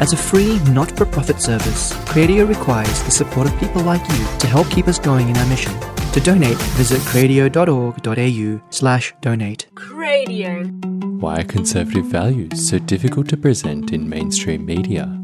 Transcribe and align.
As 0.00 0.12
a 0.12 0.16
free, 0.16 0.60
not 0.70 0.96
for 0.96 1.04
profit 1.04 1.40
service, 1.40 1.92
Cradio 2.06 2.48
requires 2.48 3.02
the 3.02 3.10
support 3.10 3.48
of 3.48 3.58
people 3.58 3.82
like 3.82 4.00
you 4.10 4.38
to 4.38 4.46
help 4.46 4.70
keep 4.70 4.86
us 4.86 4.98
going 4.98 5.28
in 5.28 5.36
our 5.36 5.46
mission. 5.46 5.72
To 6.12 6.20
donate, 6.20 6.56
visit 6.78 7.00
cradio.org.au 7.00 8.60
slash 8.70 9.14
donate. 9.20 9.66
Cradio. 9.74 11.20
Why 11.20 11.40
are 11.40 11.44
conservative 11.44 12.06
values 12.06 12.68
so 12.68 12.78
difficult 12.78 13.28
to 13.30 13.36
present 13.36 13.92
in 13.92 14.08
mainstream 14.08 14.64
media? 14.64 15.20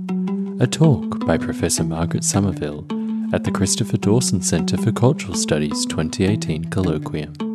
A 0.58 0.66
talk 0.66 1.24
by 1.24 1.38
Professor 1.38 1.84
Margaret 1.84 2.24
Somerville 2.24 2.84
at 3.32 3.44
the 3.44 3.52
Christopher 3.52 3.96
Dawson 3.96 4.42
Centre 4.42 4.76
for 4.76 4.90
Cultural 4.90 5.36
Studies 5.36 5.86
2018 5.86 6.64
Colloquium. 6.64 7.53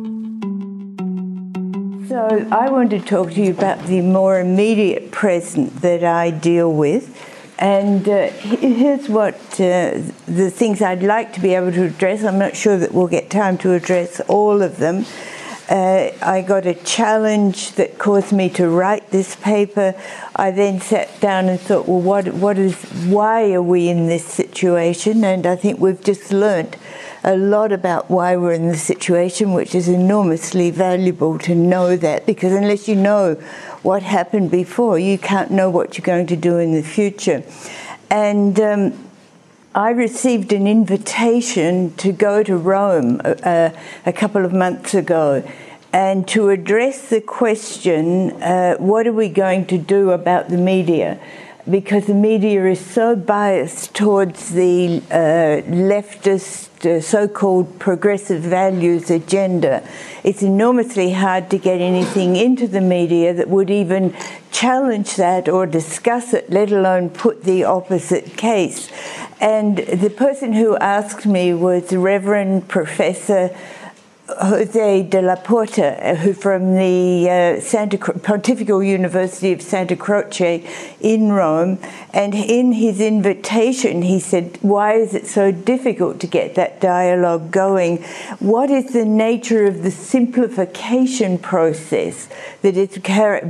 So, 2.10 2.44
I 2.50 2.68
want 2.70 2.90
to 2.90 2.98
talk 2.98 3.30
to 3.34 3.40
you 3.40 3.52
about 3.52 3.86
the 3.86 4.00
more 4.00 4.40
immediate 4.40 5.12
present 5.12 5.80
that 5.82 6.02
I 6.02 6.32
deal 6.32 6.72
with. 6.72 7.16
And 7.56 8.08
uh, 8.08 8.30
here's 8.30 9.08
what 9.08 9.36
uh, 9.60 10.00
the 10.26 10.50
things 10.50 10.82
I'd 10.82 11.04
like 11.04 11.32
to 11.34 11.40
be 11.40 11.54
able 11.54 11.70
to 11.70 11.84
address. 11.84 12.24
I'm 12.24 12.36
not 12.36 12.56
sure 12.56 12.76
that 12.78 12.92
we'll 12.92 13.06
get 13.06 13.30
time 13.30 13.58
to 13.58 13.74
address 13.74 14.18
all 14.22 14.60
of 14.60 14.78
them. 14.78 15.06
Uh, 15.68 16.10
I 16.20 16.42
got 16.42 16.66
a 16.66 16.74
challenge 16.74 17.74
that 17.76 17.96
caused 18.00 18.32
me 18.32 18.48
to 18.54 18.68
write 18.68 19.12
this 19.12 19.36
paper. 19.36 19.94
I 20.34 20.50
then 20.50 20.80
sat 20.80 21.20
down 21.20 21.48
and 21.48 21.60
thought, 21.60 21.86
well, 21.86 22.00
what, 22.00 22.26
what 22.34 22.58
is, 22.58 22.74
why 23.06 23.52
are 23.52 23.62
we 23.62 23.88
in 23.88 24.08
this 24.08 24.24
situation? 24.24 25.22
And 25.22 25.46
I 25.46 25.54
think 25.54 25.78
we've 25.78 26.02
just 26.02 26.32
learnt 26.32 26.74
a 27.22 27.36
lot 27.36 27.72
about 27.72 28.10
why 28.10 28.36
we're 28.36 28.52
in 28.52 28.68
the 28.68 28.76
situation, 28.76 29.52
which 29.52 29.74
is 29.74 29.88
enormously 29.88 30.70
valuable 30.70 31.38
to 31.40 31.54
know 31.54 31.96
that, 31.96 32.26
because 32.26 32.52
unless 32.52 32.88
you 32.88 32.96
know 32.96 33.34
what 33.82 34.02
happened 34.02 34.50
before, 34.50 34.98
you 34.98 35.18
can't 35.18 35.50
know 35.50 35.68
what 35.70 35.96
you're 35.96 36.04
going 36.04 36.26
to 36.26 36.36
do 36.36 36.58
in 36.58 36.72
the 36.72 36.82
future. 36.82 37.42
And 38.10 38.58
um, 38.58 39.10
I 39.74 39.90
received 39.90 40.52
an 40.52 40.66
invitation 40.66 41.94
to 41.96 42.10
go 42.10 42.42
to 42.42 42.56
Rome 42.56 43.20
uh, 43.24 43.70
a 44.04 44.12
couple 44.12 44.44
of 44.44 44.52
months 44.52 44.94
ago 44.94 45.44
and 45.92 46.26
to 46.28 46.48
address 46.50 47.08
the 47.08 47.20
question 47.20 48.30
uh, 48.42 48.76
what 48.76 49.06
are 49.06 49.12
we 49.12 49.28
going 49.28 49.66
to 49.66 49.78
do 49.78 50.10
about 50.10 50.48
the 50.48 50.56
media? 50.56 51.20
Because 51.68 52.06
the 52.06 52.14
media 52.14 52.66
is 52.66 52.80
so 52.80 53.14
biased 53.14 53.94
towards 53.94 54.50
the 54.50 55.02
uh, 55.10 55.62
leftist, 55.70 56.69
so 56.82 57.28
called 57.28 57.78
progressive 57.78 58.42
values 58.42 59.10
agenda, 59.10 59.86
it's 60.24 60.42
enormously 60.42 61.12
hard 61.12 61.50
to 61.50 61.58
get 61.58 61.80
anything 61.80 62.36
into 62.36 62.66
the 62.66 62.80
media 62.80 63.34
that 63.34 63.48
would 63.48 63.70
even 63.70 64.14
challenge 64.50 65.16
that 65.16 65.48
or 65.48 65.66
discuss 65.66 66.32
it, 66.32 66.50
let 66.50 66.72
alone 66.72 67.10
put 67.10 67.44
the 67.44 67.64
opposite 67.64 68.36
case. 68.36 68.90
And 69.40 69.78
the 69.78 70.10
person 70.10 70.52
who 70.52 70.76
asked 70.76 71.26
me 71.26 71.54
was 71.54 71.92
Reverend 71.92 72.68
Professor 72.68 73.56
Jose 74.38 75.02
de 75.02 75.22
la 75.22 75.36
Porta, 75.36 76.16
who 76.16 76.32
from 76.32 76.74
the 76.74 77.28
uh, 77.28 77.60
Santa 77.60 77.98
Pontifical 77.98 78.82
University 78.82 79.52
of 79.52 79.62
Santa 79.62 79.96
Croce 79.96 80.66
in 81.00 81.32
Rome, 81.32 81.78
and 82.12 82.34
in 82.34 82.72
his 82.72 83.00
invitation, 83.00 84.02
he 84.02 84.20
said, 84.20 84.58
"Why 84.62 84.94
is 84.94 85.14
it 85.14 85.26
so 85.26 85.50
difficult 85.50 86.20
to 86.20 86.26
get 86.26 86.54
that 86.54 86.80
dialogue 86.80 87.50
going? 87.50 87.98
What 88.38 88.70
is 88.70 88.92
the 88.92 89.04
nature 89.04 89.66
of 89.66 89.82
the 89.82 89.90
simplification 89.90 91.38
process 91.38 92.28
that 92.62 92.76
is 92.76 92.98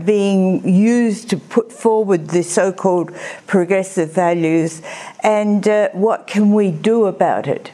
being 0.04 0.66
used 0.68 1.30
to 1.30 1.36
put 1.36 1.72
forward 1.72 2.28
the 2.28 2.42
so-called 2.42 3.12
progressive 3.46 4.12
values, 4.12 4.82
and 5.22 5.66
uh, 5.68 5.88
what 5.92 6.26
can 6.26 6.52
we 6.52 6.70
do 6.70 7.06
about 7.06 7.46
it?" 7.46 7.70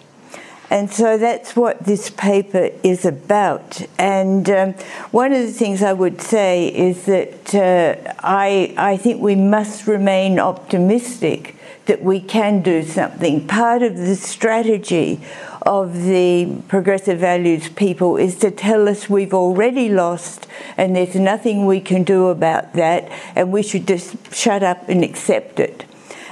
And 0.69 0.91
so 0.91 1.17
that's 1.17 1.55
what 1.55 1.85
this 1.85 2.11
paper 2.11 2.71
is 2.83 3.05
about. 3.05 3.83
And 3.99 4.49
um, 4.51 4.73
one 5.13 5.33
of 5.33 5.43
the 5.43 5.53
things 5.53 5.83
I 5.83 5.93
would 5.93 6.21
say 6.21 6.69
is 6.69 7.05
that 7.07 7.55
uh, 7.55 8.15
I, 8.19 8.75
I 8.77 8.97
think 8.97 9.23
we 9.23 9.37
must 9.37 9.87
remain 9.87 10.41
optimistic 10.41 11.57
that 11.87 12.03
we 12.03 12.21
can 12.21 12.63
do 12.63 12.83
something. 12.83 13.47
Part 13.47 13.83
of 13.83 13.97
the 13.97 14.17
strategy 14.17 15.21
of 15.63 16.05
the 16.05 16.63
progressive 16.69 17.19
values 17.19 17.69
people 17.71 18.17
is 18.17 18.37
to 18.37 18.51
tell 18.51 18.89
us 18.89 19.09
we've 19.09 19.35
already 19.35 19.89
lost 19.89 20.47
and 20.77 20.95
there's 20.95 21.15
nothing 21.15 21.67
we 21.67 21.81
can 21.81 22.05
do 22.05 22.27
about 22.27 22.73
that 22.75 23.11
and 23.35 23.53
we 23.53 23.63
should 23.63 23.87
just 23.87 24.17
shut 24.35 24.63
up 24.63 24.89
and 24.89 25.03
accept 25.03 25.59
it. 25.59 25.85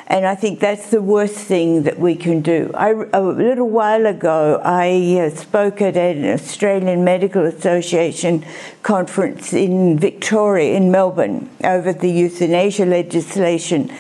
And 0.07 0.27
I 0.27 0.35
think 0.35 0.61
that's 0.61 0.91
the 0.91 1.01
worst 1.01 1.37
thing 1.37 1.85
that 1.85 1.99
we 1.99 2.15
can 2.15 2.43
do. 2.43 2.71
I, 2.75 2.91
a 2.91 3.23
little 3.23 3.71
while 3.71 4.05
ago, 4.05 4.61
I 4.63 5.19
uh, 5.19 5.31
spoke 5.31 5.81
at 5.81 5.97
an 5.97 6.31
Australian 6.31 7.05
Medical 7.05 7.47
Association 7.47 8.45
conference 8.83 9.55
in 9.55 9.99
Victoria, 9.99 10.75
in 10.77 10.91
Melbourne, 10.91 11.49
over 11.65 11.95
the 11.95 12.11
euthanasia 12.11 12.85
legislation 12.85 13.91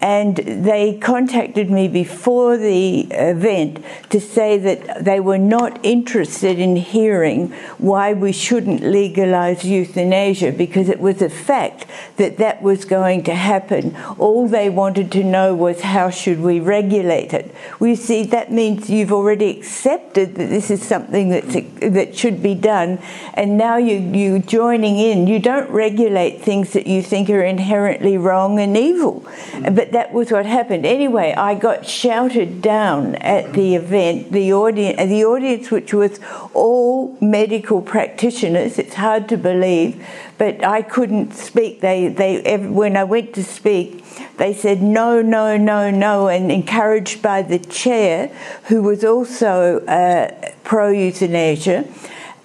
and 0.00 0.36
they 0.36 0.96
contacted 0.98 1.70
me 1.70 1.88
before 1.88 2.56
the 2.56 3.00
event 3.10 3.84
to 4.10 4.20
say 4.20 4.56
that 4.56 5.04
they 5.04 5.18
were 5.18 5.38
not 5.38 5.84
interested 5.84 6.58
in 6.58 6.76
hearing 6.76 7.48
why 7.78 8.12
we 8.12 8.30
shouldn't 8.30 8.82
legalize 8.82 9.64
euthanasia 9.64 10.52
because 10.52 10.88
it 10.88 11.00
was 11.00 11.20
a 11.20 11.28
fact 11.28 11.84
that 12.16 12.36
that 12.36 12.62
was 12.62 12.84
going 12.84 13.24
to 13.24 13.34
happen. 13.34 13.96
All 14.18 14.46
they 14.46 14.70
wanted 14.70 15.10
to 15.12 15.24
know 15.24 15.54
was 15.54 15.80
how 15.80 16.10
should 16.10 16.40
we 16.40 16.60
regulate 16.60 17.32
it. 17.32 17.52
We 17.80 17.96
see 17.96 18.24
that 18.24 18.52
means 18.52 18.88
you've 18.88 19.12
already 19.12 19.58
accepted 19.58 20.36
that 20.36 20.48
this 20.48 20.70
is 20.70 20.82
something 20.82 21.30
that's, 21.30 21.54
that 21.80 22.16
should 22.16 22.42
be 22.42 22.54
done, 22.54 22.98
and 23.34 23.58
now 23.58 23.76
you, 23.76 23.96
you're 23.98 24.38
joining 24.38 24.98
in. 24.98 25.26
You 25.26 25.40
don't 25.40 25.70
regulate 25.70 26.42
things 26.42 26.72
that 26.72 26.86
you 26.86 27.02
think 27.02 27.30
are 27.30 27.42
inherently 27.42 28.16
wrong 28.16 28.58
and 28.60 28.76
evil. 28.76 29.26
But 29.62 29.87
but 29.88 29.92
that 29.94 30.12
was 30.12 30.30
what 30.30 30.44
happened. 30.44 30.84
Anyway, 30.84 31.32
I 31.32 31.54
got 31.54 31.86
shouted 31.86 32.60
down 32.60 33.14
at 33.16 33.54
the 33.54 33.74
event. 33.74 34.32
The 34.32 34.52
audience, 34.52 34.98
the 34.98 35.24
audience, 35.24 35.70
which 35.70 35.94
was 35.94 36.20
all 36.52 37.16
medical 37.22 37.80
practitioners. 37.80 38.78
It's 38.78 38.96
hard 38.96 39.30
to 39.30 39.38
believe, 39.38 40.06
but 40.36 40.62
I 40.62 40.82
couldn't 40.82 41.32
speak. 41.32 41.80
They, 41.80 42.08
they, 42.08 42.58
when 42.58 42.98
I 42.98 43.04
went 43.04 43.32
to 43.36 43.44
speak, 43.44 44.04
they 44.36 44.52
said 44.52 44.82
no, 44.82 45.22
no, 45.22 45.56
no, 45.56 45.90
no, 45.90 46.28
and 46.28 46.52
encouraged 46.52 47.22
by 47.22 47.40
the 47.40 47.58
chair, 47.58 48.28
who 48.64 48.82
was 48.82 49.04
also 49.04 49.78
uh, 49.86 50.50
pro 50.64 50.90
euthanasia 50.90 51.86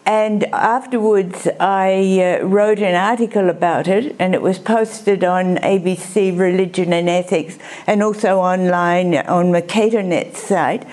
and 0.06 0.44
afterwards, 0.54 1.48
I 1.62 2.40
uh, 2.42 2.46
wrote 2.46 2.80
an 2.80 2.94
article 2.94 3.50
about 3.50 3.88
it, 3.88 4.16
and 4.20 4.34
it 4.34 4.42
was 4.42 4.60
posted 4.60 5.24
on 5.24 5.56
ABC 5.58 6.38
Religion 6.38 6.92
and 6.92 7.08
Ethics 7.08 7.58
and 7.88 8.04
also 8.04 8.40
online 8.40 9.16
on 9.16 9.46
Mercatornet 9.46 10.36
site. 10.36 10.86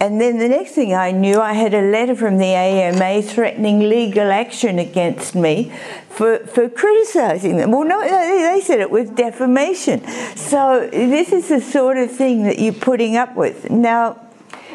And 0.00 0.20
then 0.20 0.38
the 0.38 0.48
next 0.48 0.72
thing 0.72 0.94
I 0.94 1.12
knew, 1.12 1.40
I 1.40 1.54
had 1.54 1.72
a 1.72 1.80
letter 1.80 2.14
from 2.14 2.36
the 2.36 2.44
AMA 2.44 3.22
threatening 3.22 3.88
legal 3.88 4.30
action 4.30 4.78
against 4.78 5.34
me 5.34 5.72
for, 6.10 6.38
for 6.40 6.68
criticising 6.68 7.56
them. 7.56 7.70
Well, 7.70 7.84
no, 7.84 8.02
they 8.02 8.60
said 8.60 8.80
it 8.80 8.90
was 8.90 9.08
defamation. 9.08 10.06
So 10.36 10.88
this 10.92 11.32
is 11.32 11.48
the 11.48 11.62
sort 11.62 11.96
of 11.96 12.12
thing 12.12 12.42
that 12.44 12.58
you're 12.58 12.74
putting 12.74 13.16
up 13.16 13.34
with. 13.34 13.70
Now, 13.70 14.20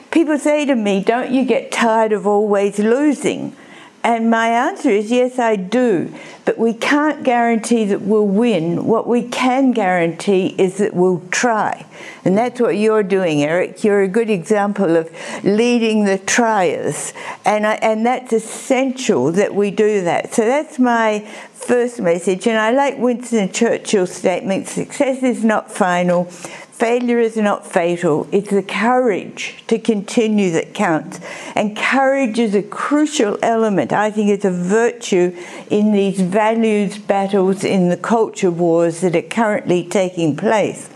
people 0.09 0.39
say 0.39 0.65
to 0.65 0.75
me, 0.75 1.03
don't 1.03 1.31
you 1.31 1.45
get 1.45 1.71
tired 1.71 2.11
of 2.11 2.25
always 2.25 2.79
losing? 2.79 3.55
And 4.03 4.29
my 4.29 4.47
answer 4.49 4.89
is 4.89 5.09
yes, 5.11 5.39
I 5.39 5.55
do. 5.55 6.13
But 6.45 6.57
we 6.57 6.73
can't 6.73 7.23
guarantee 7.23 7.85
that 7.85 8.01
we'll 8.01 8.27
win. 8.27 8.85
What 8.85 9.07
we 9.07 9.23
can 9.23 9.71
guarantee 9.71 10.47
is 10.57 10.77
that 10.79 10.93
we'll 10.93 11.23
try. 11.31 11.85
And 12.25 12.38
that's 12.38 12.59
what 12.59 12.75
you're 12.77 13.03
doing, 13.03 13.44
Eric. 13.44 13.83
You're 13.85 14.01
a 14.01 14.09
good 14.09 14.29
example 14.29 14.97
of 14.97 15.09
leading 15.45 16.03
the 16.03 16.17
triers. 16.17 17.13
And, 17.45 17.65
I, 17.65 17.75
and 17.75 18.05
that's 18.05 18.33
essential 18.33 19.31
that 19.31 19.55
we 19.55 19.71
do 19.71 20.01
that. 20.03 20.33
So 20.33 20.45
that's 20.45 20.77
my 20.79 21.19
first 21.53 22.01
message. 22.01 22.45
And 22.45 22.57
I 22.57 22.71
like 22.71 22.97
Winston 22.97 23.51
Churchill's 23.53 24.11
statement 24.11 24.67
success 24.67 25.23
is 25.23 25.45
not 25.45 25.71
final, 25.71 26.29
Failure 26.73 27.19
is 27.19 27.37
not 27.37 27.71
fatal, 27.71 28.27
it's 28.31 28.49
the 28.49 28.63
courage 28.63 29.63
to 29.67 29.77
continue 29.77 30.49
that 30.51 30.73
counts. 30.73 31.19
And 31.55 31.77
courage 31.77 32.39
is 32.39 32.55
a 32.55 32.63
crucial 32.63 33.37
element, 33.43 33.93
I 33.93 34.09
think 34.09 34.31
it's 34.31 34.43
a 34.43 34.51
virtue 34.51 35.37
in 35.69 35.91
these 35.91 36.19
values 36.19 36.97
battles, 36.97 37.63
in 37.63 37.89
the 37.89 37.95
culture 37.95 38.49
wars 38.49 39.01
that 39.01 39.15
are 39.15 39.21
currently 39.21 39.87
taking 39.87 40.35
place. 40.35 40.89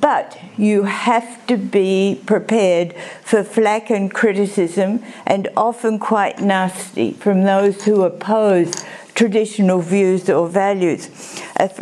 But 0.00 0.36
you 0.58 0.82
have 0.82 1.46
to 1.46 1.56
be 1.56 2.20
prepared 2.26 2.92
for 3.22 3.44
flack 3.44 3.90
and 3.90 4.12
criticism, 4.12 5.04
and 5.24 5.48
often 5.56 6.00
quite 6.00 6.40
nasty, 6.40 7.12
from 7.12 7.44
those 7.44 7.84
who 7.84 8.02
oppose 8.02 8.74
traditional 9.14 9.80
views 9.80 10.28
or 10.28 10.48
values. 10.48 11.08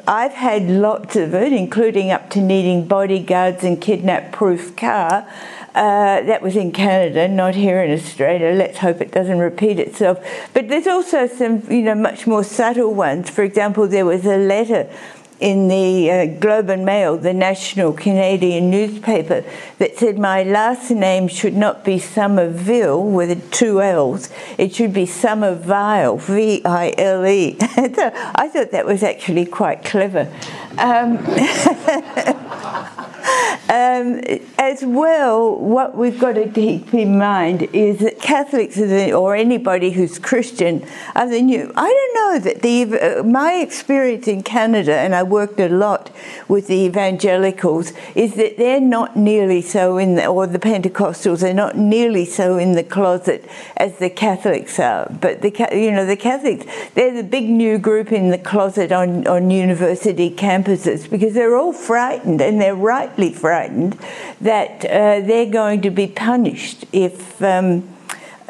I've 0.06 0.32
had 0.32 0.68
lots 0.68 1.16
of 1.16 1.34
it, 1.34 1.52
including 1.52 2.10
up 2.10 2.30
to 2.30 2.40
needing 2.40 2.86
bodyguards 2.86 3.64
and 3.64 3.80
kidnap 3.80 4.32
proof 4.32 4.76
car. 4.76 5.26
Uh, 5.72 6.20
that 6.22 6.42
was 6.42 6.56
in 6.56 6.72
Canada, 6.72 7.28
not 7.28 7.54
here 7.54 7.80
in 7.80 7.92
Australia. 7.92 8.52
Let's 8.52 8.78
hope 8.78 9.00
it 9.00 9.12
doesn't 9.12 9.38
repeat 9.38 9.78
itself. 9.78 10.18
But 10.52 10.68
there's 10.68 10.88
also 10.88 11.28
some, 11.28 11.62
you 11.70 11.82
know, 11.82 11.94
much 11.94 12.26
more 12.26 12.42
subtle 12.42 12.92
ones. 12.92 13.30
For 13.30 13.44
example, 13.44 13.86
there 13.86 14.04
was 14.04 14.26
a 14.26 14.36
letter 14.36 14.90
in 15.40 15.68
the 15.68 16.10
uh, 16.10 16.26
Globe 16.38 16.68
and 16.68 16.84
Mail, 16.84 17.16
the 17.16 17.32
national 17.32 17.92
Canadian 17.92 18.70
newspaper, 18.70 19.42
that 19.78 19.96
said 19.96 20.18
my 20.18 20.42
last 20.42 20.90
name 20.90 21.28
should 21.28 21.56
not 21.56 21.84
be 21.84 21.98
Somerville 21.98 23.02
with 23.02 23.50
two 23.50 23.80
L's. 23.80 24.30
It 24.58 24.74
should 24.74 24.92
be 24.92 25.06
Somerville, 25.06 26.18
V 26.18 26.62
I 26.64 26.94
L 26.98 27.26
E. 27.26 27.56
I 27.60 28.48
thought 28.52 28.70
that 28.70 28.84
was 28.84 29.02
actually 29.02 29.46
quite 29.46 29.84
clever. 29.84 30.32
Um, 30.78 31.16
Um, 33.70 34.20
as 34.58 34.84
well, 34.84 35.54
what 35.54 35.96
we've 35.96 36.18
got 36.18 36.32
to 36.32 36.48
keep 36.48 36.92
in 36.92 37.16
mind 37.16 37.68
is 37.72 38.00
that 38.00 38.18
Catholics 38.20 38.76
or 38.80 39.36
anybody 39.36 39.92
who's 39.92 40.18
Christian 40.18 40.84
are 41.14 41.30
the 41.30 41.40
new. 41.40 41.72
I 41.76 41.88
don't 41.88 42.14
know 42.20 42.50
that 42.50 42.62
the 42.62 43.20
uh, 43.20 43.22
my 43.22 43.54
experience 43.54 44.26
in 44.26 44.42
Canada, 44.42 44.96
and 44.96 45.14
I 45.14 45.22
worked 45.22 45.60
a 45.60 45.68
lot 45.68 46.10
with 46.48 46.66
the 46.66 46.74
evangelicals, 46.74 47.92
is 48.16 48.34
that 48.34 48.56
they're 48.56 48.80
not 48.80 49.14
nearly 49.14 49.62
so 49.62 49.98
in 49.98 50.16
the, 50.16 50.26
or 50.26 50.48
the 50.48 50.58
Pentecostals 50.58 51.42
they're 51.42 51.54
not 51.54 51.76
nearly 51.76 52.24
so 52.24 52.58
in 52.58 52.72
the 52.72 52.82
closet 52.82 53.48
as 53.76 53.98
the 53.98 54.10
Catholics 54.10 54.80
are. 54.80 55.06
But 55.20 55.42
the 55.42 55.68
you 55.70 55.92
know 55.92 56.06
the 56.06 56.16
Catholics, 56.16 56.66
they're 56.96 57.14
the 57.14 57.22
big 57.22 57.48
new 57.48 57.78
group 57.78 58.10
in 58.10 58.30
the 58.30 58.38
closet 58.38 58.90
on 58.90 59.28
on 59.28 59.48
university 59.48 60.28
campuses 60.28 61.08
because 61.08 61.34
they're 61.34 61.56
all 61.56 61.72
frightened 61.72 62.40
and 62.40 62.60
they're 62.60 62.74
rightly 62.74 63.32
frightened 63.32 63.59
frightened 63.60 63.98
that 64.40 64.84
uh, 64.84 65.20
they're 65.26 65.50
going 65.50 65.82
to 65.82 65.90
be 65.90 66.06
punished 66.06 66.84
if. 66.92 67.42
Um, 67.42 67.96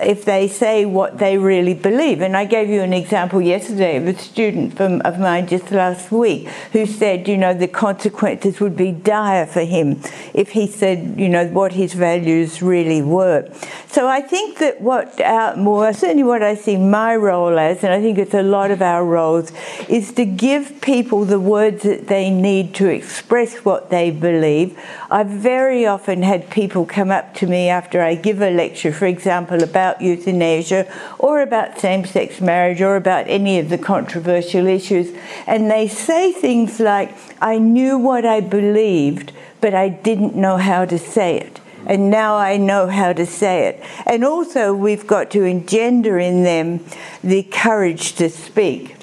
if 0.02 0.25
they 0.25 0.49
say 0.49 0.85
what 0.85 1.19
they 1.19 1.38
really 1.38 1.75
believe. 1.75 2.20
And 2.20 2.37
I 2.37 2.44
gave 2.44 2.69
you 2.69 2.82
an 2.82 2.93
example 2.93 3.41
yesterday 3.41 3.97
of 3.97 4.06
a 4.06 4.19
student 4.19 4.76
from, 4.76 5.00
of 5.02 5.19
mine 5.19 5.47
just 5.47 5.70
last 5.70 6.11
week 6.11 6.49
who 6.73 6.87
said, 6.87 7.29
you 7.29 7.37
know, 7.37 7.55
the 7.55 7.69
consequences 7.69 8.61
would 8.61 8.76
be 8.76 8.93
dire 8.93 9.47
for 9.47 9.62
him 9.62 10.00
if 10.35 10.50
he 10.50 10.67
said, 10.67 11.19
you 11.19 11.29
know, 11.29 11.47
what 11.49 11.73
his 11.73 11.93
values 11.93 12.62
really 12.62 13.02
were. 13.02 13.49
So 13.88 14.06
I 14.06 14.20
think 14.20 14.58
that 14.58 14.81
what 14.81 15.20
our, 15.20 15.56
more, 15.56 15.93
certainly 15.93 16.23
what 16.23 16.43
I 16.43 16.55
see 16.55 16.76
my 16.76 17.17
role 17.17 17.58
as, 17.58 17.82
and 17.82 17.93
I 17.93 18.00
think 18.00 18.19
it's 18.19 18.35
a 18.35 18.43
lot 18.43 18.70
of 18.70 18.81
our 18.81 19.05
roles, 19.05 19.52
is 19.88 20.12
to 20.12 20.25
give 20.25 20.81
people 20.81 21.25
the 21.25 21.41
words 21.41 21.82
that 21.82 22.06
they 22.06 22.31
need 22.31 22.75
to 22.76 22.87
express 22.87 23.64
what 23.64 23.91
they 23.91 24.11
believe. 24.11 24.79
I've 25.11 25.29
very 25.29 25.87
often 25.87 26.23
had 26.23 26.50
people 26.50 26.87
come 26.87 27.11
up 27.11 27.35
to 27.35 27.47
me 27.47 27.69
after 27.69 28.00
I 28.00 28.14
give 28.14 28.41
a 28.41 28.50
lecture, 28.50 28.93
for 28.93 29.06
example, 29.06 29.62
about 29.62 29.89
about 29.90 30.02
euthanasia 30.02 30.87
or 31.19 31.40
about 31.40 31.78
same 31.78 32.04
sex 32.04 32.40
marriage 32.40 32.81
or 32.81 32.96
about 32.96 33.26
any 33.28 33.58
of 33.58 33.69
the 33.69 33.78
controversial 33.78 34.66
issues. 34.66 35.12
And 35.46 35.70
they 35.70 35.88
say 35.88 36.32
things 36.32 36.81
like, 36.81 37.14
I 37.40 37.58
knew 37.58 37.98
what 37.98 38.25
I 38.25 38.40
believed, 38.40 39.32
but 39.60 39.75
I 39.75 39.88
didn't 39.88 40.37
know 40.37 40.56
how 40.56 40.84
to 40.84 40.98
say 40.98 41.38
it. 41.38 41.60
And 41.87 42.10
now 42.10 42.37
I 42.37 42.56
know 42.58 42.88
how 42.88 43.12
to 43.14 43.25
say 43.25 43.66
it. 43.66 43.82
And 44.06 44.22
also, 44.25 44.75
we've 44.75 45.06
got 45.06 45.31
to 45.31 45.44
engender 45.44 46.19
in 46.19 46.44
them 46.44 46.84
the 47.25 47.42
courage 47.44 48.12
to 48.16 48.28
speak. 48.28 48.96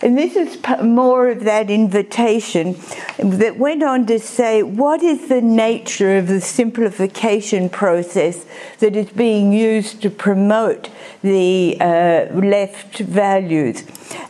And 0.00 0.16
this 0.16 0.36
is 0.36 0.58
more 0.82 1.28
of 1.28 1.44
that 1.44 1.70
invitation 1.70 2.76
that 3.18 3.56
went 3.56 3.82
on 3.82 4.06
to 4.06 4.18
say, 4.18 4.62
what 4.62 5.02
is 5.02 5.28
the 5.28 5.40
nature 5.40 6.16
of 6.18 6.28
the 6.28 6.40
simplification 6.40 7.68
process 7.68 8.46
that 8.78 8.94
is 8.94 9.10
being 9.10 9.52
used 9.52 10.00
to 10.02 10.10
promote 10.10 10.88
the 11.22 11.76
uh, 11.80 12.26
left 12.32 12.98
values? 12.98 13.84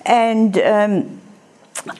And 0.07 0.59
um, 0.59 1.21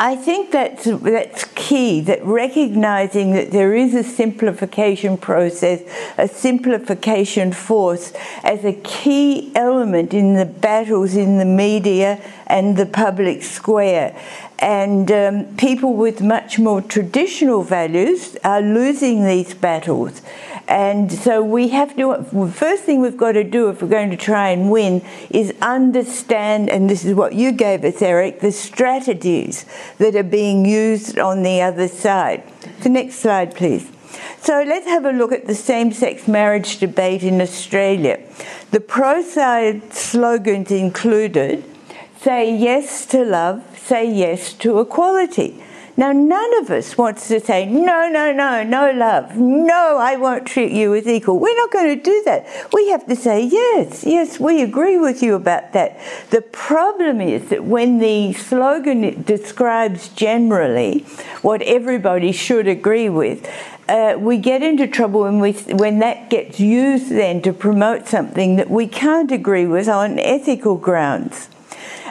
I 0.01 0.17
think 0.17 0.51
that's, 0.51 0.85
that's 0.85 1.45
key, 1.69 2.01
that 2.01 2.25
recognizing 2.25 3.33
that 3.33 3.51
there 3.51 3.75
is 3.75 3.95
a 3.95 4.03
simplification 4.03 5.19
process, 5.19 5.83
a 6.17 6.27
simplification 6.27 7.53
force, 7.53 8.13
as 8.43 8.65
a 8.65 8.73
key 8.73 9.53
element 9.55 10.15
in 10.15 10.33
the 10.33 10.47
battles 10.47 11.15
in 11.15 11.37
the 11.37 11.45
media 11.45 12.19
and 12.47 12.79
the 12.79 12.87
public 12.87 13.43
square. 13.43 14.19
And 14.59 15.13
um, 15.13 15.57
people 15.57 15.93
with 15.93 16.23
much 16.23 16.59
more 16.59 16.81
traditional 16.81 17.63
values 17.63 18.37
are 18.43 18.63
losing 18.63 19.27
these 19.27 19.53
battles. 19.53 20.23
And 20.69 21.11
so 21.11 21.43
we 21.43 21.69
have 21.69 21.97
to, 21.97 22.23
first 22.53 22.85
thing 22.85 23.01
we've 23.01 23.17
got 23.17 23.33
to 23.33 23.43
do 23.43 23.71
if 23.71 23.81
we're 23.81 23.89
going 23.89 24.11
to 24.11 24.19
try 24.19 24.51
and 24.51 24.71
win 24.71 25.03
is 25.31 25.55
understand, 25.63 26.69
and 26.69 26.91
this 26.91 27.07
is 27.07 27.15
what 27.15 27.33
you 27.33 27.53
gave 27.53 27.85
us, 27.85 28.03
Eric, 28.03 28.41
the 28.41 28.53
strategies 28.53 29.65
that 29.97 30.15
are 30.15 30.23
being 30.23 30.67
used 30.67 31.19
on 31.19 31.43
the 31.43 31.63
other 31.63 31.89
side. 31.89 32.43
The 32.83 32.91
next 32.91 33.17
slide, 33.17 33.57
please. 33.57 33.91
So 34.41 34.63
let's 34.67 34.87
have 34.87 35.07
a 35.07 35.11
look 35.11 35.33
at 35.33 35.47
the 35.47 35.55
same 35.55 35.91
sex 35.91 36.29
marriage 36.29 36.79
debate 36.79 37.23
in 37.23 37.41
Australia. 37.41 38.21
The 38.71 38.81
pro 38.81 39.23
side 39.23 39.95
slogans 39.95 40.71
included 40.71 41.65
say 42.21 42.55
yes 42.55 43.07
to 43.07 43.25
love, 43.25 43.65
say 43.79 44.13
yes 44.13 44.53
to 44.55 44.81
equality. 44.81 45.63
Now, 45.99 46.13
none 46.13 46.59
of 46.59 46.71
us 46.71 46.97
wants 46.97 47.27
to 47.27 47.41
say, 47.41 47.67
no, 47.67 48.09
no, 48.09 48.33
no, 48.33 48.63
no 48.63 48.93
love. 48.93 49.37
No, 49.37 49.99
I 49.99 50.15
won't 50.15 50.47
treat 50.47 50.71
you 50.71 50.95
as 50.95 51.09
equal. 51.09 51.41
We're 51.41 51.57
not 51.57 51.73
going 51.73 51.99
to 51.99 52.01
do 52.01 52.23
that. 52.25 52.47
We 52.73 52.89
have 52.91 53.05
to 53.09 53.17
say, 53.17 53.45
yes, 53.45 54.05
yes, 54.07 54.39
we 54.39 54.63
agree 54.63 54.97
with 54.97 55.25
you 55.25 55.35
about 55.35 55.73
that. 55.73 55.99
The 56.31 56.41
problem 56.41 57.21
is 57.21 57.49
that 57.49 57.65
when 57.65 57.99
the 57.99 58.33
slogan 58.33 59.25
describes 59.25 60.09
generally 60.11 61.01
what 61.43 61.63
everybody 61.63 62.31
should 62.31 62.69
agree 62.69 63.09
with, 63.09 63.51
uh, 63.89 64.15
we 64.21 64.39
get 64.39 64.63
into 64.63 64.87
trouble 64.87 65.23
when, 65.23 65.41
we, 65.41 65.53
when 65.53 65.99
that 65.99 66.31
gets 66.31 66.61
used 66.61 67.11
then 67.11 67.43
to 67.43 67.53
promote 67.53 68.07
something 68.07 68.55
that 68.55 68.71
we 68.71 68.87
can't 68.87 69.33
agree 69.33 69.67
with 69.67 69.89
on 69.89 70.21
ethical 70.21 70.77
grounds. 70.77 71.49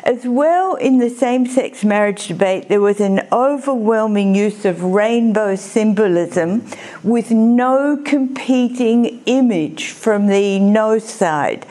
As 0.07 0.25
well, 0.25 0.75
in 0.75 0.99
the 0.99 1.09
same 1.09 1.45
sex 1.45 1.83
marriage 1.83 2.29
debate, 2.29 2.69
there 2.69 2.79
was 2.79 3.01
an 3.01 3.27
overwhelming 3.29 4.35
use 4.35 4.63
of 4.63 4.81
rainbow 4.81 5.57
symbolism 5.57 6.65
with 7.03 7.29
no 7.29 8.01
competing 8.05 9.21
image 9.25 9.89
from 9.89 10.27
the 10.27 10.59
no 10.59 10.97
side. 10.97 11.65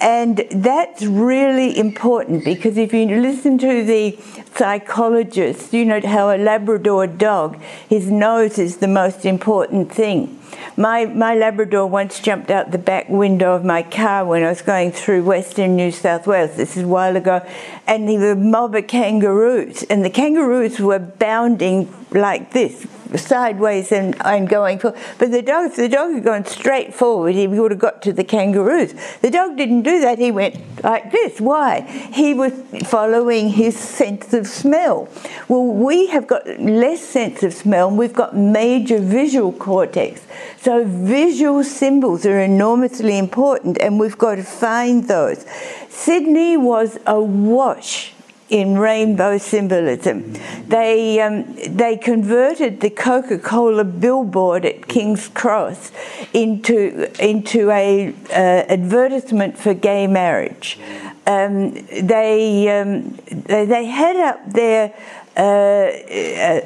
And 0.00 0.38
that's 0.50 1.02
really 1.02 1.78
important 1.78 2.46
because 2.46 2.78
if 2.78 2.94
you 2.94 3.04
listen 3.20 3.58
to 3.58 3.84
the 3.84 4.18
psychologists, 4.54 5.74
you 5.74 5.84
know 5.84 6.00
how 6.00 6.34
a 6.34 6.38
Labrador 6.38 7.06
dog, 7.06 7.60
his 7.90 8.10
nose 8.10 8.58
is 8.58 8.78
the 8.78 8.88
most 8.88 9.26
important 9.26 9.92
thing. 9.92 10.38
My, 10.76 11.06
my 11.06 11.34
Labrador 11.34 11.86
once 11.86 12.20
jumped 12.20 12.50
out 12.50 12.70
the 12.70 12.78
back 12.78 13.08
window 13.08 13.54
of 13.54 13.64
my 13.64 13.82
car 13.82 14.24
when 14.24 14.42
I 14.42 14.48
was 14.48 14.62
going 14.62 14.92
through 14.92 15.24
Western 15.24 15.76
New 15.76 15.90
South 15.90 16.26
Wales. 16.26 16.56
This 16.56 16.76
is 16.76 16.84
a 16.84 16.88
while 16.88 17.16
ago. 17.16 17.46
And 17.86 18.08
there 18.08 18.18
were 18.18 18.34
of 18.76 18.86
kangaroos. 18.86 19.82
And 19.84 20.04
the 20.04 20.10
kangaroos 20.10 20.78
were 20.78 20.98
bounding 20.98 21.92
like 22.10 22.52
this 22.52 22.86
sideways 23.18 23.92
and, 23.92 24.16
and 24.24 24.48
going 24.48 24.78
for. 24.78 24.96
But 25.18 25.30
the 25.30 25.42
dog, 25.42 25.70
if 25.70 25.76
the 25.76 25.88
dog 25.88 26.12
had 26.12 26.24
gone 26.24 26.44
straight 26.44 26.94
forward, 26.94 27.34
he 27.34 27.46
would 27.46 27.70
have 27.70 27.80
got 27.80 28.02
to 28.02 28.12
the 28.12 28.24
kangaroos. 28.24 28.94
The 29.20 29.30
dog 29.30 29.56
didn't 29.56 29.82
do 29.82 30.00
that. 30.00 30.18
He 30.18 30.30
went 30.30 30.56
like 30.82 31.12
this. 31.12 31.40
Why? 31.40 31.80
He 32.12 32.34
was 32.34 32.52
following 32.84 33.50
his 33.50 33.78
sense 33.78 34.32
of 34.32 34.46
smell. 34.46 35.08
Well, 35.48 35.66
we 35.66 36.06
have 36.08 36.26
got 36.26 36.46
less 36.60 37.02
sense 37.02 37.42
of 37.42 37.52
smell, 37.54 37.88
and 37.88 37.98
we've 37.98 38.14
got 38.14 38.36
major 38.36 38.98
visual 38.98 39.52
cortex. 39.52 40.26
So 40.60 40.84
visual 40.84 41.64
symbols 41.64 42.24
are 42.26 42.38
enormously 42.38 43.18
important, 43.18 43.78
and 43.78 43.98
we've 43.98 44.18
got 44.18 44.36
to 44.36 44.42
find 44.42 45.08
those. 45.08 45.44
Sydney 45.88 46.56
was 46.56 46.98
awash 47.06 48.14
in 48.52 48.76
rainbow 48.76 49.38
symbolism. 49.38 50.34
They, 50.68 51.20
um, 51.22 51.56
they 51.66 51.96
converted 51.96 52.82
the 52.82 52.90
Coca 52.90 53.38
Cola 53.38 53.82
billboard 53.82 54.66
at 54.66 54.88
King's 54.88 55.28
Cross 55.28 55.90
into, 56.34 57.10
into 57.18 57.70
a 57.70 58.14
uh, 58.28 58.32
advertisement 58.68 59.56
for 59.56 59.72
gay 59.72 60.06
marriage. 60.06 60.78
Um, 61.26 61.72
they, 61.90 62.68
um, 62.68 63.18
they, 63.30 63.64
they 63.64 63.86
had 63.86 64.16
up 64.16 64.52
there 64.52 64.92
uh, 65.36 66.60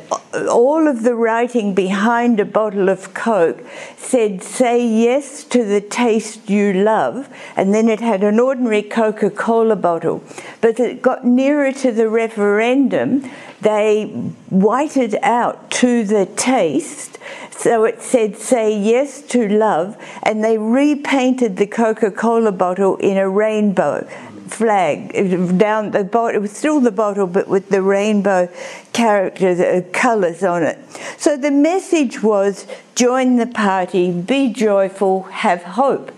all 0.50 0.88
of 0.88 1.02
the 1.02 1.14
writing 1.14 1.74
behind 1.74 2.40
a 2.40 2.44
bottle 2.44 2.88
of 2.88 3.14
Coke 3.14 3.64
said, 3.96 4.42
say 4.42 4.84
yes 4.86 5.44
to 5.44 5.64
the 5.64 5.80
taste 5.80 6.50
you 6.50 6.72
love, 6.72 7.28
and 7.56 7.72
then 7.72 7.88
it 7.88 8.00
had 8.00 8.22
an 8.22 8.40
ordinary 8.40 8.82
Coca 8.82 9.30
Cola 9.30 9.76
bottle. 9.76 10.22
But 10.60 10.80
it 10.80 11.02
got 11.02 11.24
nearer 11.24 11.72
to 11.72 11.92
the 11.92 12.08
referendum, 12.08 13.30
they 13.60 14.04
whited 14.50 15.16
out 15.22 15.70
to 15.72 16.04
the 16.04 16.26
taste. 16.26 17.18
So 17.50 17.84
it 17.84 18.02
said, 18.02 18.36
say 18.36 18.76
yes 18.76 19.22
to 19.22 19.48
love, 19.48 19.96
and 20.22 20.44
they 20.44 20.58
repainted 20.58 21.56
the 21.56 21.66
Coca 21.66 22.10
Cola 22.10 22.52
bottle 22.52 22.96
in 22.96 23.16
a 23.16 23.28
rainbow 23.28 24.06
flag 24.50 25.58
down 25.58 25.90
the 25.90 26.04
bottle. 26.04 26.36
It 26.36 26.40
was 26.40 26.52
still 26.52 26.80
the 26.80 26.90
bottle, 26.90 27.26
but 27.26 27.48
with 27.48 27.68
the 27.68 27.82
rainbow 27.82 28.48
characters, 28.92 29.60
uh, 29.60 29.82
colours 29.92 30.42
on 30.42 30.62
it. 30.62 30.78
So 31.18 31.36
the 31.36 31.50
message 31.50 32.22
was 32.22 32.66
join 32.94 33.36
the 33.36 33.46
party, 33.46 34.10
be 34.12 34.52
joyful, 34.52 35.24
have 35.24 35.62
hope. 35.62 36.12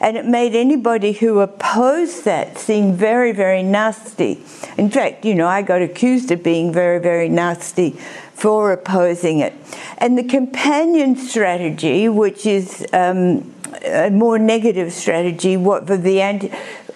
And 0.00 0.16
it 0.16 0.26
made 0.26 0.54
anybody 0.54 1.12
who 1.12 1.40
opposed 1.40 2.24
that 2.24 2.58
seem 2.58 2.94
very, 2.94 3.32
very 3.32 3.62
nasty. 3.62 4.42
In 4.76 4.90
fact, 4.90 5.24
you 5.24 5.34
know, 5.34 5.46
I 5.46 5.62
got 5.62 5.82
accused 5.82 6.30
of 6.30 6.42
being 6.42 6.72
very, 6.72 6.98
very 6.98 7.28
nasty 7.28 7.90
for 8.34 8.72
opposing 8.72 9.38
it. 9.38 9.52
And 9.98 10.18
the 10.18 10.24
companion 10.24 11.16
strategy, 11.16 12.08
which 12.08 12.44
is 12.46 12.84
um, 12.92 13.54
a 13.84 14.10
more 14.10 14.38
negative 14.38 14.92
strategy, 14.92 15.56
what 15.56 15.86
for 15.86 15.96
the 15.96 16.20
anti 16.20 16.50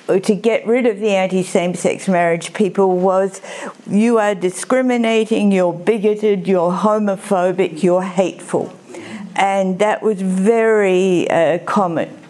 to 0.06 0.34
get 0.34 0.66
rid 0.66 0.86
of 0.86 1.00
the 1.00 1.10
anti 1.10 1.42
same 1.42 1.74
sex 1.74 2.08
marriage 2.08 2.54
people 2.54 2.98
was 2.98 3.40
you 3.88 4.18
are 4.18 4.34
discriminating, 4.34 5.52
you're 5.52 5.72
bigoted, 5.72 6.46
you're 6.46 6.72
homophobic, 6.72 7.82
you're 7.82 8.02
hateful. 8.02 8.72
And 9.34 9.78
that 9.80 10.02
was 10.02 10.22
very 10.22 11.28
uh, 11.28 11.58
common. 11.58 12.25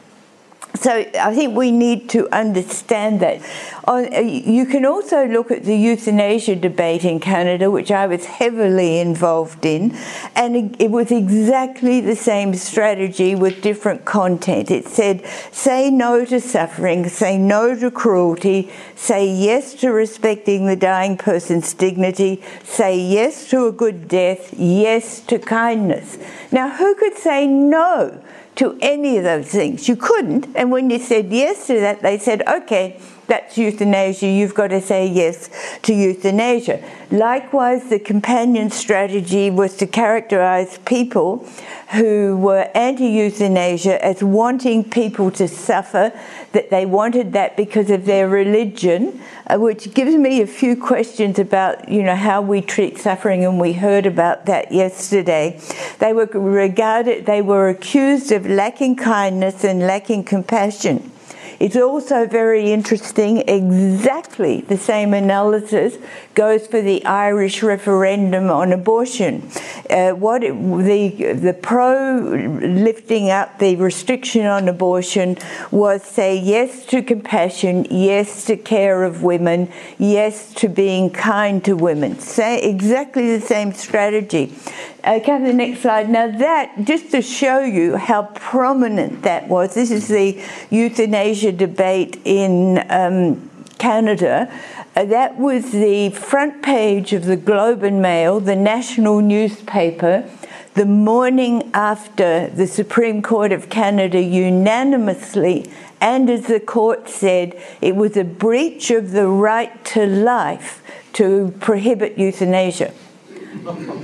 So 0.77 0.91
I 0.93 1.35
think 1.35 1.57
we 1.57 1.71
need 1.71 2.09
to 2.11 2.29
understand 2.35 3.21
that. 3.21 3.41
Uh, 3.89 4.21
you 4.21 4.67
can 4.67 4.85
also 4.85 5.27
look 5.27 5.51
at 5.51 5.65
the 5.65 5.77
euthanasia 5.77 6.57
debate 6.57 7.05
in 7.05 7.21
Canada, 7.21 7.71
which 7.71 7.91
I 7.91 8.07
was 8.07 8.27
heavily 8.27 8.99
involved 8.99 9.65
in, 9.65 9.97
and 10.35 10.77
it 10.81 10.91
was 10.91 11.11
exactly 11.11 12.01
the 12.01 12.17
same 12.17 12.55
strategy 12.55 13.35
with 13.35 13.63
different 13.63 14.05
content. 14.05 14.71
It 14.71 14.87
said, 14.87 15.25
say 15.53 15.91
no 15.91 16.25
to 16.25 16.41
suffering, 16.41 17.09
say 17.09 17.39
no 17.39 17.79
to 17.79 17.91
cruelty, 17.91 18.71
say 18.95 19.27
yes 19.27 19.73
to 19.75 19.91
respecting 19.91 20.67
the 20.67 20.77
dying 20.77 21.17
person's 21.17 21.73
dignity, 21.75 22.43
say 22.65 22.99
yes 22.99 23.49
to 23.51 23.67
a 23.67 23.73
good 23.73 24.09
death, 24.09 24.53
yes 24.59 25.21
to 25.21 25.39
kindness. 25.39 26.19
Now, 26.51 26.77
who 26.77 26.95
could 26.97 27.15
say 27.15 27.47
no? 27.47 28.21
To 28.57 28.79
any 28.81 29.19
of 29.19 29.25
those 29.25 29.49
things. 29.49 29.89
You 29.89 29.97
couldn't. 29.97 30.49
And 30.57 30.71
when 30.71 30.91
you 30.91 30.99
said 30.99 31.33
yes 31.33 31.67
to 31.69 31.81
that, 31.81 32.03
they 32.03 32.19
said, 32.19 32.43
okay, 32.47 33.01
that's 33.27 33.59
euthanasia. 33.59 34.27
You've 34.27 34.55
got 34.55 34.69
to 34.69 34.81
say 34.81 35.07
yes 35.07 35.51
to 35.83 35.93
euthanasia. 35.93 36.83
Likewise, 37.11 37.89
the 37.89 37.99
companion 37.99 38.71
strategy 38.71 39.51
was 39.51 39.77
to 39.77 39.87
characterize 39.87 40.79
people 40.85 41.47
who 41.93 42.37
were 42.37 42.71
anti 42.75 43.07
euthanasia 43.07 44.05
as 44.05 44.23
wanting 44.23 44.83
people 44.85 45.31
to 45.33 45.47
suffer, 45.49 46.13
that 46.53 46.71
they 46.71 46.87
wanted 46.87 47.33
that 47.33 47.57
because 47.57 47.91
of 47.91 48.07
their 48.07 48.29
religion, 48.29 49.21
uh, 49.47 49.57
which 49.59 49.95
gives 49.95 50.15
me 50.15 50.41
a 50.41 50.47
few 50.47 50.77
questions 50.77 51.39
about 51.39 51.89
you 51.89 52.03
know 52.03 52.17
how 52.17 52.41
we 52.41 52.61
treat 52.61 52.99
suffering, 52.99 53.45
and 53.45 53.61
we 53.61 53.73
heard 53.73 54.07
about 54.07 54.47
that 54.47 54.73
yesterday. 54.73 55.61
They 55.99 56.13
were 56.13 56.27
regarded, 56.27 57.27
they 57.27 57.43
were 57.43 57.69
accused 57.69 58.31
of 58.33 58.47
lacking 58.47 58.97
kindness 58.97 59.65
and 59.65 59.81
lacking 59.81 60.25
compassion. 60.25 61.13
It's 61.59 61.77
also 61.77 62.27
very 62.27 62.73
interesting, 62.73 63.39
exactly 63.49 64.61
the 64.63 64.77
same 64.77 65.15
analysis 65.15 65.97
goes 66.37 66.67
for 66.67 66.81
the 66.83 67.05
Irish 67.05 67.63
referendum 67.63 68.51
on 68.51 68.71
abortion. 68.71 69.51
Uh, 69.91 70.11
what 70.13 70.45
it, 70.45 70.53
the, 70.53 71.33
the 71.33 71.55
pro 71.55 72.19
lifting 72.63 73.31
up 73.31 73.59
the 73.59 73.75
restriction 73.77 74.45
on 74.45 74.69
abortion 74.69 75.39
was 75.71 76.03
say 76.05 76.39
yes 76.39 76.85
to 76.87 77.03
compassion, 77.03 77.87
yes 77.91 78.45
to 78.45 78.57
care 78.57 79.03
of 79.03 79.23
women, 79.23 79.73
yes 79.99 80.53
to 80.53 80.69
being 80.69 81.11
kind 81.11 81.65
to 81.65 81.75
women. 81.75 82.19
Say 82.19 82.61
exactly 82.61 83.37
the 83.37 83.45
same 83.45 83.73
strategy. 83.73 84.55
Uh, 85.03 85.21
to 85.21 85.39
the 85.47 85.53
next 85.53 85.83
slide. 85.83 86.11
Now, 86.11 86.27
that, 86.27 86.85
just 86.85 87.13
to 87.13 87.23
show 87.23 87.61
you 87.61 87.97
how 87.97 88.25
prominent 88.35 89.23
that 89.23 89.49
was, 89.49 89.75
this 89.75 89.93
is 89.93 90.09
the 90.09 90.43
euthanasia 90.69 91.53
debate 91.53 92.21
in 92.25 92.85
um, 92.91 93.49
Canada. 93.79 94.53
Uh, 94.97 95.05
that 95.05 95.37
was 95.37 95.73
the 95.73 96.09
front 96.09 96.63
page 96.63 97.13
of 97.13 97.27
the 97.27 97.37
Globe 97.37 97.83
and 97.83 98.01
Mail, 98.01 98.41
the 98.41 98.57
national 98.57 99.21
newspaper, 99.21 100.27
the 100.73 100.87
morning 100.87 101.71
after 101.75 102.49
the 102.49 102.67
Supreme 102.67 103.21
Court 103.21 103.53
of 103.53 103.69
Canada 103.69 104.19
unanimously, 104.19 105.71
and 106.01 106.31
as 106.31 106.47
the 106.47 106.61
court 106.61 107.11
said, 107.11 107.61
it 107.83 107.95
was 107.95 108.17
a 108.17 108.25
breach 108.25 108.91
of 108.91 109.11
the 109.11 109.29
right 109.29 109.85
to 109.85 110.07
life 110.07 110.83
to 111.13 111.53
prohibit 111.61 112.17
euthanasia 112.17 112.91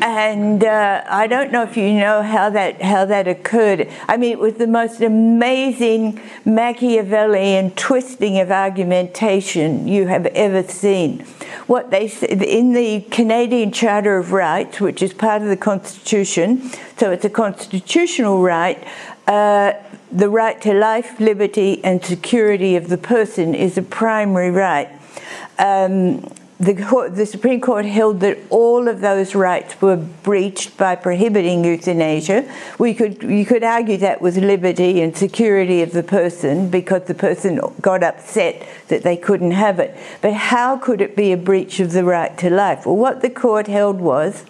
and 0.02 0.64
uh, 0.64 1.04
I 1.08 1.26
don't 1.26 1.52
know 1.52 1.62
if 1.62 1.76
you 1.76 1.92
know 1.92 2.22
how 2.22 2.50
that 2.50 2.82
how 2.82 3.04
that 3.04 3.28
occurred. 3.28 3.88
I 4.08 4.16
mean, 4.16 4.32
it 4.32 4.38
was 4.38 4.54
the 4.54 4.66
most 4.66 5.00
amazing 5.00 6.20
Machiavellian 6.44 7.72
twisting 7.72 8.38
of 8.38 8.50
argumentation 8.50 9.86
you 9.86 10.06
have 10.06 10.26
ever 10.26 10.62
seen. 10.62 11.20
What 11.66 11.90
they 11.90 12.08
said 12.08 12.42
in 12.42 12.72
the 12.72 13.02
Canadian 13.10 13.72
Charter 13.72 14.18
of 14.18 14.32
Rights, 14.32 14.80
which 14.80 15.02
is 15.02 15.12
part 15.12 15.42
of 15.42 15.48
the 15.48 15.56
Constitution, 15.56 16.70
so 16.96 17.10
it's 17.10 17.24
a 17.24 17.30
constitutional 17.30 18.42
right. 18.42 18.82
Uh, 19.26 19.72
the 20.10 20.28
right 20.28 20.60
to 20.60 20.74
life, 20.74 21.18
liberty, 21.20 21.82
and 21.84 22.04
security 22.04 22.76
of 22.76 22.88
the 22.88 22.98
person 22.98 23.54
is 23.54 23.78
a 23.78 23.82
primary 23.82 24.50
right. 24.50 24.90
Um, 25.58 26.28
the, 26.62 27.10
the, 27.12 27.26
Supreme 27.26 27.60
Court 27.60 27.84
held 27.84 28.20
that 28.20 28.38
all 28.48 28.86
of 28.86 29.00
those 29.00 29.34
rights 29.34 29.82
were 29.82 29.96
breached 29.96 30.76
by 30.76 30.94
prohibiting 30.94 31.64
euthanasia. 31.64 32.48
We 32.78 32.94
could, 32.94 33.20
you 33.24 33.44
could 33.44 33.64
argue 33.64 33.96
that 33.96 34.22
was 34.22 34.38
liberty 34.38 35.02
and 35.02 35.16
security 35.16 35.82
of 35.82 35.90
the 35.90 36.04
person 36.04 36.70
because 36.70 37.02
the 37.04 37.14
person 37.14 37.58
got 37.80 38.04
upset 38.04 38.64
that 38.86 39.02
they 39.02 39.16
couldn't 39.16 39.50
have 39.50 39.80
it. 39.80 39.96
But 40.20 40.34
how 40.34 40.76
could 40.76 41.00
it 41.00 41.16
be 41.16 41.32
a 41.32 41.36
breach 41.36 41.80
of 41.80 41.90
the 41.90 42.04
right 42.04 42.38
to 42.38 42.48
life? 42.48 42.86
Well, 42.86 42.96
what 42.96 43.22
the 43.22 43.30
court 43.30 43.66
held 43.66 44.00
was 44.00 44.44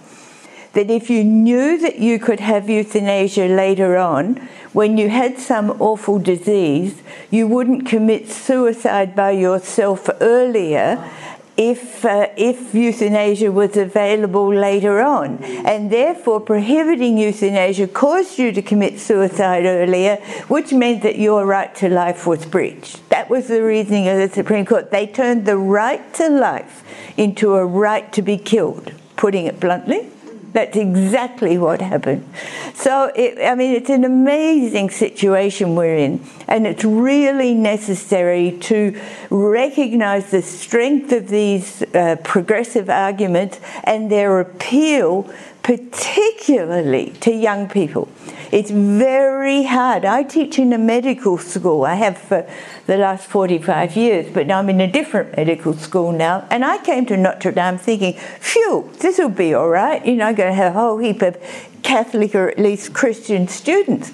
that 0.75 0.90
if 0.90 1.09
you 1.09 1.25
knew 1.25 1.78
that 1.78 1.99
you 1.99 2.19
could 2.19 2.40
have 2.40 2.69
euthanasia 2.69 3.47
later 3.47 3.97
on, 3.97 4.37
when 4.75 4.99
you 4.99 5.09
had 5.09 5.38
some 5.38 5.71
awful 5.81 6.19
disease, 6.19 7.02
you 7.31 7.47
wouldn't 7.47 7.87
commit 7.87 8.28
suicide 8.28 9.16
by 9.16 9.31
yourself 9.31 10.11
earlier 10.21 11.11
if, 11.56 12.04
uh, 12.04 12.28
if 12.37 12.75
euthanasia 12.75 13.52
was 13.52 13.76
available 13.76 14.52
later 14.52 15.00
on. 15.00 15.42
And 15.42 15.90
therefore, 15.90 16.40
prohibiting 16.40 17.18
euthanasia 17.18 17.88
caused 17.88 18.38
you 18.38 18.52
to 18.52 18.62
commit 18.62 18.99
suicide 18.99 19.64
earlier, 19.66 20.16
which 20.49 20.73
meant 20.73 21.02
that 21.02 21.18
your 21.18 21.44
right 21.44 21.75
to 21.76 21.88
life 21.88 22.26
was 22.26 22.47
breached. 22.47 23.09
That 23.11 23.28
was 23.28 23.49
the 23.49 23.62
reasoning 23.62 24.09
of 24.09 24.16
the 24.16 24.28
Supreme 24.35 24.64
Court. 24.64 24.90
They 24.90 25.06
turned 25.06 25.47
the 25.47 25.59
right 25.59 26.12
to 26.14 26.28
life 26.28 26.82
into 27.16 27.54
a 27.54 27.64
right 27.64 28.11
to 28.12 28.23
be 28.23 28.38
killed, 28.38 28.92
putting 29.16 29.47
it 29.47 29.61
bluntly. 29.61 30.09
That's 30.52 30.76
exactly 30.76 31.56
what 31.56 31.80
happened. 31.80 32.28
So, 32.75 33.11
it, 33.16 33.42
I 33.42 33.54
mean, 33.54 33.75
it's 33.75 33.88
an 33.88 34.04
amazing 34.04 34.90
situation 34.90 35.75
we're 35.75 35.97
in, 35.97 36.25
and 36.47 36.66
it's 36.66 36.85
really 36.85 37.54
necessary 37.54 38.59
to 38.62 39.00
recognize 39.30 40.30
the 40.30 40.42
strength 40.42 41.11
of 41.12 41.28
these 41.28 41.82
uh, 41.94 42.16
progressive 42.23 42.90
arguments 42.90 43.61
and 43.85 44.11
their 44.11 44.40
appeal, 44.40 45.30
particularly 45.62 47.11
to 47.21 47.33
young 47.33 47.69
people. 47.69 48.09
It's 48.50 48.71
very 48.71 49.62
hard. 49.62 50.04
I 50.04 50.25
teach 50.25 50.59
in 50.59 50.73
a 50.73 50.78
medical 50.78 51.38
school. 51.38 51.85
I 51.85 51.95
have 51.95 52.19
for 52.19 52.47
the 52.87 52.97
last 52.99 53.26
45 53.26 53.97
years, 53.97 54.33
but 54.33 54.47
now 54.47 54.59
I'm 54.59 54.69
in 54.69 54.81
a 54.81 54.90
different 54.90 55.37
medical 55.37 55.73
school 55.75 56.12
now. 56.12 56.47
And 56.50 56.64
I 56.64 56.78
came 56.78 57.07
to 57.07 57.16
Notre 57.16 57.52
Dame 57.52 57.78
thinking, 57.78 58.14
phew, 58.40 58.90
this 58.99 59.19
will 59.19 59.31
be 59.31 59.54
all 59.54 59.69
right. 59.69 60.04
You 60.04 60.16
know, 60.16 60.26
I'm 60.26 60.35
going 60.35 60.50
to 60.50 60.54
have 60.54 60.75
a 60.75 60.78
whole 60.78 60.99
heap 60.99 61.23
of 61.23 61.38
Catholic 61.83 62.35
or 62.35 62.49
at 62.49 62.59
least 62.59 62.92
Christian 62.92 63.49
students. 63.49 64.12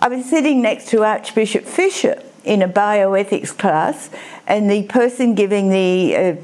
I 0.00 0.08
was 0.08 0.28
sitting 0.28 0.60
next 0.60 0.88
to 0.88 1.04
Archbishop 1.04 1.64
Fisher 1.64 2.20
in 2.42 2.62
a 2.62 2.68
bioethics 2.68 3.56
class, 3.56 4.10
and 4.46 4.70
the 4.70 4.82
person 4.82 5.34
giving 5.34 5.70
the 5.70 6.16
uh, 6.16 6.36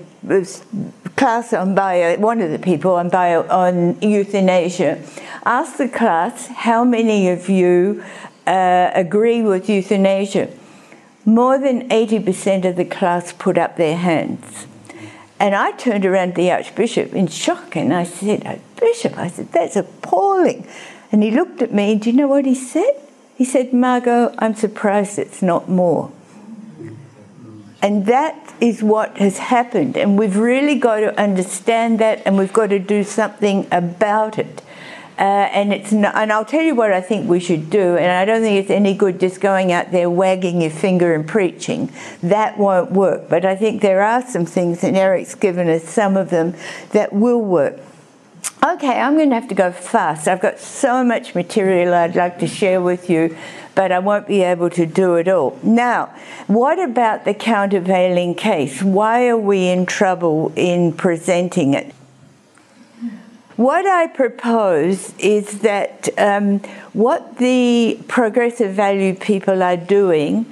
class 1.21 1.53
on 1.53 1.75
bio, 1.75 2.17
one 2.17 2.41
of 2.41 2.51
the 2.51 2.59
people 2.59 2.95
on 2.95 3.11
bio 3.11 3.47
on 3.49 4.01
euthanasia, 4.01 4.99
asked 5.45 5.77
the 5.77 5.87
class 5.87 6.47
how 6.47 6.83
many 6.83 7.29
of 7.29 7.47
you 7.51 8.03
uh, 8.47 8.91
agree 8.95 9.43
with 9.43 9.69
euthanasia. 9.69 10.49
More 11.27 11.59
than 11.59 11.91
80% 11.91 12.65
of 12.65 12.77
the 12.77 12.87
class 12.87 13.35
put 13.35 13.59
up 13.59 13.77
their 13.77 13.99
hands. 13.99 14.67
And 15.39 15.55
I 15.55 15.73
turned 15.73 16.07
around 16.07 16.31
to 16.31 16.35
the 16.37 16.53
Archbishop 16.53 17.13
in 17.13 17.27
shock 17.27 17.77
and 17.77 17.93
I 17.93 18.05
said, 18.05 18.63
Bishop, 18.81 19.19
I 19.19 19.29
said, 19.29 19.53
that's 19.53 19.77
appalling. 19.77 20.67
And 21.13 21.23
he 21.23 21.31
looked 21.31 21.61
at 21.61 21.71
me 21.71 21.93
and 21.93 22.01
do 22.01 22.09
you 22.09 22.17
know 22.17 22.29
what 22.29 22.47
he 22.47 22.55
said? 22.55 22.95
He 23.37 23.45
said, 23.45 23.75
Margot, 23.75 24.35
I'm 24.39 24.55
surprised 24.55 25.19
it's 25.19 25.43
not 25.43 25.69
more. 25.69 26.13
And 27.83 28.07
that 28.07 28.55
is 28.61 28.83
what 28.83 29.17
has 29.19 29.39
happened. 29.39 29.97
And 29.97 30.19
we've 30.19 30.37
really 30.37 30.79
got 30.79 31.01
to 31.01 31.19
understand 31.19 31.99
that 32.01 32.23
and 32.27 32.37
we've 32.37 32.53
got 32.53 32.69
to 32.69 32.79
do 32.79 33.05
something 33.05 33.67
about 33.73 34.39
it. 34.39 34.63
Uh, 35.19 35.49
and 35.53 35.71
it's 35.71 35.93
not, 35.93 36.15
and 36.15 36.33
I'll 36.33 36.47
tell 36.47 36.63
you 36.63 36.75
what 36.75 36.93
I 36.93 37.03
think 37.03 37.29
we 37.29 37.41
should 37.41 37.69
do. 37.69 37.97
And 37.99 38.11
I 38.11 38.25
don't 38.25 38.41
think 38.41 38.59
it's 38.59 38.71
any 38.71 38.95
good 38.95 39.21
just 39.21 39.41
going 39.41 39.71
out 39.71 39.93
there 39.93 40.09
wagging 40.09 40.63
your 40.63 40.71
finger 40.71 41.15
and 41.15 41.29
preaching. 41.29 41.93
That 42.23 42.57
won't 42.57 42.93
work. 42.93 43.29
But 43.29 43.45
I 43.45 43.55
think 43.55 43.83
there 43.83 44.03
are 44.03 44.23
some 44.27 44.47
things, 44.47 44.83
and 44.83 44.97
Eric's 44.97 45.35
given 45.35 45.69
us 45.69 45.85
some 45.85 46.17
of 46.17 46.31
them 46.31 46.55
that 46.93 47.13
will 47.13 47.43
work. 47.43 47.79
Okay, 48.67 48.99
I'm 48.99 49.17
going 49.17 49.29
to 49.29 49.35
have 49.35 49.49
to 49.49 49.55
go 49.55 49.73
fast. 49.73 50.27
I've 50.27 50.41
got 50.41 50.59
so 50.59 51.05
much 51.05 51.35
material 51.35 51.93
I'd 51.93 52.17
like 52.17 52.39
to 52.39 52.47
share 52.47 52.81
with 52.81 53.11
you, 53.11 53.37
but 53.81 53.93
I 53.93 53.99
won't 53.99 54.27
be 54.27 54.43
able 54.43 54.69
to 54.69 54.85
do 54.85 55.15
it 55.15 55.27
all. 55.27 55.59
Now, 55.63 56.15
what 56.49 56.79
about 56.79 57.25
the 57.25 57.33
countervailing 57.33 58.35
case? 58.35 58.83
Why 58.83 59.27
are 59.29 59.39
we 59.39 59.69
in 59.69 59.87
trouble 59.87 60.53
in 60.55 60.93
presenting 60.93 61.73
it? 61.73 61.95
What 63.57 63.87
I 63.87 64.09
propose 64.09 65.15
is 65.19 65.61
that 65.61 66.11
um, 66.19 66.59
what 66.93 67.39
the 67.39 67.99
progressive 68.07 68.75
value 68.75 69.15
people 69.15 69.63
are 69.63 69.79
doing 69.79 70.45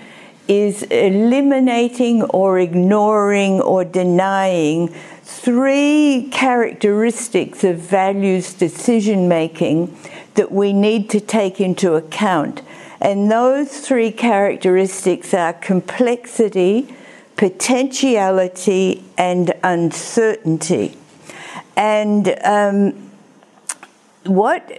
is 0.49 0.85
eliminating 0.85 2.23
or 2.23 2.59
ignoring 2.59 3.61
or 3.61 3.85
denying 3.85 4.89
three 5.23 6.31
characteristics 6.33 7.63
of 7.63 7.77
values 7.77 8.55
decision 8.55 9.29
making 9.29 9.95
that 10.33 10.51
we 10.51 10.73
need 10.73 11.11
to 11.11 11.21
take 11.21 11.61
into 11.61 11.93
account. 11.93 12.63
And 13.01 13.31
those 13.31 13.81
three 13.81 14.11
characteristics 14.11 15.33
are 15.33 15.53
complexity, 15.53 16.95
potentiality, 17.37 19.05
and 19.17 19.55
uncertainty. 19.63 20.97
And 21.77 22.37
um, 22.45 23.09
what 24.29 24.71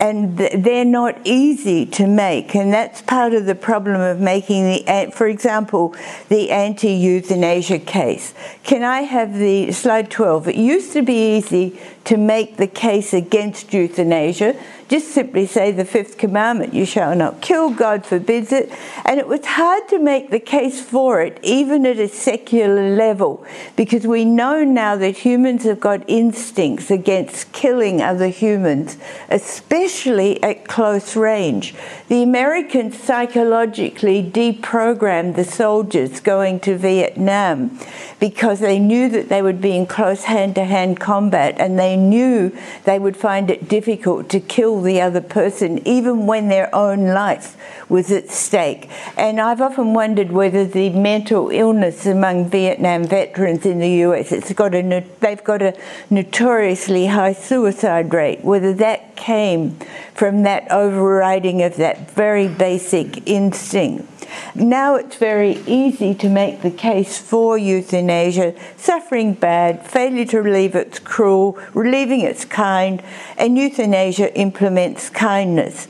and 0.00 0.36
they're 0.36 0.84
not 0.84 1.18
easy 1.24 1.86
to 1.86 2.06
make 2.06 2.54
and 2.54 2.72
that's 2.72 3.00
part 3.02 3.32
of 3.32 3.46
the 3.46 3.54
problem 3.54 4.00
of 4.00 4.20
making 4.20 4.64
the 4.64 5.10
for 5.14 5.26
example 5.26 5.94
the 6.28 6.50
anti-euthanasia 6.50 7.78
case. 7.78 8.34
Can 8.64 8.82
i 8.82 9.02
have 9.02 9.34
the 9.34 9.72
slide 9.72 10.10
12 10.10 10.48
it 10.48 10.56
used 10.56 10.92
to 10.92 11.02
be 11.02 11.36
easy 11.36 11.80
to 12.08 12.16
make 12.16 12.56
the 12.56 12.66
case 12.66 13.12
against 13.12 13.74
euthanasia 13.74 14.56
just 14.88 15.08
simply 15.08 15.46
say 15.46 15.70
the 15.70 15.84
fifth 15.84 16.16
commandment, 16.16 16.72
you 16.72 16.86
shall 16.86 17.14
not 17.14 17.42
kill, 17.42 17.68
God 17.68 18.06
forbids 18.06 18.52
it. 18.52 18.72
And 19.04 19.20
it 19.20 19.28
was 19.28 19.44
hard 19.44 19.86
to 19.88 19.98
make 19.98 20.30
the 20.30 20.40
case 20.40 20.80
for 20.80 21.20
it, 21.20 21.38
even 21.42 21.84
at 21.84 21.98
a 21.98 22.08
secular 22.08 22.96
level, 22.96 23.44
because 23.76 24.06
we 24.06 24.24
know 24.24 24.64
now 24.64 24.96
that 24.96 25.18
humans 25.18 25.64
have 25.64 25.78
got 25.78 26.08
instincts 26.08 26.90
against 26.90 27.52
killing 27.52 28.00
other 28.00 28.28
humans, 28.28 28.96
especially 29.28 30.42
at 30.42 30.66
close 30.66 31.14
range. 31.14 31.74
The 32.08 32.22
Americans 32.22 32.98
psychologically 32.98 34.22
deprogrammed 34.22 35.36
the 35.36 35.44
soldiers 35.44 36.20
going 36.20 36.60
to 36.60 36.78
Vietnam 36.78 37.78
because 38.18 38.60
they 38.60 38.78
knew 38.78 39.10
that 39.10 39.28
they 39.28 39.42
would 39.42 39.60
be 39.60 39.76
in 39.76 39.86
close 39.86 40.24
hand 40.24 40.54
to 40.54 40.64
hand 40.64 40.98
combat 40.98 41.56
and 41.58 41.78
they 41.78 41.94
knew 41.98 42.56
they 42.84 42.98
would 42.98 43.16
find 43.16 43.50
it 43.50 43.68
difficult 43.68 44.28
to 44.30 44.40
kill 44.40 44.80
the 44.80 45.00
other 45.00 45.20
person, 45.20 45.86
even 45.86 46.26
when 46.26 46.48
their 46.48 46.74
own 46.74 47.06
life 47.08 47.56
was 47.88 48.10
at 48.10 48.30
stake. 48.30 48.88
And 49.16 49.40
I've 49.40 49.60
often 49.60 49.94
wondered 49.94 50.30
whether 50.30 50.64
the 50.64 50.90
mental 50.90 51.50
illness 51.50 52.06
among 52.06 52.50
Vietnam 52.50 53.04
veterans 53.04 53.64
in 53.64 53.78
the 53.78 53.90
US, 54.06 54.32
it's 54.32 54.52
got 54.52 54.74
a, 54.74 55.04
they've 55.20 55.44
got 55.44 55.62
a 55.62 55.78
notoriously 56.10 57.06
high 57.06 57.32
suicide 57.32 58.12
rate, 58.12 58.44
whether 58.44 58.72
that 58.74 59.16
came 59.16 59.76
from 60.14 60.42
that 60.42 60.70
overriding 60.70 61.62
of 61.62 61.76
that 61.76 62.10
very 62.10 62.48
basic 62.48 63.26
instinct. 63.28 64.17
Now 64.54 64.94
it's 64.96 65.16
very 65.16 65.62
easy 65.66 66.14
to 66.16 66.28
make 66.28 66.62
the 66.62 66.70
case 66.70 67.18
for 67.18 67.58
euthanasia, 67.58 68.54
suffering 68.76 69.34
bad, 69.34 69.86
failure 69.86 70.24
to 70.26 70.42
relieve 70.42 70.74
it's 70.74 70.98
cruel, 70.98 71.58
relieving 71.74 72.20
it's 72.20 72.44
kind, 72.44 73.02
and 73.36 73.58
euthanasia 73.58 74.34
implements 74.38 75.10
kindness. 75.10 75.88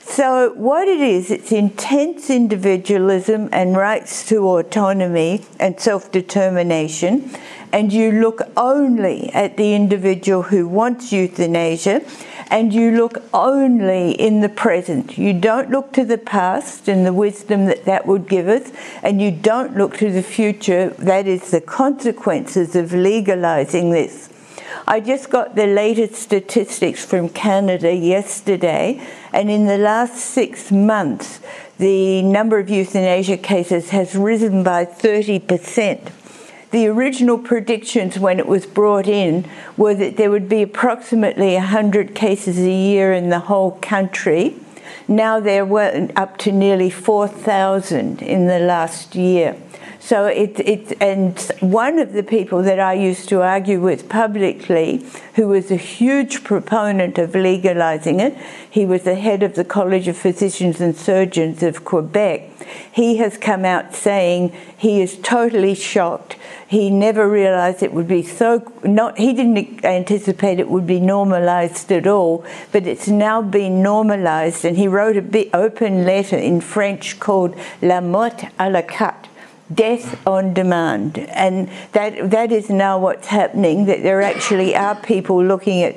So, 0.00 0.52
what 0.54 0.88
it 0.88 1.00
is, 1.00 1.30
it's 1.30 1.52
intense 1.52 2.30
individualism 2.30 3.48
and 3.52 3.76
rights 3.76 4.26
to 4.26 4.46
autonomy 4.48 5.44
and 5.60 5.78
self 5.78 6.10
determination, 6.10 7.30
and 7.72 7.92
you 7.92 8.12
look 8.12 8.40
only 8.56 9.30
at 9.32 9.56
the 9.56 9.74
individual 9.74 10.42
who 10.42 10.66
wants 10.66 11.12
euthanasia 11.12 12.02
and 12.50 12.74
you 12.74 12.90
look 12.90 13.22
only 13.32 14.10
in 14.12 14.40
the 14.40 14.48
present. 14.48 15.16
You 15.16 15.32
don't 15.32 15.70
look 15.70 15.92
to 15.92 16.04
the 16.04 16.18
past 16.18 16.88
and 16.88 17.06
the 17.06 17.12
wisdom 17.12 17.66
that 17.66 17.84
that 17.84 18.06
would 18.06 18.28
give 18.28 18.48
us, 18.48 18.72
and 19.04 19.22
you 19.22 19.30
don't 19.30 19.76
look 19.76 19.96
to 19.98 20.10
the 20.10 20.22
future, 20.22 20.90
that 20.98 21.28
is, 21.28 21.52
the 21.52 21.60
consequences 21.60 22.74
of 22.74 22.92
legalizing 22.92 23.90
this. 23.90 24.28
I 24.86 24.98
just 24.98 25.30
got 25.30 25.54
the 25.54 25.66
latest 25.66 26.16
statistics 26.16 27.04
from 27.04 27.28
Canada 27.28 27.94
yesterday, 27.94 29.00
and 29.32 29.48
in 29.48 29.66
the 29.66 29.78
last 29.78 30.16
six 30.16 30.72
months, 30.72 31.38
the 31.78 32.22
number 32.22 32.58
of 32.58 32.68
euthanasia 32.68 33.36
cases 33.36 33.90
has 33.90 34.16
risen 34.16 34.64
by 34.64 34.84
30 34.84 35.38
percent 35.38 36.10
the 36.70 36.86
original 36.86 37.38
predictions 37.38 38.18
when 38.18 38.38
it 38.38 38.46
was 38.46 38.64
brought 38.66 39.08
in 39.08 39.48
were 39.76 39.94
that 39.94 40.16
there 40.16 40.30
would 40.30 40.48
be 40.48 40.62
approximately 40.62 41.54
100 41.54 42.14
cases 42.14 42.58
a 42.58 42.70
year 42.70 43.12
in 43.12 43.28
the 43.28 43.40
whole 43.40 43.72
country. 43.82 44.56
Now 45.08 45.40
there 45.40 45.64
were 45.64 46.08
up 46.14 46.36
to 46.38 46.52
nearly 46.52 46.90
4,000 46.90 48.22
in 48.22 48.46
the 48.46 48.60
last 48.60 49.16
year. 49.16 49.56
So 50.02 50.24
it, 50.26 50.58
it, 50.60 50.96
and 50.98 51.38
one 51.60 51.98
of 51.98 52.14
the 52.14 52.22
people 52.22 52.62
that 52.62 52.80
I 52.80 52.94
used 52.94 53.28
to 53.28 53.42
argue 53.42 53.80
with 53.80 54.08
publicly, 54.08 55.04
who 55.34 55.48
was 55.48 55.70
a 55.70 55.76
huge 55.76 56.42
proponent 56.42 57.18
of 57.18 57.34
legalizing 57.34 58.18
it, 58.18 58.34
he 58.68 58.86
was 58.86 59.02
the 59.02 59.14
head 59.14 59.42
of 59.42 59.56
the 59.56 59.64
College 59.64 60.08
of 60.08 60.16
Physicians 60.16 60.80
and 60.80 60.96
Surgeons 60.96 61.62
of 61.62 61.84
Quebec. 61.84 62.48
He 62.90 63.18
has 63.18 63.36
come 63.36 63.66
out 63.66 63.94
saying 63.94 64.56
he 64.76 65.02
is 65.02 65.18
totally 65.18 65.74
shocked. 65.74 66.36
He 66.66 66.88
never 66.88 67.28
realized 67.28 67.82
it 67.82 67.92
would 67.92 68.08
be 68.08 68.22
so 68.22 68.72
not 68.82 69.18
he 69.18 69.34
didn't 69.34 69.84
anticipate 69.84 70.60
it 70.60 70.70
would 70.70 70.86
be 70.86 71.00
normalized 71.00 71.92
at 71.92 72.06
all, 72.06 72.44
but 72.72 72.86
it's 72.86 73.08
now 73.08 73.42
been 73.42 73.82
normalized 73.82 74.64
and 74.64 74.76
he 74.76 74.88
wrote 74.88 75.16
a 75.16 75.50
open 75.54 76.04
letter 76.04 76.36
in 76.36 76.60
French 76.60 77.18
called 77.18 77.54
La 77.82 78.00
Mort 78.00 78.44
à 78.58 78.72
la 78.72 78.82
carte 78.82 79.29
death 79.72 80.26
on 80.26 80.54
demand. 80.54 81.18
And 81.18 81.70
that, 81.92 82.30
that 82.30 82.52
is 82.52 82.70
now 82.70 82.98
what's 82.98 83.28
happening, 83.28 83.86
that 83.86 84.02
there 84.02 84.22
actually 84.22 84.74
are 84.74 84.96
people 84.96 85.44
looking 85.44 85.82
at 85.82 85.96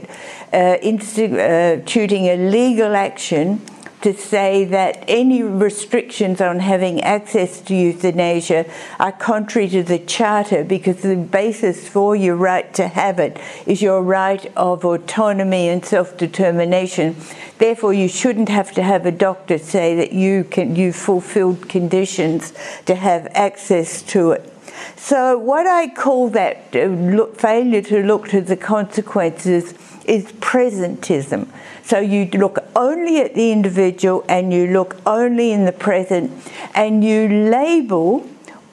uh, 0.53 0.77
instituting 0.81 2.29
uh, 2.29 2.33
a 2.33 2.49
legal 2.49 2.95
action 2.95 3.61
to 4.03 4.13
say 4.13 4.65
that 4.65 5.01
any 5.07 5.41
restrictions 5.41 6.41
on 6.41 6.59
having 6.59 7.01
access 7.01 7.61
to 7.61 7.73
euthanasia 7.73 8.69
are 8.99 9.13
contrary 9.13 9.69
to 9.69 9.81
the 9.81 9.97
Charter 9.97 10.65
because 10.65 11.01
the 11.01 11.15
basis 11.15 11.87
for 11.87 12.13
your 12.13 12.35
right 12.35 12.73
to 12.73 12.89
have 12.89 13.17
it 13.17 13.39
is 13.65 13.81
your 13.81 14.03
right 14.03 14.45
of 14.57 14.83
autonomy 14.83 15.69
and 15.69 15.85
self 15.85 16.17
determination. 16.17 17.15
Therefore, 17.59 17.93
you 17.93 18.09
shouldn't 18.09 18.49
have 18.49 18.73
to 18.73 18.83
have 18.83 19.05
a 19.05 19.11
doctor 19.11 19.57
say 19.57 19.95
that 19.95 20.11
you 20.11 20.43
can 20.43 20.75
you 20.75 20.91
fulfilled 20.91 21.69
conditions 21.69 22.51
to 22.85 22.95
have 22.95 23.27
access 23.31 24.01
to 24.01 24.31
it. 24.31 24.53
So, 24.97 25.37
what 25.37 25.65
I 25.65 25.87
call 25.87 26.29
that 26.31 26.75
uh, 26.75 27.27
failure 27.35 27.81
to 27.83 28.03
look 28.03 28.27
to 28.29 28.41
the 28.41 28.57
consequences 28.57 29.73
is 30.05 30.25
presentism. 30.33 31.47
So 31.83 31.99
you 31.99 32.25
look 32.33 32.59
only 32.75 33.19
at 33.19 33.35
the 33.35 33.51
individual 33.51 34.23
and 34.29 34.53
you 34.53 34.67
look 34.67 34.95
only 35.05 35.51
in 35.51 35.65
the 35.65 35.71
present 35.71 36.31
and 36.73 37.03
you 37.03 37.27
label 37.27 38.27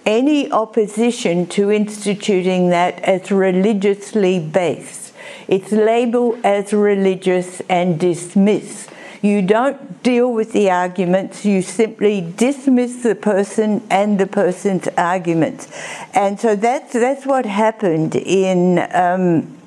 any 0.07 0.51
opposition 0.51 1.47
to 1.47 1.71
instituting 1.71 2.71
that 2.71 3.01
as 3.01 3.31
religiously 3.31 4.38
based. 4.38 5.12
It's 5.49 5.73
labeled 5.73 6.40
as 6.45 6.73
religious 6.73 7.61
and 7.69 7.99
dismissed. 7.99 8.90
You 9.23 9.43
don't 9.43 10.03
deal 10.03 10.33
with 10.33 10.53
the 10.53 10.71
arguments, 10.71 11.45
you 11.45 11.61
simply 11.61 12.21
dismiss 12.21 13.03
the 13.03 13.14
person 13.14 13.87
and 13.90 14.19
the 14.19 14.27
person's 14.27 14.88
arguments. 14.97 15.69
And 16.14 16.40
so 16.40 16.57
that's, 16.57 16.95
that's 16.95 17.27
what 17.27 17.45
happened 17.45 18.16
in. 18.16 18.79
Um, 18.95 19.60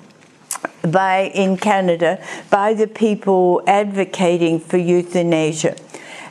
by 0.84 1.32
in 1.34 1.58
Canada 1.58 2.24
by 2.50 2.74
the 2.74 2.88
people 2.88 3.62
advocating 3.68 4.60
for 4.60 4.78
euthanasia. 4.78 5.76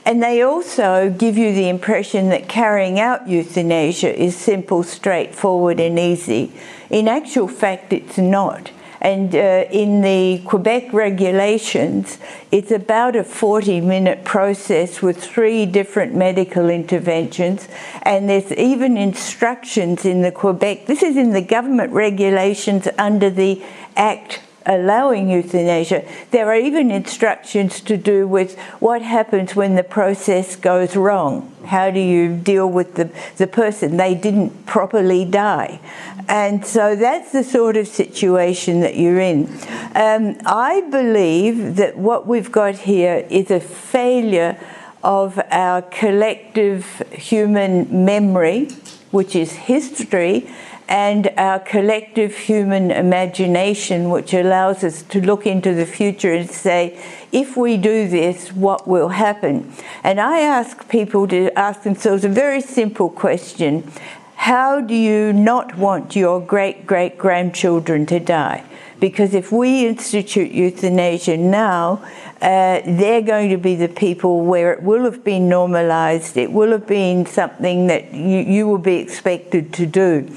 And 0.04 0.22
they 0.22 0.42
also 0.42 1.10
give 1.10 1.38
you 1.38 1.54
the 1.54 1.68
impression 1.68 2.28
that 2.30 2.48
carrying 2.48 2.98
out 2.98 3.28
euthanasia 3.28 4.14
is 4.20 4.36
simple, 4.36 4.82
straightforward, 4.82 5.78
and 5.78 5.98
easy. 5.98 6.52
In 6.90 7.06
actual 7.06 7.46
fact, 7.46 7.92
it's 7.92 8.18
not. 8.18 8.72
And 9.02 9.34
uh, 9.34 9.64
in 9.72 10.00
the 10.00 10.40
Quebec 10.46 10.92
regulations, 10.92 12.18
it's 12.52 12.70
about 12.70 13.16
a 13.16 13.24
40 13.24 13.80
minute 13.80 14.24
process 14.24 15.02
with 15.02 15.20
three 15.20 15.66
different 15.66 16.14
medical 16.14 16.70
interventions. 16.70 17.66
And 18.02 18.28
there's 18.28 18.52
even 18.52 18.96
instructions 18.96 20.04
in 20.04 20.22
the 20.22 20.30
Quebec, 20.30 20.86
this 20.86 21.02
is 21.02 21.16
in 21.16 21.32
the 21.32 21.42
government 21.42 21.92
regulations 21.92 22.86
under 22.96 23.28
the 23.28 23.60
Act 23.96 24.40
allowing 24.66 25.28
euthanasia, 25.28 26.06
there 26.30 26.48
are 26.48 26.56
even 26.56 26.90
instructions 26.90 27.80
to 27.80 27.96
do 27.96 28.26
with 28.26 28.58
what 28.80 29.02
happens 29.02 29.54
when 29.54 29.74
the 29.74 29.82
process 29.82 30.56
goes 30.56 30.96
wrong. 30.96 31.52
How 31.66 31.90
do 31.90 32.00
you 32.00 32.36
deal 32.36 32.68
with 32.68 32.94
the, 32.94 33.10
the 33.36 33.46
person? 33.46 33.96
They 33.96 34.14
didn't 34.14 34.66
properly 34.66 35.24
die. 35.24 35.80
And 36.28 36.64
so 36.64 36.96
that's 36.96 37.32
the 37.32 37.44
sort 37.44 37.76
of 37.76 37.86
situation 37.88 38.80
that 38.80 38.96
you're 38.96 39.20
in. 39.20 39.46
Um, 39.94 40.38
I 40.46 40.86
believe 40.90 41.76
that 41.76 41.96
what 41.96 42.26
we've 42.26 42.52
got 42.52 42.76
here 42.76 43.26
is 43.28 43.50
a 43.50 43.60
failure 43.60 44.58
of 45.02 45.40
our 45.50 45.82
collective 45.82 47.02
human 47.12 48.04
memory, 48.04 48.68
which 49.10 49.34
is 49.34 49.52
history 49.52 50.48
and 50.92 51.30
our 51.38 51.58
collective 51.58 52.36
human 52.36 52.90
imagination, 52.90 54.10
which 54.10 54.34
allows 54.34 54.84
us 54.84 55.00
to 55.04 55.22
look 55.22 55.46
into 55.46 55.72
the 55.72 55.86
future 55.86 56.34
and 56.34 56.50
say, 56.50 57.02
if 57.32 57.56
we 57.56 57.78
do 57.78 58.06
this, 58.06 58.52
what 58.52 58.86
will 58.86 59.08
happen? 59.08 59.72
And 60.04 60.20
I 60.20 60.40
ask 60.40 60.86
people 60.90 61.26
to 61.28 61.50
ask 61.58 61.82
themselves 61.82 62.26
a 62.26 62.28
very 62.28 62.60
simple 62.60 63.08
question 63.08 63.90
How 64.36 64.82
do 64.82 64.94
you 64.94 65.32
not 65.32 65.78
want 65.78 66.14
your 66.14 66.38
great 66.40 66.86
great 66.86 67.16
grandchildren 67.16 68.04
to 68.06 68.20
die? 68.20 68.62
Because 69.02 69.34
if 69.34 69.50
we 69.50 69.84
institute 69.84 70.52
euthanasia 70.52 71.36
now, 71.36 72.04
uh, 72.40 72.82
they're 72.86 73.20
going 73.20 73.50
to 73.50 73.56
be 73.56 73.74
the 73.74 73.88
people 73.88 74.42
where 74.42 74.72
it 74.72 74.84
will 74.84 75.02
have 75.02 75.24
been 75.24 75.48
normalised, 75.48 76.36
it 76.36 76.52
will 76.52 76.70
have 76.70 76.86
been 76.86 77.26
something 77.26 77.88
that 77.88 78.14
you, 78.14 78.38
you 78.38 78.68
will 78.68 78.78
be 78.78 78.98
expected 78.98 79.72
to 79.72 79.86
do. 79.86 80.28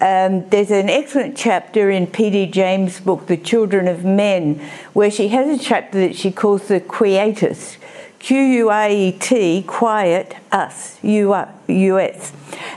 Um, 0.00 0.48
there's 0.50 0.70
an 0.70 0.88
excellent 0.88 1.36
chapter 1.36 1.90
in 1.90 2.06
P.D. 2.06 2.46
James' 2.52 3.00
book, 3.00 3.26
The 3.26 3.36
Children 3.36 3.88
of 3.88 4.04
Men, 4.04 4.60
where 4.92 5.10
she 5.10 5.26
has 5.26 5.60
a 5.60 5.60
chapter 5.60 5.98
that 5.98 6.14
she 6.14 6.30
calls 6.30 6.68
the 6.68 6.78
Quietus. 6.78 7.76
Q 8.22 8.38
U 8.38 8.70
I 8.70 8.90
E 8.92 9.12
T, 9.12 9.64
quiet, 9.66 10.36
us, 10.52 10.96
US. 11.02 12.32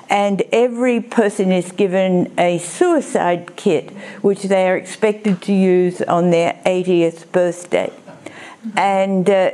And 0.10 0.42
every 0.52 1.00
person 1.00 1.52
is 1.52 1.72
given 1.72 2.34
a 2.36 2.58
suicide 2.58 3.56
kit, 3.56 3.92
which 4.24 4.42
they 4.42 4.68
are 4.68 4.76
expected 4.76 5.44
to 5.44 5.54
use 5.54 6.02
on 6.02 6.32
their 6.32 6.60
80th 6.66 7.32
birthday. 7.32 7.94
And 8.76 9.30
uh, 9.30 9.52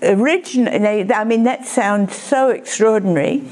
originally, 0.00 1.12
I 1.12 1.24
mean, 1.24 1.42
that 1.42 1.66
sounds 1.66 2.14
so 2.14 2.50
extraordinary. 2.50 3.42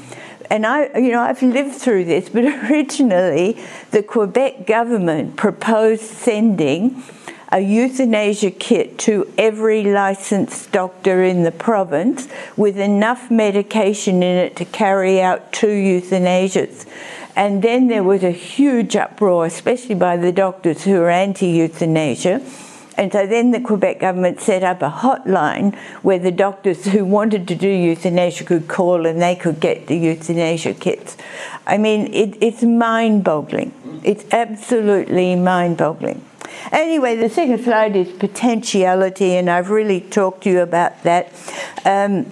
And 0.49 0.65
I, 0.65 0.97
you 0.97 1.11
know, 1.11 1.19
I've 1.19 1.41
lived 1.41 1.75
through 1.75 2.05
this, 2.05 2.29
but 2.29 2.45
originally 2.71 3.57
the 3.91 4.01
Quebec 4.01 4.65
government 4.65 5.35
proposed 5.35 6.03
sending 6.03 7.03
a 7.51 7.59
euthanasia 7.59 8.51
kit 8.51 8.97
to 8.97 9.31
every 9.37 9.83
licensed 9.83 10.71
doctor 10.71 11.23
in 11.23 11.43
the 11.43 11.51
province 11.51 12.27
with 12.55 12.77
enough 12.77 13.29
medication 13.29 14.23
in 14.23 14.37
it 14.37 14.55
to 14.55 14.65
carry 14.65 15.21
out 15.21 15.51
two 15.51 15.67
euthanasias. 15.67 16.85
And 17.35 17.61
then 17.61 17.87
there 17.87 18.03
was 18.03 18.23
a 18.23 18.31
huge 18.31 18.95
uproar, 18.95 19.45
especially 19.45 19.95
by 19.95 20.17
the 20.17 20.31
doctors 20.31 20.83
who 20.83 21.01
are 21.01 21.09
anti 21.09 21.47
euthanasia 21.47 22.41
and 22.97 23.11
so 23.11 23.25
then 23.25 23.49
the 23.49 23.59
Quebec 23.59 23.99
government 23.99 24.41
set 24.41 24.63
up 24.63 24.81
a 24.81 24.89
hotline 24.89 25.75
where 26.03 26.19
the 26.19 26.31
doctors 26.31 26.85
who 26.85 27.05
wanted 27.05 27.47
to 27.47 27.55
do 27.55 27.67
euthanasia 27.67 28.43
could 28.43 28.67
call 28.67 29.05
and 29.05 29.21
they 29.21 29.35
could 29.35 29.59
get 29.59 29.87
the 29.87 29.97
euthanasia 29.97 30.73
kits. 30.73 31.17
I 31.65 31.77
mean, 31.77 32.13
it, 32.13 32.37
it's 32.41 32.63
mind 32.63 33.23
boggling. 33.23 33.73
It's 34.03 34.25
absolutely 34.31 35.35
mind 35.35 35.77
boggling. 35.77 36.23
Anyway, 36.71 37.15
the 37.15 37.29
second 37.29 37.63
slide 37.63 37.95
is 37.95 38.09
potentiality, 38.11 39.35
and 39.35 39.49
I've 39.49 39.69
really 39.69 40.01
talked 40.01 40.43
to 40.43 40.49
you 40.49 40.59
about 40.61 41.03
that. 41.03 41.33
Um, 41.85 42.25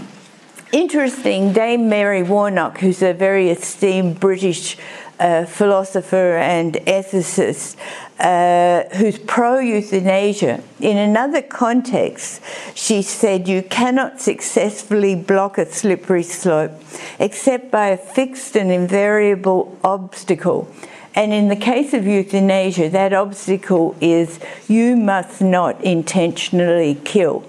interesting, 0.72 1.54
Dame 1.54 1.90
Mary 1.90 2.24
Warnock, 2.24 2.80
who's 2.80 3.02
a 3.02 3.14
very 3.14 3.50
esteemed 3.50 4.20
British 4.20 4.78
uh, 5.20 5.46
philosopher 5.46 6.38
and 6.38 6.76
ethicist, 6.88 7.76
uh, 8.20 8.84
who's 8.96 9.18
pro 9.20 9.60
euthanasia. 9.60 10.64
In 10.80 10.98
another 10.98 11.42
context, 11.42 12.42
she 12.74 13.02
said, 13.02 13.48
You 13.48 13.64
cannot 13.64 14.22
successfully 14.22 15.16
block 15.16 15.58
a 15.58 15.66
slippery 15.66 16.24
slope 16.24 16.72
except 17.20 17.72
by 17.72 17.88
a 17.88 17.98
fixed 17.98 18.56
and 18.56 18.72
invariable 18.72 19.78
obstacle. 19.84 20.74
And 21.16 21.34
in 21.34 21.48
the 21.48 21.56
case 21.56 21.94
of 21.94 22.06
euthanasia, 22.06 22.90
that 22.90 23.14
obstacle 23.14 23.96
is 24.00 24.40
you 24.68 24.96
must 24.96 25.42
not 25.42 25.84
intentionally 25.84 26.96
kill. 27.04 27.44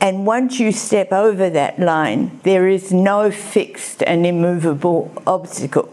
And 0.00 0.26
once 0.26 0.60
you 0.60 0.72
step 0.72 1.12
over 1.12 1.48
that 1.50 1.78
line, 1.78 2.40
there 2.42 2.68
is 2.68 2.92
no 2.92 3.30
fixed 3.30 4.02
and 4.02 4.26
immovable 4.26 5.10
obstacle. 5.26 5.92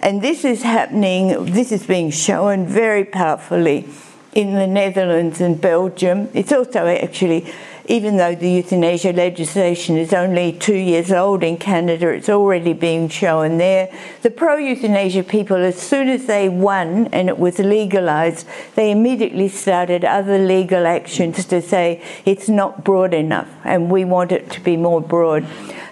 And 0.00 0.22
this 0.22 0.44
is 0.44 0.62
happening, 0.62 1.46
this 1.46 1.72
is 1.72 1.86
being 1.86 2.10
shown 2.10 2.66
very 2.66 3.04
powerfully 3.04 3.88
in 4.32 4.54
the 4.54 4.66
Netherlands 4.66 5.40
and 5.40 5.60
Belgium. 5.60 6.28
It's 6.34 6.52
also 6.52 6.86
actually, 6.86 7.52
even 7.86 8.16
though 8.16 8.34
the 8.34 8.48
euthanasia 8.48 9.12
legislation 9.12 9.96
is 9.96 10.12
only 10.12 10.52
two 10.52 10.76
years 10.76 11.10
old 11.10 11.42
in 11.42 11.56
Canada, 11.56 12.08
it's 12.08 12.28
already 12.28 12.72
being 12.72 13.08
shown 13.08 13.58
there. 13.58 13.92
The 14.22 14.30
pro 14.30 14.56
euthanasia 14.56 15.24
people, 15.24 15.56
as 15.56 15.76
soon 15.76 16.08
as 16.08 16.26
they 16.26 16.48
won 16.48 17.08
and 17.08 17.28
it 17.28 17.38
was 17.38 17.58
legalised, 17.58 18.46
they 18.74 18.90
immediately 18.90 19.48
started 19.48 20.04
other 20.04 20.38
legal 20.38 20.86
actions 20.86 21.44
to 21.46 21.60
say 21.60 22.02
it's 22.24 22.48
not 22.48 22.84
broad 22.84 23.14
enough 23.14 23.48
and 23.64 23.90
we 23.90 24.04
want 24.04 24.32
it 24.32 24.50
to 24.50 24.60
be 24.60 24.76
more 24.76 25.00
broad. 25.00 25.46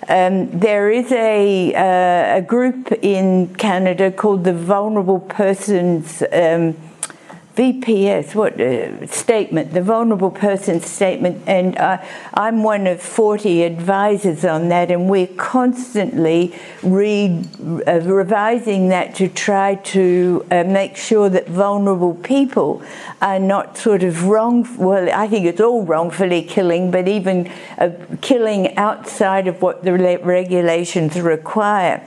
Um, 0.09 0.51
there 0.59 0.91
is 0.91 1.13
a, 1.13 1.73
uh, 1.75 2.39
a 2.39 2.43
group 2.43 2.91
in 3.03 3.55
Canada 3.55 4.11
called 4.11 4.45
the 4.45 4.53
Vulnerable 4.53 5.21
Persons. 5.21 6.23
Um, 6.33 6.77
VPS, 7.57 8.35
what 8.35 8.61
uh, 8.61 9.07
statement, 9.09 9.73
the 9.73 9.83
vulnerable 9.83 10.31
person 10.31 10.81
statement, 10.81 11.43
and 11.49 11.77
uh, 11.79 11.99
I'm 12.33 12.63
one 12.63 12.87
of 12.87 13.03
40 13.03 13.65
advisors 13.65 14.45
on 14.45 14.69
that, 14.69 14.91
and 14.91 15.11
we're 15.11 15.27
constantly 15.27 16.55
re- 16.83 17.45
uh, 17.87 18.01
revising 18.01 18.89
that 18.91 19.17
to 19.17 19.29
try 19.29 19.75
to 19.75 20.47
uh, 20.51 20.63
make 20.65 20.97
sure 20.97 21.29
that 21.29 21.49
vulnerable 21.49 22.15
people 22.15 22.83
are 23.21 23.41
not 23.41 23.77
sort 23.77 24.05
of 24.05 24.25
wrong. 24.29 24.67
Well, 24.79 25.11
I 25.13 25.27
think 25.27 25.45
it's 25.45 25.61
all 25.61 25.83
wrongfully 25.85 26.43
killing, 26.43 26.93
but 26.93 27.09
even 27.09 27.51
uh, 27.79 27.91
killing 28.21 28.77
outside 28.77 29.49
of 29.49 29.61
what 29.61 29.83
the 29.83 29.93
regulations 29.93 31.21
require. 31.21 32.07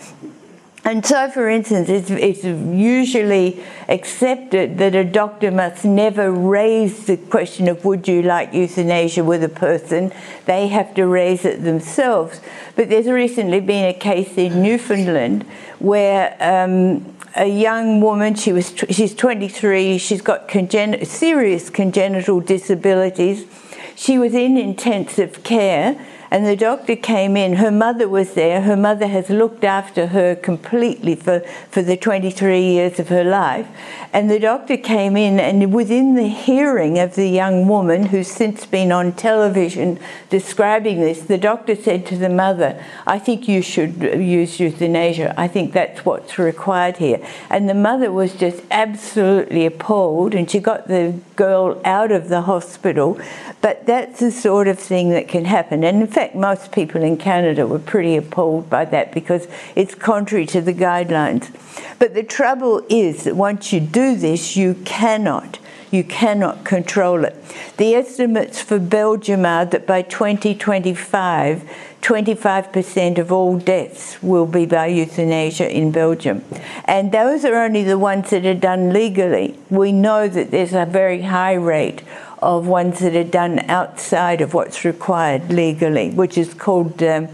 And 0.86 1.06
so, 1.06 1.30
for 1.30 1.48
instance, 1.48 1.88
it's, 1.88 2.10
it's, 2.10 2.43
usually 2.43 3.63
accepted 3.88 4.78
that 4.80 4.93
a 4.96 5.06
doctor 5.06 5.50
must 5.50 5.86
never 5.86 6.30
raise 6.30 7.06
the 7.06 7.15
question 7.15 7.69
of 7.69 7.86
would 7.86 8.06
you 8.08 8.22
like 8.22 8.54
euthanasia 8.54 9.24
with 9.24 9.43
a 9.43 9.50
person. 9.50 10.12
They 10.46 10.67
have 10.67 10.93
to 10.96 11.06
raise 11.06 11.46
it 11.46 11.63
themselves. 11.63 12.41
But 12.76 12.89
there's 12.89 13.08
recently 13.08 13.62
been 13.62 13.86
a 13.86 13.98
case 13.98 14.38
in 14.38 14.62
Newfoundland 14.62 15.43
where 15.80 16.36
um, 16.41 17.15
a 17.38 17.48
young 17.48 18.02
woman, 18.02 18.36
she 18.36 18.52
was, 18.52 18.74
she's 18.89 19.15
23, 19.15 19.98
she's 19.98 20.22
got 20.22 20.50
congen- 20.50 21.06
serious 21.08 21.69
congenital 21.69 22.41
disabilities 22.41 23.46
She 23.96 24.17
was 24.17 24.34
in 24.34 24.58
intensive 24.58 25.43
care 25.43 25.96
and 26.34 26.48
the 26.48 26.56
doctor 26.56 26.96
came 26.96 27.38
in. 27.38 27.58
Her 27.58 27.69
mother 27.69 28.10
was 28.10 28.34
there. 28.34 28.62
Her 28.62 28.76
mother 28.76 29.06
has 29.06 29.30
looked 29.30 29.63
after 29.63 30.08
her 30.08 30.36
completely 30.36 31.13
for, 31.13 31.41
for 31.69 31.84
the 31.84 31.96
23 31.96 32.60
years 32.60 32.98
of 33.00 33.10
her 33.10 33.24
life. 33.24 33.67
And 34.12 34.32
the 34.32 34.39
doctor 34.39 34.76
came 34.76 35.15
in, 35.15 35.39
and 35.39 35.72
within 35.72 36.15
the 36.15 36.28
hearing 36.28 36.98
of 36.98 37.13
the 37.13 37.30
young 37.30 37.67
woman 37.67 38.08
who's 38.08 38.30
since 38.30 38.65
been 38.65 38.91
on 38.91 39.12
television 39.12 40.00
describing 40.32 41.00
this, 41.00 41.22
the 41.22 41.38
doctor 41.38 41.76
said 41.76 42.08
to 42.08 42.17
the 42.17 42.30
mother, 42.30 42.84
I 43.06 43.19
think 43.19 43.48
you 43.48 43.62
should 43.62 44.02
use 44.02 44.60
euthanasia. 44.60 45.36
I 45.38 45.48
think 45.48 45.72
that's 45.72 46.04
what's 46.04 46.39
required 46.39 46.98
here. 46.98 47.24
And 47.52 47.69
the 47.69 47.76
mother 47.76 48.12
was 48.12 48.34
just 48.34 48.63
absolutely 48.72 49.67
appalled, 49.67 50.34
and 50.34 50.50
she 50.50 50.58
got 50.58 50.88
the 50.88 51.13
girl 51.36 51.80
out 51.86 52.12
of 52.12 52.30
the 52.30 52.41
hospital. 52.41 53.22
But 53.63 53.86
that's 53.86 54.19
the 54.19 54.30
sort 54.30 54.67
of 54.67 54.78
thing 54.78 55.12
that 55.12 55.30
can 55.30 55.45
happen. 55.45 55.86
And 55.86 56.02
in 56.02 56.08
fact, 56.08 56.36
most 56.36 56.73
people 56.73 57.02
in 57.02 57.15
Canada 57.15 57.65
were 57.65 57.80
pretty 57.80 58.17
appalled 58.17 58.69
by 58.69 58.84
that 58.84 59.13
because 59.13 59.47
it's 59.73 59.95
contrary 59.95 60.45
to 60.47 60.60
the 60.60 60.73
guidelines. 60.73 61.49
But 61.97 62.13
the 62.13 62.23
trouble 62.23 62.86
is 62.89 63.23
that 63.23 63.38
once 63.38 63.71
you 63.71 63.80
do 63.80 64.17
this, 64.17 64.58
you 64.58 64.73
cannot. 64.84 65.60
You 65.91 66.04
cannot 66.04 66.65
control 66.65 67.23
it. 67.23 67.38
The 67.78 67.95
estimates 67.95 68.62
for 68.62 68.80
Belgium 68.80 69.45
are 69.45 69.63
that 69.63 69.88
by 69.88 70.02
2025, 70.02 71.63
25% 72.02 73.17
of 73.17 73.32
all 73.32 73.58
deaths 73.58 74.21
will 74.21 74.45
be 74.45 74.65
by 74.65 74.88
euthanasia 74.88 75.71
in 75.71 75.89
Belgium. 75.93 76.43
And 76.84 77.13
those 77.13 77.45
are 77.45 77.56
only 77.56 77.84
the 77.84 77.97
ones 77.97 78.32
that 78.32 78.45
are 78.45 78.54
done 78.54 78.91
legally. 78.91 79.58
We 79.69 79.93
know 79.93 80.28
that 80.28 80.52
there's 80.52 80.73
a 80.73 80.86
very 80.86 81.21
high 81.21 81.54
rate 81.54 82.04
of 82.44 82.68
ones 82.68 83.00
that 83.00 83.16
are 83.16 83.24
done 83.24 83.60
outside 83.70 84.42
of 84.42 84.54
what's 84.54 84.86
required 84.86 85.52
legally, 85.52 86.12
which 86.12 86.38
is 86.38 86.54
called 86.54 87.02
um, 87.02 87.28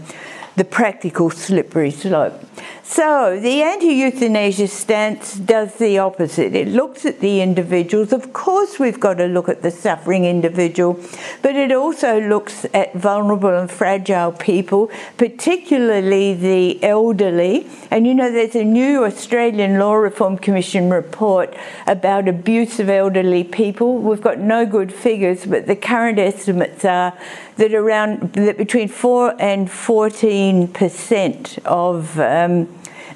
the 0.56 0.64
practical 0.64 1.30
slippery 1.30 1.90
slope. 1.90 2.44
So, 2.92 3.38
the 3.38 3.62
anti 3.62 3.94
euthanasia 3.94 4.66
stance 4.66 5.36
does 5.36 5.76
the 5.76 6.00
opposite. 6.00 6.56
It 6.56 6.66
looks 6.66 7.06
at 7.06 7.20
the 7.20 7.40
individuals. 7.40 8.12
Of 8.12 8.32
course, 8.32 8.80
we've 8.80 8.98
got 8.98 9.14
to 9.18 9.26
look 9.26 9.48
at 9.48 9.62
the 9.62 9.70
suffering 9.70 10.24
individual, 10.24 10.98
but 11.40 11.54
it 11.54 11.70
also 11.70 12.20
looks 12.20 12.66
at 12.74 12.92
vulnerable 12.94 13.56
and 13.56 13.70
fragile 13.70 14.32
people, 14.32 14.90
particularly 15.18 16.34
the 16.34 16.82
elderly. 16.82 17.68
And 17.92 18.08
you 18.08 18.14
know, 18.14 18.28
there's 18.28 18.56
a 18.56 18.64
new 18.64 19.04
Australian 19.04 19.78
Law 19.78 19.94
Reform 19.94 20.36
Commission 20.36 20.90
report 20.90 21.54
about 21.86 22.26
abuse 22.26 22.80
of 22.80 22.88
elderly 22.88 23.44
people. 23.44 23.98
We've 23.98 24.20
got 24.20 24.40
no 24.40 24.66
good 24.66 24.92
figures, 24.92 25.46
but 25.46 25.68
the 25.68 25.76
current 25.76 26.18
estimates 26.18 26.84
are 26.84 27.16
that 27.56 27.72
around 27.72 28.32
that 28.32 28.56
between 28.56 28.88
4 28.88 29.36
and 29.38 29.70
14 29.70 30.68
percent 30.68 31.58
of 31.66 32.18
um, 32.18 32.66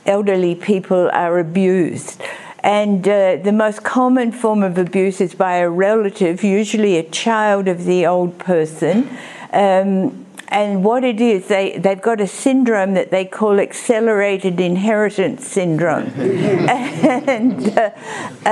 elderly 0.06 0.54
people 0.54 1.10
are 1.12 1.38
abused. 1.38 2.22
And 2.64 3.06
uh, 3.06 3.36
the 3.36 3.52
most 3.52 3.84
common 3.84 4.32
form 4.32 4.62
of 4.62 4.78
abuse 4.78 5.20
is 5.20 5.34
by 5.34 5.56
a 5.56 5.68
relative, 5.68 6.42
usually 6.42 6.96
a 6.96 7.02
child 7.02 7.68
of 7.68 7.84
the 7.84 8.06
old 8.06 8.38
person. 8.38 9.10
Um, 9.52 10.23
and 10.54 10.84
what 10.84 11.02
it 11.02 11.20
is, 11.20 11.48
they, 11.48 11.76
they've 11.78 12.00
got 12.00 12.20
a 12.20 12.28
syndrome 12.28 12.94
that 12.94 13.10
they 13.10 13.24
call 13.24 13.58
accelerated 13.58 14.60
inheritance 14.60 15.44
syndrome. 15.48 16.06
and 16.16 17.76
uh, 17.76 17.90
uh, 18.46 18.48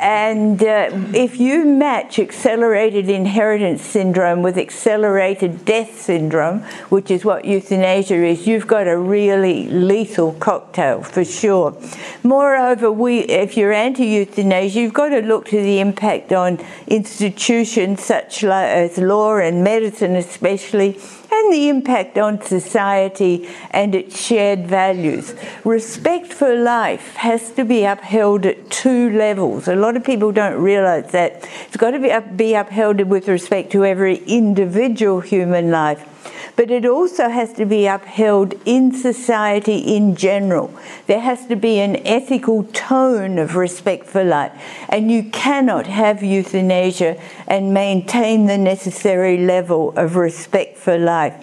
and 0.00 0.60
uh, 0.64 0.90
if 1.14 1.38
you 1.38 1.64
match 1.64 2.18
accelerated 2.18 3.08
inheritance 3.08 3.82
syndrome 3.82 4.42
with 4.42 4.58
accelerated 4.58 5.64
death 5.64 6.00
syndrome, 6.00 6.58
which 6.88 7.08
is 7.08 7.24
what 7.24 7.44
euthanasia 7.44 8.16
is, 8.16 8.48
you've 8.48 8.66
got 8.66 8.88
a 8.88 8.98
really 8.98 9.68
lethal 9.68 10.32
cocktail 10.32 11.04
for 11.04 11.24
sure. 11.24 11.80
Moreover, 12.24 12.90
we, 12.90 13.20
if 13.20 13.56
you're 13.56 13.72
anti 13.72 14.06
euthanasia, 14.06 14.80
you've 14.80 14.92
got 14.92 15.10
to 15.10 15.20
look 15.20 15.46
to 15.46 15.62
the 15.62 15.78
impact 15.78 16.32
on 16.32 16.58
institutions 16.88 18.02
such 18.02 18.42
as 18.42 18.98
law 18.98 19.36
and 19.36 19.62
medicine, 19.62 20.16
especially 20.16 20.98
and 21.34 21.52
the 21.52 21.68
impact 21.68 22.16
on 22.18 22.40
society 22.40 23.48
and 23.70 23.94
its 23.94 24.20
shared 24.20 24.66
values. 24.66 25.34
Respect 25.64 26.32
for 26.32 26.54
life 26.54 27.14
has 27.16 27.50
to 27.52 27.64
be 27.64 27.84
upheld 27.84 28.46
at 28.46 28.70
two 28.70 29.10
levels. 29.10 29.68
A 29.68 29.74
lot 29.74 29.96
of 29.96 30.04
people 30.04 30.32
don't 30.32 30.60
realise 30.60 31.10
that. 31.12 31.48
It's 31.66 31.76
got 31.76 31.90
to 31.90 31.98
be, 31.98 32.12
be 32.36 32.54
upheld 32.54 33.00
with 33.02 33.28
respect 33.28 33.72
to 33.72 33.84
every 33.84 34.16
individual 34.26 35.20
human 35.20 35.70
life 35.70 36.13
but 36.56 36.70
it 36.70 36.86
also 36.86 37.28
has 37.28 37.52
to 37.54 37.66
be 37.66 37.86
upheld 37.86 38.54
in 38.64 38.92
society 38.92 39.78
in 39.78 40.14
general. 40.14 40.72
There 41.06 41.20
has 41.20 41.46
to 41.46 41.56
be 41.56 41.80
an 41.80 41.96
ethical 42.06 42.64
tone 42.72 43.38
of 43.38 43.56
respect 43.56 44.06
for 44.06 44.24
life, 44.24 44.52
and 44.88 45.10
you 45.10 45.24
cannot 45.30 45.86
have 45.86 46.22
euthanasia 46.22 47.20
and 47.46 47.74
maintain 47.74 48.46
the 48.46 48.58
necessary 48.58 49.38
level 49.38 49.92
of 49.96 50.16
respect 50.16 50.78
for 50.78 50.96
life. 50.96 51.34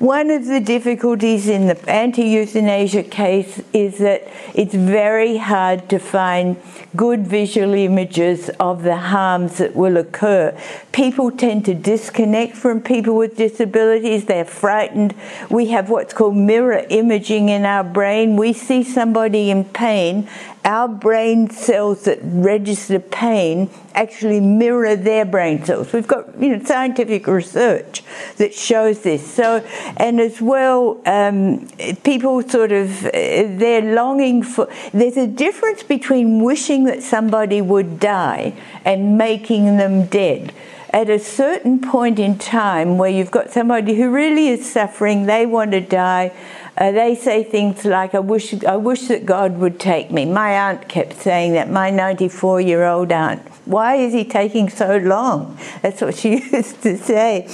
One 0.00 0.30
of 0.30 0.46
the 0.46 0.60
difficulties 0.60 1.48
in 1.48 1.66
the 1.66 1.90
anti 1.90 2.24
euthanasia 2.24 3.04
case 3.04 3.62
is 3.72 3.98
that 3.98 4.26
it's 4.54 4.74
very 4.74 5.36
hard 5.36 5.88
to 5.90 5.98
find 5.98 6.56
good 6.96 7.26
visual 7.26 7.74
images 7.74 8.50
of 8.60 8.82
the 8.82 8.96
harms 8.96 9.58
that 9.58 9.74
will 9.74 9.96
occur. 9.96 10.56
People 10.90 11.30
tend 11.30 11.64
to 11.66 11.74
disconnect 11.74 12.56
from 12.56 12.80
people 12.80 13.16
with 13.16 13.36
disabilities, 13.36 14.26
they're 14.26 14.44
frightened. 14.52 15.14
We 15.50 15.66
have 15.68 15.90
what's 15.90 16.14
called 16.14 16.36
mirror 16.36 16.84
imaging 16.88 17.48
in 17.48 17.64
our 17.64 17.84
brain. 17.84 18.36
We 18.36 18.52
see 18.52 18.84
somebody 18.84 19.50
in 19.50 19.64
pain 19.64 20.28
our 20.64 20.86
brain 20.86 21.50
cells 21.50 22.04
that 22.04 22.20
register 22.22 23.00
pain 23.00 23.68
actually 23.94 24.40
mirror 24.40 24.94
their 24.94 25.24
brain 25.24 25.64
cells. 25.64 25.92
We've 25.92 26.06
got 26.06 26.40
you 26.40 26.56
know 26.56 26.64
scientific 26.64 27.26
research 27.26 28.02
that 28.36 28.54
shows 28.54 29.02
this. 29.02 29.28
So, 29.28 29.66
and 29.96 30.20
as 30.20 30.40
well, 30.40 31.00
um, 31.04 31.68
people 32.04 32.42
sort 32.48 32.70
of 32.70 33.02
they're 33.02 33.94
longing 33.94 34.42
for. 34.42 34.68
There's 34.92 35.16
a 35.16 35.26
difference 35.26 35.82
between 35.82 36.42
wishing 36.42 36.84
that 36.84 37.02
somebody 37.02 37.60
would 37.60 37.98
die 37.98 38.54
and 38.84 39.18
making 39.18 39.78
them 39.78 40.06
dead 40.06 40.52
at 40.92 41.08
a 41.08 41.18
certain 41.18 41.80
point 41.80 42.18
in 42.18 42.38
time 42.38 42.98
where 42.98 43.10
you've 43.10 43.30
got 43.30 43.50
somebody 43.50 43.94
who 43.94 44.10
really 44.10 44.48
is 44.48 44.70
suffering, 44.70 45.26
they 45.26 45.46
want 45.46 45.72
to 45.72 45.80
die, 45.80 46.32
uh, 46.76 46.90
they 46.90 47.14
say 47.14 47.42
things 47.42 47.84
like, 47.84 48.14
I 48.14 48.18
wish, 48.18 48.52
I 48.64 48.76
wish 48.76 49.08
that 49.08 49.24
God 49.24 49.58
would 49.58 49.80
take 49.80 50.10
me. 50.10 50.24
My 50.24 50.50
aunt 50.50 50.88
kept 50.88 51.14
saying 51.14 51.52
that, 51.54 51.70
my 51.70 51.90
94 51.90 52.60
year 52.60 52.84
old 52.84 53.10
aunt. 53.10 53.40
Why 53.64 53.96
is 53.96 54.12
he 54.12 54.24
taking 54.24 54.68
so 54.68 54.96
long? 54.96 55.58
That's 55.80 56.00
what 56.00 56.16
she 56.16 56.42
used 56.52 56.82
to 56.82 56.96
say 56.98 57.48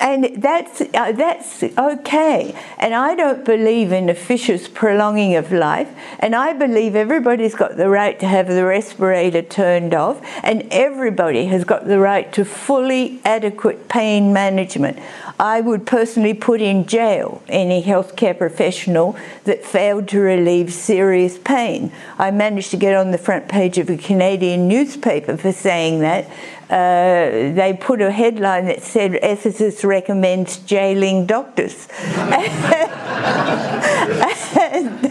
and 0.00 0.42
that's 0.42 0.80
uh, 0.80 1.12
that's 1.12 1.62
okay. 1.62 2.54
And 2.78 2.94
I 2.94 3.14
don't 3.14 3.44
believe 3.44 3.92
in 3.92 4.08
officious 4.08 4.68
prolonging 4.68 5.36
of 5.36 5.52
life. 5.52 5.88
And 6.20 6.34
I 6.34 6.52
believe 6.52 6.94
everybody's 6.94 7.54
got 7.54 7.76
the 7.76 7.88
right 7.88 8.18
to 8.20 8.26
have 8.26 8.48
the 8.48 8.64
respirator 8.64 9.42
turned 9.42 9.94
off, 9.94 10.20
and 10.42 10.66
everybody 10.70 11.46
has 11.46 11.64
got 11.64 11.86
the 11.86 11.98
right 11.98 12.32
to 12.32 12.44
fully 12.44 13.20
adequate 13.24 13.88
pain 13.88 14.32
management. 14.32 14.98
I 15.38 15.60
would 15.60 15.86
personally 15.86 16.32
put 16.34 16.60
in 16.62 16.86
jail 16.86 17.42
any 17.48 17.82
healthcare 17.82 18.36
professional 18.36 19.16
that 19.44 19.64
failed 19.64 20.08
to 20.08 20.20
relieve 20.20 20.72
serious 20.72 21.36
pain. 21.36 21.92
I 22.18 22.30
managed 22.30 22.70
to 22.70 22.76
get 22.76 22.96
on 22.96 23.10
the 23.10 23.18
front 23.18 23.48
page 23.48 23.76
of 23.76 23.90
a 23.90 23.96
Canadian 23.96 24.66
newspaper 24.66 25.36
for 25.36 25.52
saying 25.52 26.00
that 26.00 26.26
uh, 26.68 27.54
they 27.54 27.78
put 27.80 28.00
a 28.00 28.10
headline 28.10 28.66
that 28.66 28.82
said 28.82 29.12
ethicists 29.12 29.84
recommends 29.84 30.58
jailing 30.58 31.26
doctors. 31.26 31.86
and, 34.56 35.06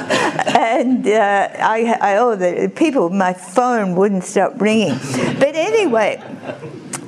and 0.55 1.07
uh, 1.07 1.49
I, 1.59 1.97
I, 2.01 2.17
oh, 2.17 2.35
the 2.35 2.69
people, 2.75 3.09
my 3.09 3.31
phone 3.31 3.95
wouldn't 3.95 4.25
stop 4.25 4.59
ringing. 4.59 4.97
But 5.39 5.55
anyway, 5.55 6.21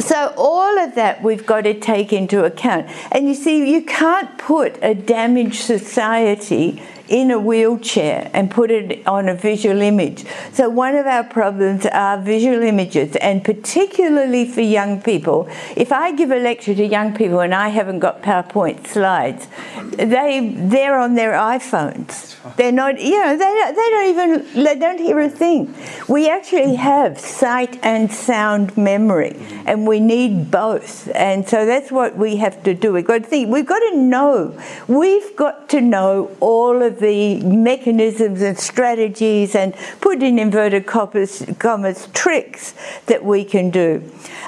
so 0.07 0.33
all 0.37 0.79
of 0.79 0.95
that 0.95 1.21
we've 1.21 1.45
got 1.45 1.61
to 1.61 1.73
take 1.77 2.13
into 2.13 2.45
account. 2.45 2.87
And 3.11 3.27
you 3.27 3.33
see, 3.33 3.71
you 3.71 3.81
can't 3.83 4.37
put 4.37 4.77
a 4.81 4.95
damaged 4.95 5.61
society 5.61 6.81
in 7.07 7.31
a 7.31 7.39
wheelchair 7.39 8.29
and 8.33 8.51
put 8.51 8.71
it 8.71 9.05
on 9.07 9.29
a 9.29 9.35
visual 9.35 9.81
image. 9.81 10.25
So, 10.51 10.69
one 10.69 10.95
of 10.95 11.05
our 11.05 11.23
problems 11.23 11.85
are 11.85 12.21
visual 12.21 12.61
images, 12.63 13.15
and 13.17 13.43
particularly 13.43 14.45
for 14.45 14.61
young 14.61 15.01
people. 15.01 15.49
If 15.75 15.91
I 15.91 16.11
give 16.11 16.31
a 16.31 16.37
lecture 16.37 16.75
to 16.75 16.85
young 16.85 17.15
people 17.15 17.39
and 17.39 17.53
I 17.53 17.69
haven't 17.69 17.99
got 17.99 18.21
PowerPoint 18.21 18.87
slides, 18.87 19.47
they, 19.93 20.53
they're 20.55 20.97
on 20.97 21.15
their 21.15 21.33
iPhones. 21.33 22.35
They're 22.55 22.71
not, 22.71 22.99
you 23.01 23.19
know, 23.23 23.37
they, 23.37 23.71
they 23.75 23.89
don't 23.89 24.09
even, 24.09 24.63
they 24.63 24.79
don't 24.79 24.99
hear 24.99 25.19
a 25.19 25.29
thing. 25.29 25.73
We 26.07 26.29
actually 26.29 26.75
have 26.75 27.19
sight 27.19 27.79
and 27.83 28.11
sound 28.11 28.77
memory, 28.77 29.35
and 29.65 29.87
we 29.87 29.99
need 29.99 30.49
both. 30.51 31.09
And 31.13 31.47
so 31.47 31.65
that's 31.65 31.91
what 31.91 32.17
we 32.17 32.37
have 32.37 32.63
to 32.63 32.73
do. 32.73 32.93
We've 32.93 33.05
got 33.05 33.23
to 33.23 33.27
think, 33.27 33.49
we've 33.49 33.65
got 33.65 33.79
to 33.79 33.97
know, 33.97 34.59
we've 34.87 35.35
got 35.35 35.69
to 35.69 35.81
know 35.81 36.35
all 36.39 36.81
of 36.81 36.96
the 36.99 37.39
mechanisms 37.41 38.41
and 38.41 38.57
strategies 38.57 39.55
and 39.55 39.73
put 40.01 40.21
in 40.23 40.39
inverted 40.39 40.85
commas, 40.85 42.07
tricks 42.13 42.73
that 43.05 43.23
we 43.23 43.43
can 43.43 43.69
do. 43.69 44.03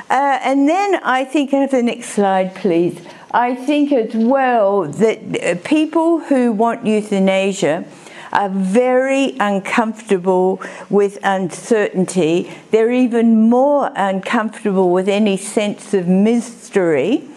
Uh, 0.10 0.40
and 0.44 0.68
then 0.68 0.96
I 1.04 1.26
think, 1.26 1.52
have 1.52 1.72
the 1.72 1.84
next 1.84 2.10
slide, 2.10 2.56
please. 2.56 3.00
I 3.32 3.54
think 3.54 3.92
as 3.92 4.16
well 4.16 4.86
that 4.86 5.44
uh, 5.44 5.56
people 5.64 6.20
who 6.20 6.52
want 6.52 6.86
euthanasia 6.86 7.86
are 8.32 8.50
very 8.50 9.36
uncomfortable 9.40 10.62
with 10.90 11.20
uncertainty. 11.24 12.52
They're 12.72 12.92
even 12.92 13.50
more 13.50 13.92
uncomfortable 13.96 14.92
with 14.92 15.08
any 15.08 15.38
sense 15.38 15.94
of 15.94 16.08
mystery. 16.08 17.28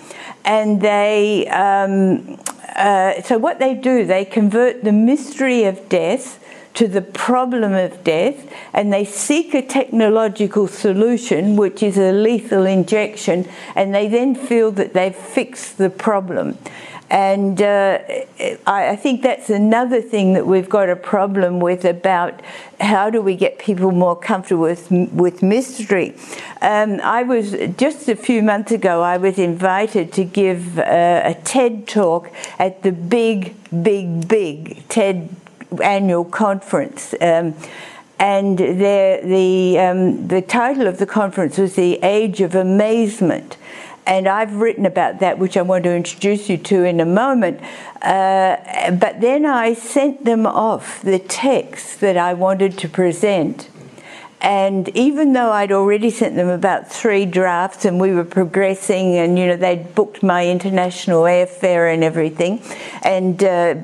And 0.44 0.81
they, 0.81 1.46
um, 1.48 2.38
uh, 2.77 3.23
so 3.23 3.39
what 3.39 3.59
they 3.59 3.75
do, 3.75 4.05
they 4.05 4.25
convert 4.25 4.85
the 4.85 4.93
mystery 4.93 5.65
of 5.65 5.89
death 5.89 6.39
to 6.75 6.89
the 6.89 7.03
problem 7.03 7.75
of 7.75 8.03
death 8.03 8.51
and 8.73 8.93
they 8.93 9.05
seek 9.05 9.55
a 9.55 9.63
technological 9.63 10.67
solution, 10.67 11.57
which 11.57 11.83
is 11.83 11.99
a 11.99 12.13
lethal 12.13 12.65
injection, 12.65 13.49
and 13.75 13.95
they 13.95 14.09
then 14.09 14.35
feel 14.35 14.71
that 14.73 14.95
they've 14.95 15.15
fixed 15.15 15.79
the 15.79 15.91
problem. 15.91 16.57
And 17.12 17.61
uh, 17.61 17.98
I, 18.66 18.96
think 18.96 19.20
that's 19.20 19.51
another 19.51 20.01
thing 20.01 20.33
that 20.33 20.46
we've 20.46 20.70
got 20.70 20.88
a 20.88 20.96
problem 20.96 21.61
with 21.61 21.85
about 21.85 22.40
how 22.81 23.11
do 23.11 23.20
we 23.20 23.37
get 23.37 23.59
people 23.59 23.92
more 23.92 24.16
comfortable 24.16 24.62
with, 24.62 24.90
with 24.90 25.42
mystery. 25.42 26.16
Um, 26.62 27.01
I 27.03 27.22
was 27.22 27.53
just 27.77 28.09
a 28.09 28.16
few 28.16 28.42
months 28.42 28.72
ago, 28.72 29.03
I 29.03 29.18
was 29.18 29.38
invited 29.38 30.11
to 30.14 30.25
give 30.25 30.79
uh, 30.79 31.20
a 31.22 31.35
TED 31.44 31.87
talk 31.87 32.31
at 32.59 32.83
the 32.83 32.92
big, 32.92 33.57
big, 33.83 34.27
big 34.27 34.88
TED 34.88 35.29
annual 35.85 36.25
conference. 36.25 37.14
Um, 37.20 37.55
and 38.18 38.57
the, 38.57 39.20
the, 39.22 39.79
um, 39.81 40.29
the 40.29 40.40
title 40.40 40.87
of 40.87 40.96
the 40.96 41.07
conference 41.07 41.59
was 41.59 41.75
The 41.75 41.98
Age 42.03 42.40
of 42.40 42.55
Amazement 42.55 43.59
and 44.07 44.27
I've 44.29 44.57
written 44.57 44.85
about 44.85 45.21
that, 45.21 45.38
which 45.38 45.57
I 45.57 45.62
want 45.62 45.85
to 45.85 45.95
introduce 45.95 46.49
you 46.49 46.59
to 46.59 46.85
in 46.85 47.01
a 47.01 47.07
moment. 47.07 47.61
Uh, 48.01 48.91
but 48.93 49.21
then 49.21 49.47
I 49.47 49.75
sent 49.75 50.25
them 50.25 50.47
off 50.47 51.03
the 51.03 51.19
text 51.19 52.01
that 52.01 52.17
I 52.17 52.35
wanted 52.35 52.79
to 52.79 52.88
present. 52.88 53.69
And 54.41 54.88
even 54.97 55.35
though 55.35 55.53
I'd 55.53 55.71
already 55.71 56.11
sent 56.11 56.35
them 56.35 56.49
about 56.49 56.91
three 56.91 57.27
drafts 57.27 57.85
and 57.85 58.01
we 58.01 58.12
were 58.12 58.25
progressing, 58.25 59.17
and 59.17 59.38
you 59.38 59.47
know, 59.47 59.57
they'd 59.57 59.95
booked 59.95 60.25
my 60.25 60.49
international 60.49 61.23
airfare 61.23 61.95
and 61.95 62.03
everything, 62.03 62.61
and 63.05 63.43
uh, 63.45 63.77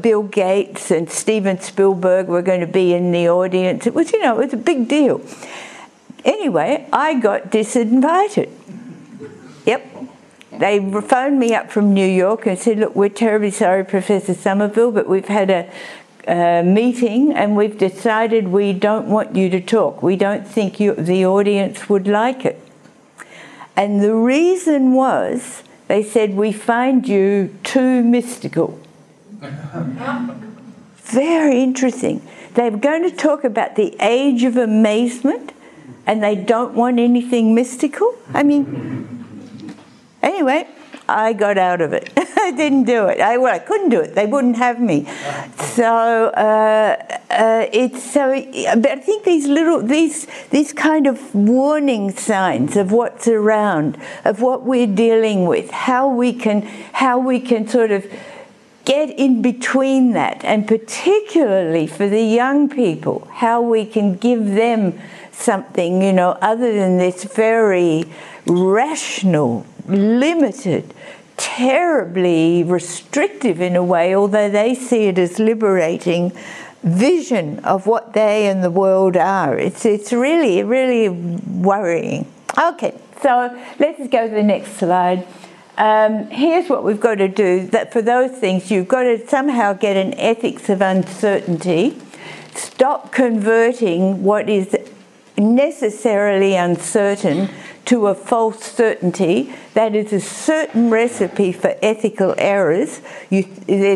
Bill 0.00 0.22
Gates 0.22 0.92
and 0.92 1.10
Steven 1.10 1.58
Spielberg 1.58 2.28
were 2.28 2.42
going 2.42 2.60
to 2.60 2.68
be 2.68 2.94
in 2.94 3.10
the 3.10 3.28
audience. 3.28 3.88
It 3.88 3.94
was, 3.94 4.12
you 4.12 4.22
know, 4.22 4.38
it 4.40 4.44
was 4.44 4.54
a 4.54 4.56
big 4.56 4.86
deal. 4.86 5.20
Anyway, 6.24 6.88
I 6.92 7.18
got 7.18 7.50
disinvited. 7.50 8.50
Yep. 9.66 9.92
They 10.52 10.78
phoned 11.02 11.38
me 11.38 11.54
up 11.54 11.70
from 11.70 11.92
New 11.92 12.06
York 12.06 12.46
and 12.46 12.58
said, 12.58 12.78
Look, 12.78 12.96
we're 12.96 13.08
terribly 13.08 13.50
sorry, 13.50 13.84
Professor 13.84 14.32
Somerville, 14.32 14.92
but 14.92 15.08
we've 15.08 15.28
had 15.28 15.50
a 15.50 15.70
uh, 16.26 16.62
meeting 16.62 17.32
and 17.32 17.56
we've 17.56 17.76
decided 17.76 18.48
we 18.48 18.72
don't 18.72 19.08
want 19.08 19.36
you 19.36 19.50
to 19.50 19.60
talk. 19.60 20.02
We 20.02 20.16
don't 20.16 20.46
think 20.46 20.80
you, 20.80 20.94
the 20.94 21.26
audience 21.26 21.88
would 21.88 22.08
like 22.08 22.44
it. 22.44 22.60
And 23.76 24.02
the 24.02 24.14
reason 24.14 24.92
was 24.92 25.62
they 25.88 26.02
said, 26.02 26.34
We 26.34 26.52
find 26.52 27.06
you 27.06 27.56
too 27.62 28.02
mystical. 28.02 28.80
Very 30.96 31.62
interesting. 31.62 32.26
They're 32.54 32.70
going 32.70 33.02
to 33.02 33.14
talk 33.14 33.44
about 33.44 33.76
the 33.76 33.94
age 34.00 34.44
of 34.44 34.56
amazement 34.56 35.52
and 36.06 36.22
they 36.22 36.34
don't 36.34 36.74
want 36.74 36.98
anything 36.98 37.54
mystical. 37.54 38.14
I 38.32 38.42
mean, 38.42 39.15
Anyway, 40.26 40.66
I 41.08 41.34
got 41.34 41.56
out 41.56 41.80
of 41.80 41.92
it. 41.92 42.12
I 42.16 42.50
didn't 42.50 42.82
do 42.82 43.06
it. 43.06 43.20
I, 43.20 43.38
well, 43.38 43.54
I 43.54 43.60
couldn't 43.60 43.90
do 43.90 44.00
it. 44.00 44.16
They 44.16 44.26
wouldn't 44.26 44.56
have 44.56 44.80
me. 44.80 45.06
So 45.56 45.84
uh, 45.84 46.96
uh, 47.30 47.66
it's 47.72 48.02
so. 48.02 48.34
But 48.74 48.90
I 48.90 48.96
think 48.96 49.22
these 49.22 49.46
little 49.46 49.80
these 49.80 50.26
these 50.50 50.72
kind 50.72 51.06
of 51.06 51.32
warning 51.32 52.10
signs 52.10 52.76
of 52.76 52.90
what's 52.90 53.28
around, 53.28 53.98
of 54.24 54.40
what 54.42 54.64
we're 54.64 54.88
dealing 54.88 55.46
with, 55.46 55.70
how 55.70 56.08
we 56.08 56.32
can 56.32 56.62
how 56.94 57.20
we 57.20 57.38
can 57.38 57.68
sort 57.68 57.92
of 57.92 58.04
get 58.84 59.10
in 59.10 59.42
between 59.42 60.10
that, 60.14 60.44
and 60.44 60.66
particularly 60.66 61.86
for 61.86 62.08
the 62.08 62.22
young 62.22 62.68
people, 62.68 63.28
how 63.34 63.62
we 63.62 63.86
can 63.86 64.16
give 64.16 64.44
them 64.44 64.98
something, 65.30 66.02
you 66.02 66.12
know, 66.12 66.30
other 66.42 66.74
than 66.74 66.98
this 66.98 67.22
very 67.22 68.04
rational 68.44 69.64
limited, 69.88 70.94
terribly 71.36 72.64
restrictive 72.64 73.60
in 73.60 73.76
a 73.76 73.84
way, 73.84 74.14
although 74.14 74.50
they 74.50 74.74
see 74.74 75.04
it 75.04 75.18
as 75.18 75.38
liberating 75.38 76.32
vision 76.82 77.58
of 77.60 77.86
what 77.86 78.12
they 78.12 78.46
and 78.46 78.62
the 78.62 78.70
world 78.70 79.16
are. 79.16 79.58
It's, 79.58 79.84
it's 79.84 80.12
really, 80.12 80.62
really 80.62 81.08
worrying. 81.08 82.26
Okay, 82.58 82.98
so 83.20 83.58
let's 83.78 84.06
go 84.08 84.28
to 84.28 84.34
the 84.34 84.42
next 84.42 84.72
slide. 84.76 85.26
Um, 85.78 86.28
here's 86.30 86.70
what 86.70 86.84
we've 86.84 87.00
got 87.00 87.16
to 87.16 87.28
do 87.28 87.66
that 87.68 87.92
for 87.92 88.00
those 88.00 88.30
things, 88.30 88.70
you've 88.70 88.88
got 88.88 89.02
to 89.02 89.26
somehow 89.26 89.74
get 89.74 89.96
an 89.96 90.14
ethics 90.14 90.70
of 90.70 90.80
uncertainty, 90.80 91.98
stop 92.54 93.12
converting 93.12 94.22
what 94.22 94.48
is 94.48 94.74
necessarily 95.36 96.54
uncertain 96.54 97.50
to 97.86 98.08
a 98.08 98.14
false 98.14 98.60
certainty. 98.60 99.54
That 99.74 99.94
is 99.94 100.12
a 100.12 100.20
certain 100.20 100.90
recipe 100.90 101.52
for 101.52 101.76
ethical 101.80 102.34
errors. 102.36 103.00
You, 103.30 103.44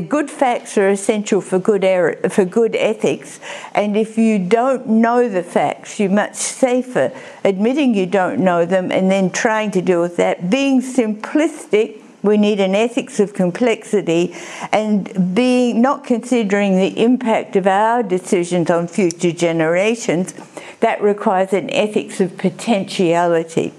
good 0.00 0.30
facts 0.30 0.78
are 0.78 0.88
essential 0.88 1.40
for 1.40 1.58
good 1.58 1.84
error, 1.84 2.16
for 2.28 2.44
good 2.44 2.74
ethics, 2.76 3.40
and 3.74 3.96
if 3.96 4.16
you 4.16 4.38
don't 4.38 4.86
know 4.86 5.28
the 5.28 5.42
facts, 5.42 6.00
you're 6.00 6.10
much 6.10 6.36
safer 6.36 7.12
admitting 7.44 7.94
you 7.94 8.06
don't 8.06 8.40
know 8.40 8.64
them 8.64 8.90
and 8.92 9.10
then 9.10 9.30
trying 9.30 9.70
to 9.72 9.82
deal 9.82 10.00
with 10.00 10.16
that. 10.16 10.50
Being 10.50 10.80
simplistic 10.80 12.00
we 12.22 12.36
need 12.36 12.60
an 12.60 12.74
ethics 12.74 13.18
of 13.18 13.32
complexity 13.32 14.34
and 14.72 15.34
being 15.34 15.80
not 15.80 16.04
considering 16.04 16.76
the 16.76 17.02
impact 17.02 17.56
of 17.56 17.66
our 17.66 18.02
decisions 18.02 18.68
on 18.68 18.86
future 18.86 19.32
generations 19.32 20.34
that 20.80 21.00
requires 21.00 21.54
an 21.54 21.70
ethics 21.70 22.20
of 22.20 22.36
potentiality 22.36 23.72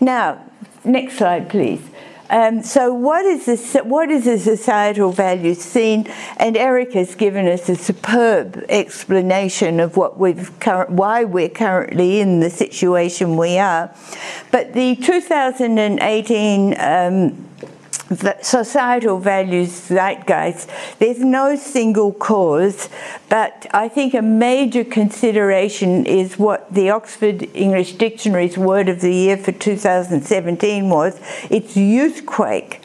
now, 0.00 0.44
next 0.84 1.18
slide, 1.18 1.48
please. 1.48 1.82
Um, 2.32 2.62
so, 2.62 2.94
what 2.94 3.26
is 3.26 3.44
the 3.44 3.84
what 3.84 4.10
is 4.10 4.24
the 4.24 4.38
societal 4.38 5.12
value 5.12 5.52
seen? 5.52 6.10
And 6.38 6.56
Eric 6.56 6.94
has 6.94 7.14
given 7.14 7.46
us 7.46 7.68
a 7.68 7.76
superb 7.76 8.64
explanation 8.70 9.80
of 9.80 9.98
what 9.98 10.18
we've 10.18 10.48
why 10.88 11.24
we're 11.24 11.50
currently 11.50 12.20
in 12.20 12.40
the 12.40 12.48
situation 12.48 13.36
we 13.36 13.58
are. 13.58 13.94
But 14.50 14.72
the 14.72 14.96
2018. 14.96 16.74
Um, 16.80 17.48
societal 18.42 19.18
values 19.18 19.70
zeitgeist, 19.70 20.68
there's 20.98 21.20
no 21.20 21.56
single 21.56 22.12
cause, 22.12 22.88
but 23.28 23.66
I 23.72 23.88
think 23.88 24.14
a 24.14 24.22
major 24.22 24.84
consideration 24.84 26.06
is 26.06 26.38
what 26.38 26.72
the 26.72 26.90
Oxford 26.90 27.48
English 27.54 27.94
Dictionary's 27.94 28.58
word 28.58 28.88
of 28.88 29.00
the 29.00 29.12
year 29.12 29.36
for 29.36 29.52
2017 29.52 30.88
was. 30.88 31.20
It's 31.50 31.74
youthquake. 31.74 32.78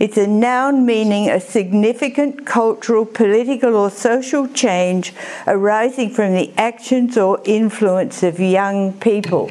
It's 0.00 0.16
a 0.16 0.26
noun 0.26 0.86
meaning 0.86 1.28
a 1.28 1.38
significant 1.40 2.46
cultural, 2.46 3.04
political, 3.04 3.76
or 3.76 3.90
social 3.90 4.48
change 4.48 5.12
arising 5.46 6.08
from 6.08 6.32
the 6.32 6.54
actions 6.56 7.18
or 7.18 7.38
influence 7.44 8.22
of 8.22 8.40
young 8.40 8.94
people. 8.94 9.50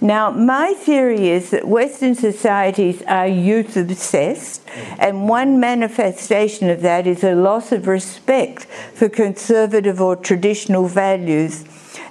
Now, 0.00 0.30
my 0.30 0.74
theory 0.74 1.30
is 1.30 1.50
that 1.50 1.66
Western 1.66 2.14
societies 2.14 3.02
are 3.02 3.26
youth 3.26 3.76
obsessed, 3.76 4.62
and 4.98 5.28
one 5.28 5.58
manifestation 5.58 6.68
of 6.68 6.82
that 6.82 7.06
is 7.06 7.24
a 7.24 7.34
loss 7.34 7.72
of 7.72 7.86
respect 7.86 8.64
for 8.94 9.08
conservative 9.08 10.00
or 10.00 10.14
traditional 10.14 10.86
values 10.86 11.64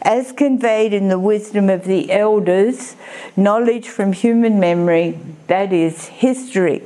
as 0.06 0.32
conveyed 0.32 0.94
in 0.94 1.10
the 1.10 1.20
wisdom 1.20 1.68
of 1.68 1.86
the 1.86 2.12
elders, 2.12 2.96
knowledge 3.36 3.88
from 3.90 4.14
human 4.14 4.60
memory, 4.60 5.20
that 5.48 5.74
is 5.74 6.06
history. 6.06 6.84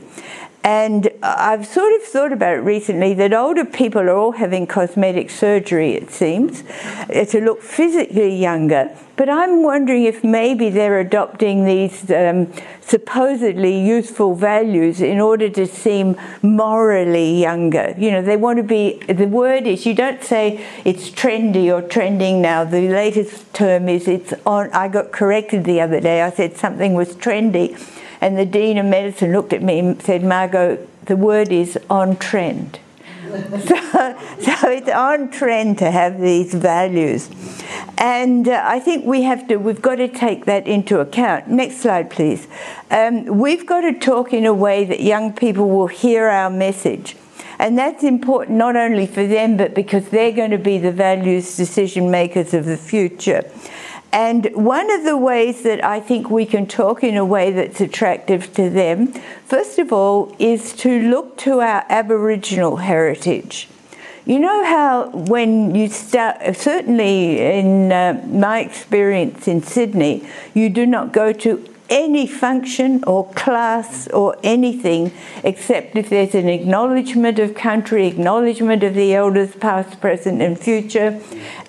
And 0.64 1.10
I've 1.24 1.66
sort 1.66 1.94
of 1.94 2.04
thought 2.04 2.34
about 2.34 2.58
it 2.58 2.62
recently 2.62 3.14
that 3.14 3.34
older 3.34 3.64
people 3.64 4.02
are 4.02 4.16
all 4.16 4.34
having 4.34 4.68
cosmetic 4.68 5.30
surgery, 5.30 5.94
it 5.94 6.12
seems, 6.12 6.64
uh, 6.64 7.26
to 7.26 7.40
look 7.40 7.62
physically 7.62 8.36
younger. 8.36 8.92
But 9.16 9.30
I'm 9.30 9.64
wondering 9.64 10.04
if 10.04 10.24
maybe 10.24 10.70
they're 10.70 11.00
adopting 11.00 11.66
these 11.66 12.10
um, 12.12 12.52
supposedly 12.82 13.80
youthful 13.86 14.36
values 14.36 15.02
in 15.02 15.20
order 15.20 15.50
to 15.50 15.66
seem 15.66 16.18
morally 16.42 17.42
younger. 17.42 17.96
You 17.98 18.12
know, 18.12 18.22
they 18.22 18.38
want 18.38 18.58
to 18.58 18.64
be, 18.64 19.00
the 19.08 19.28
word 19.28 19.66
is, 19.66 19.86
you 19.86 19.94
don't 19.94 20.24
say 20.24 20.66
it's 20.84 21.10
trendy 21.10 21.74
or 21.74 21.82
trending 21.86 22.42
now. 22.42 22.64
The 22.66 22.90
latest 22.90 23.54
term 23.54 23.88
is 23.88 24.08
it's 24.08 24.34
on, 24.46 24.72
I 24.72 24.90
got 24.90 25.12
corrected 25.12 25.64
the 25.64 25.82
other 25.82 26.02
day. 26.02 26.22
I 26.22 26.32
said 26.32 26.58
something 26.58 26.94
was 26.94 27.16
trendy 27.16 27.78
and 28.22 28.38
the 28.38 28.46
Dean 28.46 28.78
of 28.78 28.86
Medicine 28.86 29.32
looked 29.32 29.54
at 29.54 29.62
me 29.62 29.80
and 29.80 30.02
said, 30.02 30.24
Margot, 30.24 30.88
the 31.06 31.16
word 31.16 31.52
is 31.52 31.78
on 31.90 32.18
trend. 32.18 32.80
so, 33.30 34.18
so 34.40 34.70
it's 34.70 34.90
on 34.90 35.30
trend 35.30 35.78
to 35.78 35.92
have 35.92 36.20
these 36.20 36.54
values. 36.54 37.30
And 37.98 38.48
uh, 38.48 38.62
I 38.66 38.80
think 38.80 39.06
we 39.06 39.24
have 39.24 39.48
to, 39.50 39.58
we've 39.58 39.82
got 39.82 39.96
to 39.96 40.08
take 40.08 40.46
that 40.46 40.68
into 40.68 41.00
account. 41.00 41.48
Next 41.48 41.78
slide, 41.78 42.10
please. 42.10 42.48
Um, 42.90 43.26
we've 43.26 43.66
got 43.66 43.82
to 43.82 43.98
talk 43.98 44.34
in 44.34 44.46
a 44.46 44.54
way 44.54 44.86
that 44.86 45.02
young 45.02 45.34
people 45.34 45.70
will 45.70 45.88
hear 45.88 46.28
our 46.28 46.50
message. 46.50 47.16
And 47.60 47.78
that's 47.78 48.04
important 48.04 48.58
not 48.58 48.78
only 48.78 49.06
for 49.06 49.28
them, 49.28 49.58
but 49.58 49.76
because 49.76 50.10
they're 50.10 50.32
going 50.32 50.52
to 50.52 50.58
be 50.58 50.78
the 50.78 50.94
values 50.94 51.58
decision 51.58 52.10
makers 52.10 52.54
of 52.54 52.66
the 52.66 52.78
future. 52.78 53.44
And 54.12 54.50
one 54.56 54.90
of 54.92 55.04
the 55.04 55.18
ways 55.18 55.62
that 55.64 55.84
I 55.84 56.00
think 56.00 56.30
we 56.30 56.46
can 56.46 56.66
talk 56.66 57.04
in 57.04 57.16
a 57.16 57.26
way 57.26 57.52
that's 57.52 57.80
attractive 57.80 58.54
to 58.56 58.70
them, 58.70 59.14
first 59.46 59.78
of 59.78 59.94
all, 59.94 60.36
is 60.40 60.74
to 60.78 61.00
look 61.10 61.38
to 61.40 61.60
our 61.60 61.86
Aboriginal 61.90 62.78
heritage. 62.78 63.68
You 64.26 64.40
know 64.40 64.64
how 64.64 65.10
when 65.10 65.76
you 65.76 65.88
start, 65.88 66.56
certainly 66.56 67.40
in 67.40 67.92
uh, 67.92 68.24
my 68.28 68.60
experience 68.60 69.48
in 69.48 69.62
Sydney, 69.62 70.28
you 70.54 70.70
do 70.70 70.86
not 70.86 71.14
go 71.14 71.32
to 71.34 71.68
any 71.90 72.28
function 72.28 73.04
or 73.06 73.28
class 73.34 74.08
or 74.10 74.38
anything 74.44 75.12
except 75.44 75.96
if 75.96 76.10
there's 76.10 76.36
an 76.36 76.50
acknowledgement 76.50 77.40
of 77.40 77.56
country, 77.56 78.08
acknowledgement 78.08 78.84
of 78.84 78.94
the 78.94 79.14
elders, 79.14 79.56
past, 79.56 80.00
present, 80.02 80.42
and 80.42 80.60
future. 80.60 81.20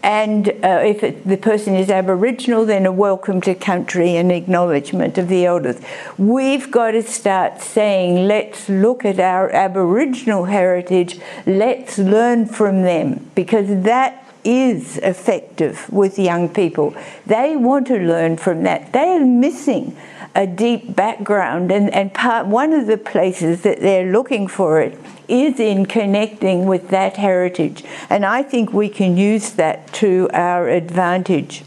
And 0.02 0.48
uh, 0.48 0.82
if 0.84 1.02
it, 1.02 1.26
the 1.26 1.36
person 1.36 1.74
is 1.74 1.90
Aboriginal, 1.90 2.64
then 2.64 2.86
a 2.86 2.92
welcome 2.92 3.40
to 3.42 3.54
country 3.54 4.16
and 4.16 4.32
acknowledgement 4.32 5.18
of 5.18 5.28
the 5.28 5.44
elders. 5.46 5.80
We've 6.16 6.70
got 6.70 6.92
to 6.92 7.02
start 7.02 7.60
saying, 7.60 8.26
let's 8.26 8.68
look 8.68 9.04
at 9.04 9.20
our 9.20 9.50
Aboriginal 9.50 10.44
heritage, 10.44 11.18
let's 11.46 11.98
learn 11.98 12.46
from 12.46 12.82
them, 12.82 13.30
because 13.34 13.82
that 13.84 14.24
is 14.44 14.98
effective 14.98 15.90
with 15.92 16.18
young 16.18 16.48
people. 16.48 16.94
They 17.26 17.56
want 17.56 17.86
to 17.88 17.98
learn 17.98 18.36
from 18.36 18.62
that. 18.64 18.92
They 18.92 19.16
are 19.16 19.24
missing 19.24 19.96
a 20.34 20.46
deep 20.46 20.94
background, 20.94 21.72
and, 21.72 21.92
and 21.92 22.14
part, 22.14 22.46
one 22.46 22.72
of 22.72 22.86
the 22.86 22.96
places 22.96 23.62
that 23.62 23.80
they're 23.80 24.12
looking 24.12 24.46
for 24.46 24.80
it 24.80 24.98
is 25.28 25.58
in 25.58 25.86
connecting 25.86 26.66
with 26.66 26.88
that 26.88 27.16
heritage. 27.16 27.84
And 28.08 28.24
I 28.24 28.42
think 28.42 28.72
we 28.72 28.88
can 28.88 29.16
use 29.16 29.52
that 29.54 29.92
to 29.94 30.28
our 30.32 30.68
advantage 30.68 31.64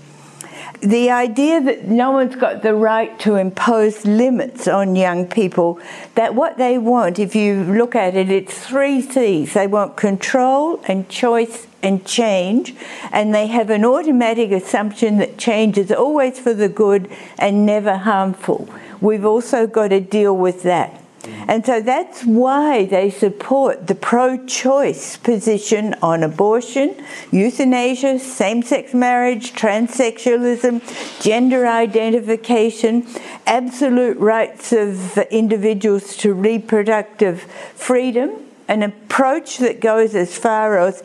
the 0.83 1.09
idea 1.11 1.61
that 1.61 1.87
no 1.87 2.11
one's 2.11 2.35
got 2.35 2.61
the 2.61 2.75
right 2.75 3.17
to 3.19 3.35
impose 3.35 4.05
limits 4.05 4.67
on 4.67 4.95
young 4.95 5.27
people, 5.27 5.79
that 6.15 6.35
what 6.35 6.57
they 6.57 6.77
want, 6.77 7.19
if 7.19 7.35
you 7.35 7.63
look 7.63 7.95
at 7.95 8.15
it, 8.15 8.29
it's 8.29 8.67
three 8.67 9.01
C's. 9.01 9.53
They 9.53 9.67
want 9.67 9.95
control 9.95 10.81
and 10.87 11.07
choice 11.07 11.67
and 11.81 12.05
change, 12.05 12.75
and 13.11 13.33
they 13.33 13.47
have 13.47 13.69
an 13.69 13.85
automatic 13.85 14.51
assumption 14.51 15.17
that 15.17 15.37
change 15.37 15.77
is 15.77 15.91
always 15.91 16.39
for 16.39 16.53
the 16.53 16.69
good 16.69 17.09
and 17.37 17.65
never 17.65 17.97
harmful. 17.97 18.69
We've 19.01 19.25
also 19.25 19.67
got 19.67 19.89
to 19.89 19.99
deal 19.99 20.35
with 20.35 20.63
that. 20.63 21.02
Mm. 21.23 21.45
And 21.47 21.65
so 21.65 21.81
that's 21.81 22.23
why 22.23 22.85
they 22.85 23.09
support 23.09 23.87
the 23.87 23.95
pro 23.95 24.45
choice 24.45 25.17
position 25.17 25.95
on 26.01 26.21
abortion, 26.21 26.95
euthanasia, 27.31 28.19
same 28.19 28.61
sex 28.61 28.93
marriage, 28.93 29.53
transsexualism, 29.53 30.81
gender 31.21 31.65
identification, 31.65 33.07
absolute 33.47 34.17
rights 34.17 34.73
of 34.73 35.17
individuals 35.31 36.17
to 36.17 36.33
reproductive 36.33 37.43
freedom, 37.73 38.31
an 38.67 38.83
approach 38.83 39.57
that 39.59 39.79
goes 39.79 40.15
as 40.15 40.37
far 40.37 40.77
as 40.77 41.03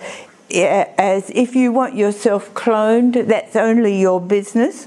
as 0.51 1.30
if 1.30 1.55
you 1.55 1.72
want 1.72 1.94
yourself 1.94 2.53
cloned, 2.55 3.26
that's 3.26 3.57
only 3.57 4.01
your 4.01 4.20
business. 4.20 4.86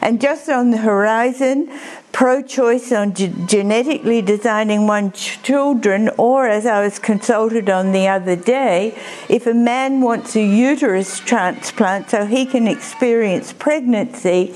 And 0.00 0.20
just 0.20 0.48
on 0.48 0.70
the 0.70 0.78
horizon, 0.78 1.70
pro 2.12 2.42
choice 2.42 2.92
on 2.92 3.14
ge- 3.14 3.30
genetically 3.46 4.22
designing 4.22 4.86
one's 4.86 5.18
children, 5.18 6.10
or 6.16 6.46
as 6.46 6.66
I 6.66 6.82
was 6.82 6.98
consulted 6.98 7.68
on 7.68 7.92
the 7.92 8.08
other 8.08 8.36
day, 8.36 8.98
if 9.28 9.46
a 9.46 9.54
man 9.54 10.00
wants 10.00 10.34
a 10.36 10.42
uterus 10.42 11.20
transplant 11.20 12.10
so 12.10 12.26
he 12.26 12.46
can 12.46 12.66
experience 12.66 13.52
pregnancy, 13.52 14.54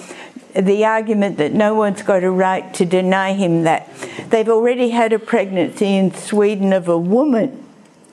the 0.54 0.86
argument 0.86 1.36
that 1.36 1.52
no 1.52 1.74
one's 1.74 2.02
got 2.02 2.24
a 2.24 2.30
right 2.30 2.72
to 2.74 2.86
deny 2.86 3.34
him 3.34 3.64
that. 3.64 3.90
They've 4.30 4.48
already 4.48 4.90
had 4.90 5.12
a 5.12 5.18
pregnancy 5.18 5.96
in 5.96 6.14
Sweden 6.14 6.72
of 6.72 6.88
a 6.88 6.98
woman 6.98 7.65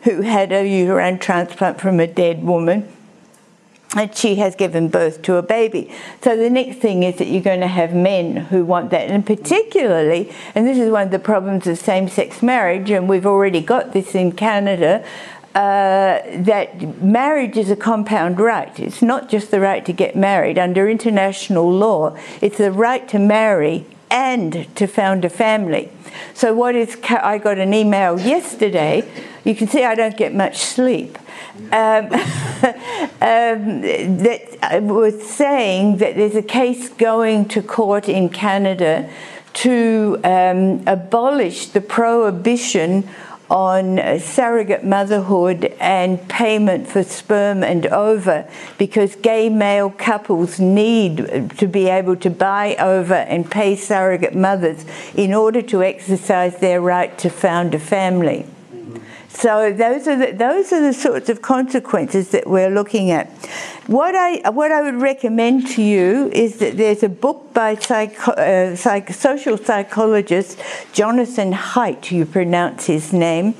who 0.03 0.21
had 0.21 0.51
a 0.51 0.67
uterine 0.67 1.19
transplant 1.19 1.79
from 1.79 1.99
a 1.99 2.07
dead 2.07 2.43
woman 2.43 2.87
and 3.95 4.15
she 4.15 4.35
has 4.35 4.55
given 4.55 4.89
birth 4.89 5.21
to 5.23 5.35
a 5.35 5.41
baby. 5.41 5.91
So 6.21 6.35
the 6.35 6.49
next 6.49 6.77
thing 6.77 7.03
is 7.03 7.17
that 7.17 7.27
you're 7.27 7.43
going 7.43 7.59
to 7.59 7.67
have 7.67 7.93
men 7.93 8.35
who 8.35 8.65
want 8.65 8.89
that, 8.91 9.09
and 9.09 9.25
particularly, 9.25 10.31
and 10.55 10.67
this 10.67 10.77
is 10.77 10.89
one 10.89 11.03
of 11.03 11.11
the 11.11 11.19
problems 11.19 11.67
of 11.67 11.77
same-sex 11.77 12.41
marriage, 12.41 12.89
and 12.89 13.07
we've 13.07 13.25
already 13.25 13.61
got 13.61 13.93
this 13.93 14.15
in 14.15 14.31
Canada. 14.31 15.05
Uh, 15.53 16.19
that 16.33 17.03
marriage 17.03 17.57
is 17.57 17.69
a 17.69 17.75
compound 17.75 18.39
right. 18.39 18.79
It's 18.79 19.03
not 19.03 19.29
just 19.29 19.51
the 19.51 19.59
right 19.59 19.85
to 19.85 19.93
get 19.93 20.15
married. 20.15 20.57
Under 20.57 20.89
international 20.89 21.71
law, 21.71 22.17
it's 22.41 22.57
the 22.57 22.71
right 22.71 23.07
to 23.09 23.19
marry 23.19 23.85
and 24.09 24.67
to 24.75 24.87
found 24.87 25.23
a 25.23 25.29
family. 25.29 25.91
So, 26.33 26.53
what 26.53 26.75
is, 26.75 26.97
I 27.09 27.37
got 27.37 27.57
an 27.57 27.73
email 27.73 28.19
yesterday. 28.19 29.03
You 29.43 29.55
can 29.55 29.67
see 29.67 29.83
I 29.83 29.95
don't 29.95 30.15
get 30.15 30.33
much 30.33 30.57
sleep 30.57 31.17
um, 31.71 32.05
um, 33.21 33.81
that 33.81 34.79
was 34.81 35.27
saying 35.27 35.97
that 35.97 36.15
there's 36.15 36.35
a 36.35 36.43
case 36.43 36.89
going 36.89 37.45
to 37.49 37.61
court 37.61 38.09
in 38.09 38.29
Canada 38.29 39.09
to 39.53 40.19
um, 40.23 40.83
abolish 40.87 41.67
the 41.67 41.81
prohibition 41.81 43.07
on 43.49 44.19
surrogate 44.19 44.83
motherhood 44.83 45.65
and 45.79 46.27
payment 46.29 46.87
for 46.87 47.03
sperm 47.03 47.63
and 47.63 47.85
ova 47.87 48.49
because 48.77 49.15
gay 49.17 49.49
male 49.49 49.89
couples 49.89 50.59
need 50.59 51.51
to 51.57 51.67
be 51.67 51.87
able 51.89 52.15
to 52.15 52.29
buy 52.29 52.75
ova 52.79 53.19
and 53.29 53.49
pay 53.51 53.75
surrogate 53.75 54.35
mothers 54.35 54.85
in 55.15 55.33
order 55.33 55.61
to 55.61 55.83
exercise 55.83 56.57
their 56.57 56.81
right 56.81 57.17
to 57.17 57.29
found 57.29 57.75
a 57.75 57.79
family. 57.79 58.45
So 59.33 59.73
those 59.73 60.07
are 60.07 60.15
the, 60.15 60.31
those 60.31 60.71
are 60.71 60.79
the 60.79 60.93
sorts 60.93 61.27
of 61.27 61.41
consequences 61.41 62.29
that 62.29 62.47
we're 62.47 62.69
looking 62.69 63.09
at. 63.09 63.29
What 63.87 64.15
I 64.15 64.47
what 64.51 64.71
I 64.71 64.81
would 64.83 65.01
recommend 65.01 65.67
to 65.69 65.81
you 65.81 66.29
is 66.31 66.59
that 66.59 66.77
there's 66.77 67.03
a 67.03 67.09
book 67.09 67.51
by 67.53 67.75
psycho, 67.75 68.31
uh, 68.33 68.75
psych, 68.75 69.11
social 69.11 69.57
psychologist 69.57 70.61
Jonathan 70.93 71.51
Haidt. 71.51 72.11
You 72.11 72.25
pronounce 72.25 72.85
his 72.85 73.11
name, 73.11 73.55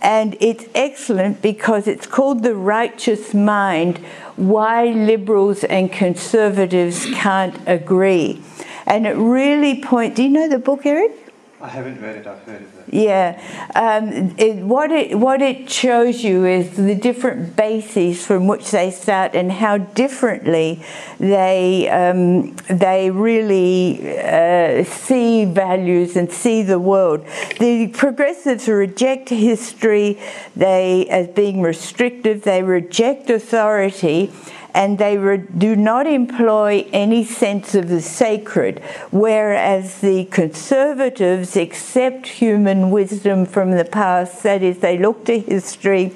and 0.00 0.36
it's 0.40 0.64
excellent 0.74 1.42
because 1.42 1.88
it's 1.88 2.06
called 2.06 2.42
The 2.42 2.54
Righteous 2.54 3.34
Mind: 3.34 3.98
Why 4.36 4.86
Liberals 4.86 5.64
and 5.64 5.92
Conservatives 5.92 7.04
Can't 7.06 7.58
Agree, 7.66 8.40
and 8.86 9.06
it 9.06 9.16
really 9.16 9.82
points. 9.82 10.16
Do 10.16 10.22
you 10.22 10.30
know 10.30 10.48
the 10.48 10.60
book, 10.60 10.86
Eric? 10.86 11.12
I 11.60 11.68
haven't 11.68 12.00
read 12.00 12.16
it. 12.16 12.26
I've 12.26 12.42
heard 12.44 12.62
it. 12.62 12.75
Yeah, 12.88 13.40
um, 13.74 14.36
it, 14.38 14.58
what 14.64 14.92
it 14.92 15.18
what 15.18 15.42
it 15.42 15.68
shows 15.68 16.22
you 16.22 16.44
is 16.44 16.76
the 16.76 16.94
different 16.94 17.56
bases 17.56 18.24
from 18.24 18.46
which 18.46 18.70
they 18.70 18.92
start 18.92 19.34
and 19.34 19.50
how 19.50 19.78
differently 19.78 20.84
they 21.18 21.88
um, 21.88 22.54
they 22.70 23.10
really 23.10 24.16
uh, 24.18 24.84
see 24.84 25.46
values 25.46 26.16
and 26.16 26.30
see 26.30 26.62
the 26.62 26.78
world. 26.78 27.26
The 27.58 27.88
progressives 27.88 28.68
reject 28.68 29.30
history, 29.30 30.20
they 30.54 31.08
as 31.08 31.26
being 31.28 31.62
restrictive. 31.62 32.42
They 32.42 32.62
reject 32.62 33.30
authority 33.30 34.32
and 34.76 34.98
they 34.98 35.16
re- 35.16 35.42
do 35.56 35.74
not 35.74 36.06
employ 36.06 36.86
any 36.92 37.24
sense 37.24 37.74
of 37.74 37.88
the 37.88 38.02
sacred, 38.02 38.78
whereas 39.10 40.02
the 40.02 40.26
conservatives 40.26 41.56
accept 41.56 42.26
human 42.26 42.90
wisdom 42.90 43.46
from 43.46 43.70
the 43.70 43.86
past, 43.86 44.42
that 44.42 44.62
is, 44.62 44.80
they 44.80 44.98
look 44.98 45.24
to 45.24 45.40
history, 45.40 46.12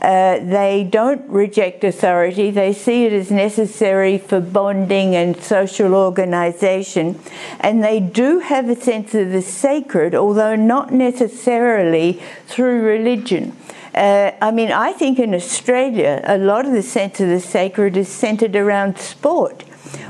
uh, 0.00 0.38
they 0.38 0.86
don't 0.88 1.28
reject 1.28 1.82
authority, 1.82 2.52
they 2.52 2.72
see 2.72 3.04
it 3.04 3.12
as 3.12 3.32
necessary 3.32 4.16
for 4.16 4.38
bonding 4.38 5.16
and 5.16 5.36
social 5.42 5.92
organisation, 5.92 7.18
and 7.58 7.82
they 7.82 7.98
do 7.98 8.38
have 8.38 8.68
a 8.68 8.80
sense 8.80 9.12
of 9.16 9.32
the 9.32 9.42
sacred, 9.42 10.14
although 10.14 10.54
not 10.54 10.92
necessarily 10.92 12.22
through 12.46 12.80
religion. 12.80 13.56
Uh, 13.94 14.32
I 14.42 14.50
mean, 14.50 14.72
I 14.72 14.92
think 14.92 15.20
in 15.20 15.34
Australia, 15.34 16.20
a 16.24 16.36
lot 16.36 16.66
of 16.66 16.72
the 16.72 16.82
sense 16.82 17.20
of 17.20 17.28
the 17.28 17.40
sacred 17.40 17.96
is 17.96 18.08
centered 18.08 18.56
around 18.56 18.98
sport, 18.98 19.62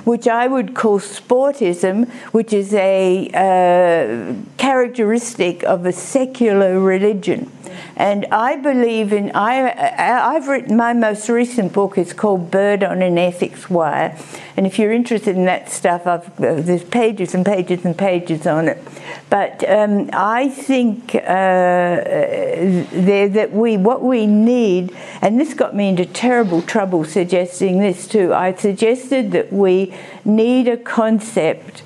which 0.05 0.26
I 0.26 0.47
would 0.47 0.74
call 0.74 1.01
sportism, 1.01 2.09
which 2.32 2.55
is 2.55 2.72
a 2.72 3.28
uh, 3.35 4.35
characteristic 4.57 5.62
of 5.64 5.85
a 5.85 5.93
secular 5.93 6.80
religion. 6.80 7.51
And 7.96 8.26
I 8.26 8.56
believe 8.56 9.12
in, 9.12 9.30
I, 9.34 10.34
I've 10.34 10.48
written, 10.48 10.76
my 10.76 10.92
most 10.92 11.28
recent 11.28 11.72
book 11.72 11.96
is 11.98 12.12
called 12.12 12.50
Bird 12.50 12.82
on 12.82 13.02
an 13.02 13.18
Ethics 13.18 13.70
Wire. 13.70 14.18
And 14.56 14.66
if 14.66 14.78
you're 14.78 14.92
interested 14.92 15.36
in 15.36 15.44
that 15.46 15.70
stuff, 15.70 16.06
I've, 16.06 16.28
uh, 16.40 16.60
there's 16.60 16.84
pages 16.84 17.34
and 17.34 17.44
pages 17.44 17.84
and 17.84 17.96
pages 17.96 18.46
on 18.46 18.68
it. 18.68 18.78
But 19.30 19.68
um, 19.68 20.10
I 20.12 20.48
think 20.48 21.14
uh, 21.14 21.20
that 22.00 23.50
we, 23.52 23.76
what 23.76 24.02
we 24.02 24.26
need, 24.26 24.94
and 25.20 25.40
this 25.40 25.54
got 25.54 25.74
me 25.74 25.88
into 25.88 26.06
terrible 26.06 26.62
trouble 26.62 27.04
suggesting 27.04 27.80
this 27.80 28.06
too. 28.06 28.32
I 28.32 28.54
suggested 28.54 29.32
that 29.32 29.52
we 29.52 29.94
need 30.24 30.68
a 30.68 30.76
concept 30.76 31.82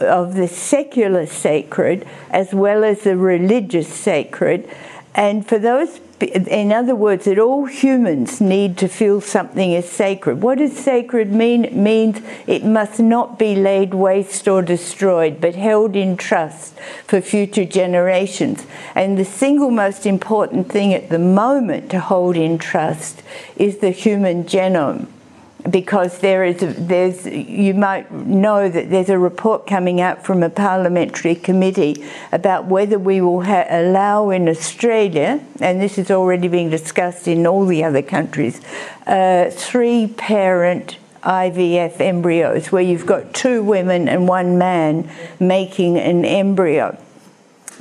of 0.00 0.34
the 0.34 0.48
secular 0.48 1.26
sacred 1.26 2.06
as 2.30 2.52
well 2.52 2.84
as 2.84 3.02
the 3.02 3.16
religious 3.16 3.88
sacred 3.88 4.68
and 5.14 5.46
for 5.46 5.58
those, 5.58 6.00
in 6.20 6.72
other 6.72 6.96
words, 6.96 7.26
that 7.26 7.38
all 7.38 7.66
humans 7.66 8.40
need 8.40 8.76
to 8.78 8.88
feel 8.88 9.20
something 9.20 9.72
is 9.72 9.88
sacred. 9.88 10.42
What 10.42 10.58
does 10.58 10.76
sacred 10.76 11.32
mean? 11.32 11.64
It 11.64 11.76
means 11.76 12.20
it 12.48 12.64
must 12.64 12.98
not 12.98 13.38
be 13.38 13.54
laid 13.54 13.94
waste 13.94 14.48
or 14.48 14.60
destroyed, 14.60 15.40
but 15.40 15.54
held 15.54 15.94
in 15.94 16.16
trust 16.16 16.74
for 17.06 17.20
future 17.20 17.64
generations. 17.64 18.66
And 18.96 19.16
the 19.16 19.24
single 19.24 19.70
most 19.70 20.04
important 20.04 20.68
thing 20.68 20.92
at 20.92 21.10
the 21.10 21.18
moment 21.20 21.90
to 21.90 22.00
hold 22.00 22.36
in 22.36 22.58
trust 22.58 23.22
is 23.56 23.78
the 23.78 23.90
human 23.90 24.44
genome 24.44 25.06
because 25.70 26.18
there 26.18 26.44
is 26.44 26.62
a, 26.62 26.66
there's 26.66 27.24
you 27.26 27.72
might 27.72 28.10
know 28.12 28.68
that 28.68 28.90
there's 28.90 29.08
a 29.08 29.18
report 29.18 29.66
coming 29.66 30.00
out 30.00 30.24
from 30.24 30.42
a 30.42 30.50
parliamentary 30.50 31.34
committee 31.34 32.04
about 32.32 32.66
whether 32.66 32.98
we 32.98 33.20
will 33.20 33.42
ha- 33.42 33.66
allow 33.70 34.30
in 34.30 34.48
Australia, 34.48 35.44
and 35.60 35.80
this 35.80 35.96
is 35.96 36.10
already 36.10 36.48
being 36.48 36.68
discussed 36.68 37.26
in 37.26 37.46
all 37.46 37.64
the 37.64 37.82
other 37.82 38.02
countries, 38.02 38.60
uh, 39.06 39.50
three 39.50 40.06
parent 40.06 40.98
IVF 41.22 41.98
embryos, 42.00 42.70
where 42.70 42.82
you've 42.82 43.06
got 43.06 43.32
two 43.32 43.62
women 43.62 44.08
and 44.08 44.28
one 44.28 44.58
man 44.58 45.10
making 45.40 45.96
an 45.96 46.26
embryo. 46.26 46.98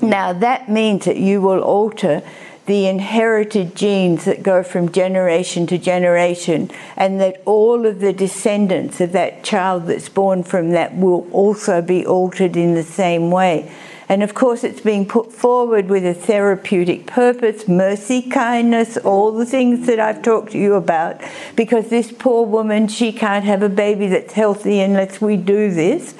Now 0.02 0.32
that 0.32 0.70
means 0.70 1.06
that 1.06 1.18
you 1.18 1.42
will 1.42 1.60
alter 1.60 2.24
the 2.66 2.88
inherited 2.88 3.76
genes 3.76 4.26
that 4.26 4.42
go 4.42 4.64
from 4.64 4.92
generation 4.92 5.68
to 5.68 5.78
generation, 5.78 6.72
and 6.96 7.20
that 7.20 7.42
all 7.46 7.86
of 7.86 8.00
the 8.00 8.14
descendants 8.14 9.02
of 9.02 9.12
that 9.12 9.44
child 9.44 9.88
that's 9.88 10.10
born 10.10 10.44
from 10.44 10.72
that 10.72 10.96
will 10.96 11.28
also 11.32 11.82
be 11.82 12.06
altered 12.06 12.56
in 12.56 12.74
the 12.74 12.84
same 12.84 13.30
way. 13.32 13.70
And 14.10 14.22
of 14.22 14.34
course, 14.34 14.64
it's 14.64 14.82
being 14.82 15.08
put 15.08 15.32
forward 15.32 15.88
with 15.90 16.06
a 16.06 16.14
therapeutic 16.14 17.08
purpose, 17.08 17.68
mercy, 17.68 18.22
kindness, 18.22 18.98
all 18.98 19.32
the 19.32 19.46
things 19.46 19.88
that 19.88 20.00
I've 20.00 20.22
talked 20.22 20.52
to 20.52 20.58
you 20.58 20.76
about. 20.76 21.22
Because 21.56 21.90
this 21.90 22.12
poor 22.12 22.46
woman, 22.46 22.88
she 22.88 23.12
can't 23.14 23.46
have 23.46 23.64
a 23.64 23.70
baby 23.70 24.08
that's 24.08 24.34
healthy 24.34 24.82
unless 24.82 25.22
we 25.22 25.38
do 25.38 25.72
this. 25.72 26.14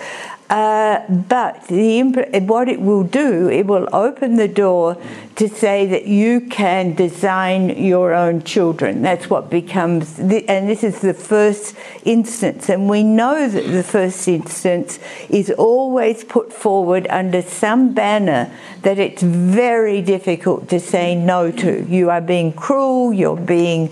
Uh, 0.54 1.04
but 1.10 1.68
the, 1.68 2.04
what 2.46 2.70
it 2.70 2.80
will 2.80 3.04
do, 3.04 3.50
it 3.50 3.66
will 3.66 3.90
open 3.92 4.36
the 4.36 4.48
door 4.48 4.96
to 5.36 5.50
say 5.50 5.88
that 5.88 6.06
you 6.06 6.42
can 6.42 6.94
design 6.94 7.70
your 7.84 8.14
own 8.14 8.44
children. 8.44 9.02
That's 9.02 9.32
what 9.32 9.50
becomes, 9.50 10.14
the, 10.14 10.48
and 10.48 10.70
this 10.70 10.84
is 10.84 11.02
the 11.02 11.16
first 11.16 11.76
instance. 12.06 12.70
And 12.70 12.88
we 12.88 13.02
know 13.02 13.48
that 13.50 13.66
the 13.66 13.82
first 13.82 14.28
instance 14.28 15.00
is 15.28 15.50
always 15.50 16.24
put 16.24 16.54
forward 16.54 17.08
under 17.10 17.42
some 17.42 17.96
banner 17.96 18.56
that 18.84 19.00
it's 19.00 19.24
very 19.24 20.04
difficult 20.04 20.70
to 20.70 20.80
say 20.80 21.16
no 21.16 21.50
to. 21.50 21.84
You 21.90 22.12
are 22.12 22.22
being 22.22 22.54
cruel, 22.54 23.12
you're 23.12 23.36
being 23.38 23.92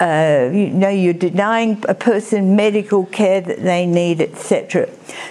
uh, 0.00 0.50
you 0.52 0.70
know, 0.70 0.88
you're 0.88 1.12
denying 1.14 1.82
a 1.88 1.94
person 1.94 2.56
medical 2.56 3.06
care 3.06 3.40
that 3.40 3.62
they 3.62 3.86
need, 3.86 4.20
etc. 4.20 4.88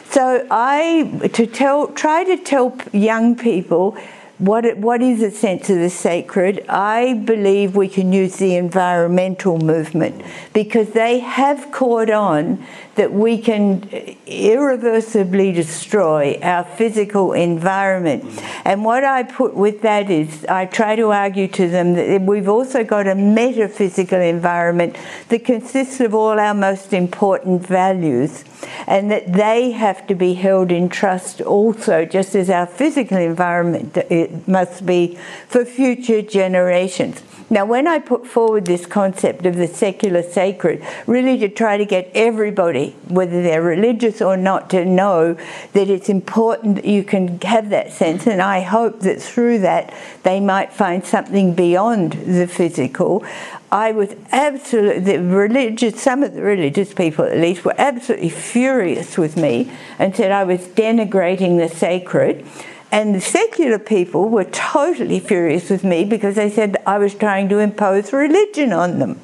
So 0.09 0.47
I 0.49 1.29
to 1.33 1.45
tell, 1.47 1.87
try 1.87 2.23
to 2.23 2.37
tell 2.37 2.77
young 2.91 3.35
people 3.35 3.97
what, 4.39 4.77
what 4.77 5.01
is 5.01 5.21
a 5.21 5.31
sense 5.31 5.69
of 5.69 5.77
the 5.77 5.89
sacred? 5.89 6.65
I 6.67 7.13
believe 7.13 7.75
we 7.75 7.87
can 7.87 8.11
use 8.11 8.37
the 8.37 8.55
environmental 8.55 9.57
movement 9.57 10.21
because 10.53 10.89
they 10.89 11.19
have 11.19 11.71
caught 11.71 12.09
on 12.09 12.65
that 12.95 13.11
we 13.11 13.39
can 13.39 13.89
irreversibly 14.27 15.51
destroy 15.51 16.39
our 16.43 16.63
physical 16.63 17.33
environment. 17.33 18.23
Mm-hmm. 18.23 18.61
And 18.65 18.85
what 18.85 19.03
I 19.03 19.23
put 19.23 19.55
with 19.55 19.81
that 19.81 20.11
is 20.11 20.45
I 20.45 20.65
try 20.65 20.95
to 20.95 21.11
argue 21.11 21.47
to 21.49 21.67
them 21.67 21.93
that 21.95 22.21
we've 22.21 22.47
also 22.47 22.83
got 22.83 23.07
a 23.07 23.15
metaphysical 23.15 24.19
environment 24.19 24.95
that 25.29 25.43
consists 25.43 25.99
of 26.01 26.13
all 26.13 26.39
our 26.39 26.53
most 26.53 26.93
important 26.93 27.65
values 27.65 28.43
and 28.87 29.09
that 29.11 29.33
they 29.33 29.71
have 29.71 30.05
to 30.07 30.15
be 30.15 30.35
held 30.35 30.71
in 30.71 30.89
trust 30.89 31.41
also, 31.41 32.05
just 32.05 32.35
as 32.35 32.49
our 32.49 32.67
physical 32.67 33.17
environment 33.17 33.97
uh, 33.97 34.03
it 34.09 34.47
must 34.47 34.85
be 34.85 35.17
for 35.47 35.65
future 35.65 36.21
generations. 36.21 37.23
Now, 37.49 37.65
when 37.65 37.87
I 37.87 37.99
put 37.99 38.25
forward 38.25 38.65
this 38.65 38.85
concept 38.85 39.45
of 39.45 39.55
the 39.55 39.67
secular 39.67 40.23
sacred, 40.23 40.83
really 41.05 41.37
to 41.39 41.49
try 41.49 41.77
to 41.77 41.85
get 41.85 42.09
everybody, 42.13 42.95
whether 43.07 43.43
they're 43.43 43.61
religious 43.61 44.21
or 44.21 44.37
not, 44.37 44.69
to 44.71 44.85
know 44.85 45.35
that 45.73 45.89
it's 45.89 46.09
important 46.09 46.75
that 46.77 46.85
you 46.85 47.03
can 47.03 47.39
have 47.41 47.69
that 47.69 47.91
sense, 47.91 48.25
and 48.25 48.41
I 48.41 48.61
hope 48.61 49.01
that 49.01 49.21
through 49.21 49.59
that 49.59 49.93
they 50.23 50.39
might 50.39 50.73
find 50.73 51.05
something 51.05 51.53
beyond 51.53 52.13
the 52.13 52.47
physical. 52.47 53.23
I 53.71 53.91
was 53.91 54.15
absolutely, 54.31 54.99
the 55.01 55.23
religious, 55.23 56.01
some 56.01 56.23
of 56.23 56.33
the 56.33 56.43
religious 56.43 56.93
people 56.93 57.25
at 57.25 57.37
least, 57.37 57.65
were 57.65 57.75
absolutely 57.77 58.29
furious 58.29 59.17
with 59.17 59.35
me 59.35 59.71
and 59.99 60.15
said 60.15 60.31
I 60.31 60.43
was 60.43 60.61
denigrating 60.61 61.57
the 61.57 61.73
sacred. 61.73 62.45
And 62.93 63.15
the 63.15 63.21
secular 63.21 63.79
people 63.79 64.29
were 64.29 64.43
totally 64.43 65.19
furious 65.19 65.71
with 65.71 65.83
me 65.83 66.05
because 66.05 66.35
they 66.35 66.51
said 66.51 66.77
I 66.85 66.99
was 66.99 67.15
trying 67.15 67.49
to 67.49 67.57
impose 67.57 68.13
religion 68.13 68.71
on 68.71 68.99
them. 68.99 69.19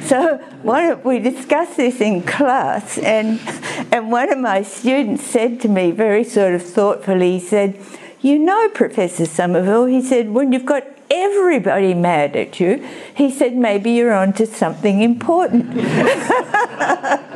So 0.00 0.38
one, 0.62 1.02
we 1.02 1.18
discussed 1.18 1.76
this 1.76 2.00
in 2.00 2.22
class, 2.22 2.96
and, 2.96 3.38
and 3.92 4.10
one 4.10 4.32
of 4.32 4.38
my 4.38 4.62
students 4.62 5.22
said 5.22 5.60
to 5.60 5.68
me 5.68 5.90
very 5.90 6.24
sort 6.24 6.54
of 6.54 6.62
thoughtfully, 6.62 7.32
he 7.32 7.40
said, 7.40 7.78
You 8.22 8.38
know, 8.38 8.70
Professor 8.70 9.26
Somerville, 9.26 9.84
he 9.84 10.00
said, 10.00 10.30
when 10.30 10.54
you've 10.54 10.64
got 10.64 10.84
everybody 11.10 11.92
mad 11.92 12.34
at 12.36 12.58
you, 12.58 12.88
he 13.14 13.30
said, 13.30 13.54
maybe 13.54 13.90
you're 13.90 14.14
on 14.14 14.32
to 14.32 14.46
something 14.46 15.02
important. 15.02 15.76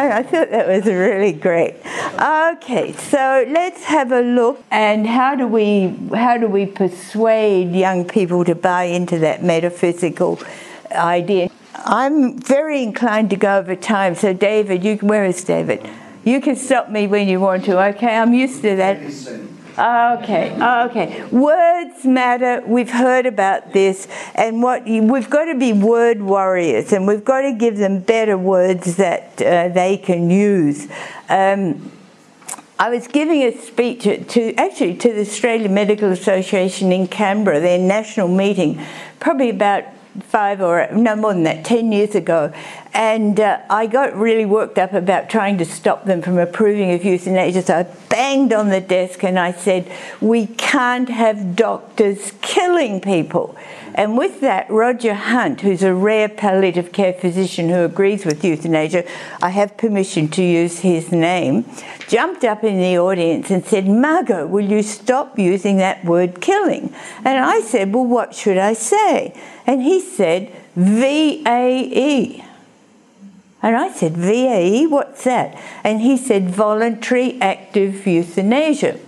And 0.00 0.14
I 0.14 0.22
thought 0.22 0.50
that 0.50 0.66
was 0.66 0.86
really 0.86 1.32
great. 1.32 1.74
Okay, 2.20 2.92
so 2.92 3.46
let's 3.48 3.84
have 3.84 4.12
a 4.12 4.20
look 4.20 4.62
and 4.70 5.06
how 5.06 5.34
do 5.34 5.46
we 5.46 5.96
how 6.14 6.36
do 6.36 6.48
we 6.48 6.66
persuade 6.66 7.72
young 7.72 8.04
people 8.04 8.44
to 8.44 8.54
buy 8.54 8.84
into 8.84 9.18
that 9.20 9.42
metaphysical 9.42 10.38
idea? 10.92 11.48
I'm 11.76 12.38
very 12.38 12.82
inclined 12.82 13.30
to 13.30 13.36
go 13.36 13.56
over 13.56 13.74
time. 13.74 14.14
So 14.16 14.34
David, 14.34 14.84
you 14.84 14.96
where 14.96 15.24
is 15.24 15.42
David? 15.42 15.88
You 16.22 16.42
can 16.42 16.56
stop 16.56 16.90
me 16.90 17.06
when 17.06 17.26
you 17.26 17.40
want 17.40 17.64
to. 17.64 17.82
Okay, 17.94 18.14
I'm 18.14 18.34
used 18.34 18.60
to 18.62 18.76
that. 18.76 18.98
Okay, 19.78 20.52
okay. 20.90 21.24
Words 21.28 22.04
matter. 22.04 22.62
We've 22.66 22.90
heard 22.90 23.24
about 23.24 23.72
this, 23.72 24.06
and 24.34 24.62
what 24.62 24.86
you, 24.86 25.04
we've 25.04 25.30
got 25.30 25.46
to 25.46 25.58
be 25.58 25.72
word 25.72 26.20
warriors, 26.20 26.92
and 26.92 27.06
we've 27.06 27.24
got 27.24 27.40
to 27.42 27.54
give 27.54 27.78
them 27.78 28.00
better 28.00 28.36
words 28.36 28.96
that 28.96 29.40
uh, 29.40 29.68
they 29.68 29.96
can 29.96 30.28
use. 30.28 30.86
Um, 31.30 31.92
I 32.80 32.88
was 32.88 33.06
giving 33.08 33.42
a 33.42 33.52
speech 33.52 34.04
to 34.04 34.54
actually 34.54 34.94
to 34.94 35.12
the 35.12 35.20
Australian 35.20 35.74
Medical 35.74 36.10
Association 36.12 36.92
in 36.92 37.08
Canberra, 37.08 37.60
their 37.60 37.78
national 37.78 38.28
meeting, 38.28 38.82
probably 39.18 39.50
about 39.50 39.84
five 40.22 40.62
or 40.62 40.88
no 40.90 41.14
more 41.14 41.34
than 41.34 41.42
that, 41.42 41.62
10 41.62 41.92
years 41.92 42.14
ago. 42.14 42.50
And 42.94 43.38
uh, 43.38 43.60
I 43.68 43.86
got 43.86 44.16
really 44.16 44.46
worked 44.46 44.78
up 44.78 44.94
about 44.94 45.28
trying 45.28 45.58
to 45.58 45.66
stop 45.66 46.06
them 46.06 46.22
from 46.22 46.38
approving 46.38 46.92
of 46.92 47.04
euthanasia. 47.04 47.60
So 47.60 47.80
I 47.80 47.82
banged 48.08 48.54
on 48.54 48.70
the 48.70 48.80
desk 48.80 49.22
and 49.24 49.38
I 49.38 49.52
said, 49.52 49.92
We 50.22 50.46
can't 50.46 51.10
have 51.10 51.54
doctors 51.56 52.32
killing 52.40 53.02
people. 53.02 53.56
And 54.00 54.16
with 54.16 54.40
that, 54.40 54.70
Roger 54.70 55.12
Hunt, 55.12 55.60
who's 55.60 55.82
a 55.82 55.92
rare 55.92 56.26
palliative 56.26 56.90
care 56.90 57.12
physician 57.12 57.68
who 57.68 57.84
agrees 57.84 58.24
with 58.24 58.42
euthanasia, 58.42 59.04
I 59.42 59.50
have 59.50 59.76
permission 59.76 60.28
to 60.28 60.42
use 60.42 60.78
his 60.78 61.12
name, 61.12 61.66
jumped 62.08 62.42
up 62.42 62.64
in 62.64 62.78
the 62.78 62.98
audience 62.98 63.50
and 63.50 63.62
said, 63.62 63.86
Margot, 63.86 64.46
will 64.46 64.64
you 64.64 64.82
stop 64.82 65.38
using 65.38 65.76
that 65.76 66.02
word 66.02 66.40
killing? 66.40 66.94
And 67.26 67.44
I 67.44 67.60
said, 67.60 67.92
Well, 67.92 68.06
what 68.06 68.34
should 68.34 68.56
I 68.56 68.72
say? 68.72 69.38
And 69.66 69.82
he 69.82 70.00
said, 70.00 70.50
VAE. 70.76 72.42
And 73.62 73.76
I 73.76 73.92
said, 73.92 74.16
VAE, 74.16 74.86
what's 74.86 75.24
that? 75.24 75.60
And 75.84 76.00
he 76.00 76.16
said, 76.16 76.48
voluntary 76.48 77.38
active 77.42 78.06
euthanasia. 78.06 78.98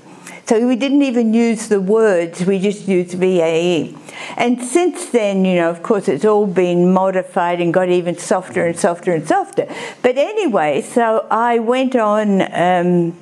So 0.47 0.67
we 0.67 0.77
didn't 0.77 1.03
even 1.03 1.33
use 1.33 1.69
the 1.69 1.81
words, 1.81 2.45
we 2.45 2.59
just 2.59 2.89
used 2.89 3.13
VAE. 3.13 3.95
And 4.37 4.63
since 4.63 5.11
then, 5.11 5.45
you 5.45 5.57
know, 5.57 5.71
of 5.71 5.83
course, 5.83 6.09
it's 6.09 6.25
all 6.25 6.47
been 6.47 6.93
modified 6.93 7.61
and 7.61 7.73
got 7.73 7.89
even 7.89 8.19
softer 8.19 8.67
and 8.67 8.79
softer 8.79 9.13
and 9.13 9.27
softer. 9.27 9.73
But 10.03 10.19
anyway, 10.19 10.83
so 10.83 11.27
I 11.31 11.59
went 11.59 11.95
on. 11.97 12.43
Um, 12.53 13.17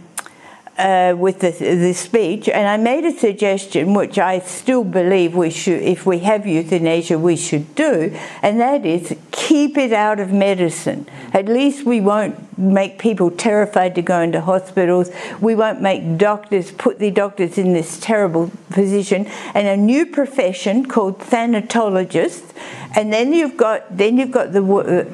uh, 0.79 1.15
with 1.15 1.41
the, 1.41 1.51
the 1.51 1.93
speech, 1.93 2.49
and 2.49 2.67
I 2.67 2.79
made 2.79 3.05
a 3.05 3.13
suggestion 3.13 3.93
which 3.93 4.19
I 4.19 4.39
still 4.39 4.83
believe 4.83 5.35
we 5.35 5.51
should, 5.51 5.83
if 5.83 6.07
we 6.07 6.21
have 6.21 6.47
euthanasia, 6.47 7.19
we 7.19 7.37
should 7.37 7.75
do, 7.75 8.17
and 8.41 8.59
that 8.61 8.87
is 8.87 9.15
keep 9.31 9.77
it 9.77 9.93
out 9.93 10.21
of 10.21 10.33
medicine. 10.33 11.07
At 11.35 11.47
least 11.47 11.85
we 11.85 12.01
won't 12.01 12.50
make 12.61 12.99
people 12.99 13.31
terrified 13.31 13.95
to 13.95 14.03
go 14.03 14.21
into 14.21 14.41
hospitals. 14.41 15.11
We 15.41 15.55
won't 15.55 15.81
make 15.81 16.19
doctors 16.19 16.71
put 16.71 16.99
the 16.99 17.11
doctors 17.11 17.59
in 17.59 17.73
this 17.73 17.99
terrible 17.99 18.51
position. 18.71 19.27
And 19.55 19.67
a 19.67 19.77
new 19.77 20.07
profession 20.07 20.87
called 20.87 21.19
thanatologist. 21.19 22.55
And 22.95 23.13
then 23.13 23.33
you've 23.33 23.57
got 23.57 23.97
then 23.97 24.19
you've 24.19 24.33
got 24.33 24.53
the 24.53 24.63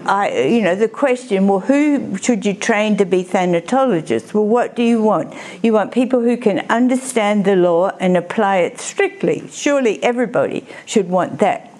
uh, 0.07 0.25
you 0.27 0.63
know 0.63 0.75
the 0.75 0.89
question. 0.89 1.47
Well, 1.47 1.61
who 1.61 2.17
should 2.17 2.47
you 2.47 2.55
train 2.55 2.97
to 2.97 3.05
be 3.05 3.23
thanatologists? 3.23 4.33
Well, 4.33 4.47
what 4.47 4.75
do 4.75 4.83
you 4.83 5.03
want? 5.03 5.35
You 5.63 5.75
want 5.75 5.93
people 5.93 6.21
who 6.21 6.37
can 6.37 6.61
understand 6.71 7.45
the 7.45 7.55
law 7.55 7.91
and 8.01 8.17
apply 8.17 8.59
it 8.59 8.81
strictly. 8.81 9.49
Surely 9.51 10.03
everybody 10.03 10.67
should 10.87 11.09
want 11.09 11.39
that. 11.41 11.76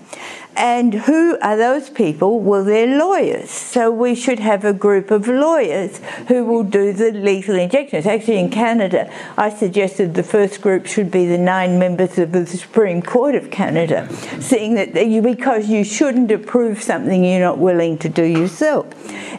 And 0.57 0.95
who 0.95 1.39
are 1.41 1.57
those 1.57 1.91
people? 1.91 2.41
Well, 2.41 2.65
they're 2.65 2.99
lawyers. 2.99 3.51
So 3.51 3.91
we 3.91 4.15
should 4.15 4.39
have 4.39 4.65
a 4.65 4.73
group 4.73 5.11
of 5.11 5.29
lawyers 5.29 5.99
who 6.29 6.47
will 6.47 6.63
do 6.63 6.95
the 6.95 7.13
lethal 7.13 7.57
injections. 7.57 8.07
Actually, 8.07 8.39
in 8.39 8.49
Canada, 8.49 9.13
I 9.37 9.51
suggested 9.51 10.15
the 10.15 10.23
first 10.23 10.63
group 10.63 10.87
should 10.87 11.11
be 11.11 11.27
the 11.27 11.37
nine 11.37 11.79
members 11.79 12.19
of 12.19 12.33
the 12.33 12.47
Supreme 12.47 13.03
Court 13.03 13.35
of 13.35 13.51
Canada, 13.51 14.09
seeing 14.41 14.75
that 14.77 15.07
you, 15.07 15.21
because 15.21 15.69
you 15.69 15.85
shouldn't 15.85 16.33
approve 16.33 16.83
something 16.83 17.23
you're 17.23 17.41
not 17.41 17.59
willing 17.59 17.99
to 17.99 18.09
do 18.09 18.25
yourself. 18.25 18.87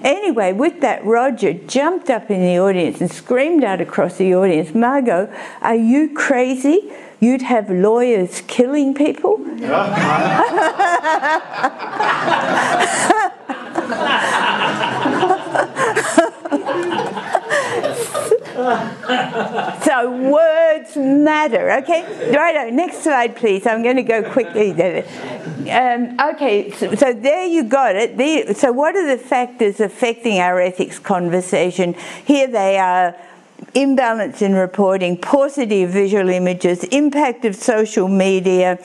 Anyway, 0.03 0.53
with 0.53 0.81
that, 0.81 1.03
Roger 1.03 1.53
jumped 1.53 2.11
up 2.11 2.29
in 2.29 2.41
the 2.41 2.59
audience 2.59 3.01
and 3.01 3.09
screamed 3.09 3.63
out 3.63 3.81
across 3.81 4.17
the 4.17 4.35
audience, 4.35 4.75
Margot, 4.75 5.33
are 5.61 5.75
you 5.75 6.13
crazy? 6.13 6.93
You'd 7.19 7.41
have 7.41 7.69
lawyers 7.69 8.41
killing 8.47 8.93
people. 8.93 9.37
so 18.57 20.11
words 20.11 20.95
matter, 20.95 21.71
okay? 21.71 22.31
Right, 22.35 22.73
next 22.73 23.03
slide, 23.03 23.35
please. 23.35 23.67
I'm 23.67 23.83
going 23.83 23.97
to 23.97 24.03
go 24.03 24.29
quickly. 24.31 24.71
Um, 25.69 26.17
okay, 26.33 26.71
so, 26.71 26.95
so, 26.95 27.13
there 27.13 27.45
you 27.45 27.63
got 27.63 27.95
it. 27.95 28.17
The, 28.17 28.53
so, 28.53 28.71
what 28.71 28.95
are 28.95 29.07
the 29.07 29.21
factors 29.21 29.79
affecting 29.79 30.39
our 30.39 30.59
ethics 30.59 30.97
conversation? 30.97 31.93
Here 32.25 32.47
they 32.47 32.77
are 32.77 33.15
imbalance 33.73 34.41
in 34.41 34.53
reporting, 34.53 35.17
paucity 35.17 35.83
of 35.83 35.91
visual 35.91 36.29
images, 36.29 36.83
impact 36.85 37.45
of 37.45 37.55
social 37.55 38.07
media. 38.07 38.79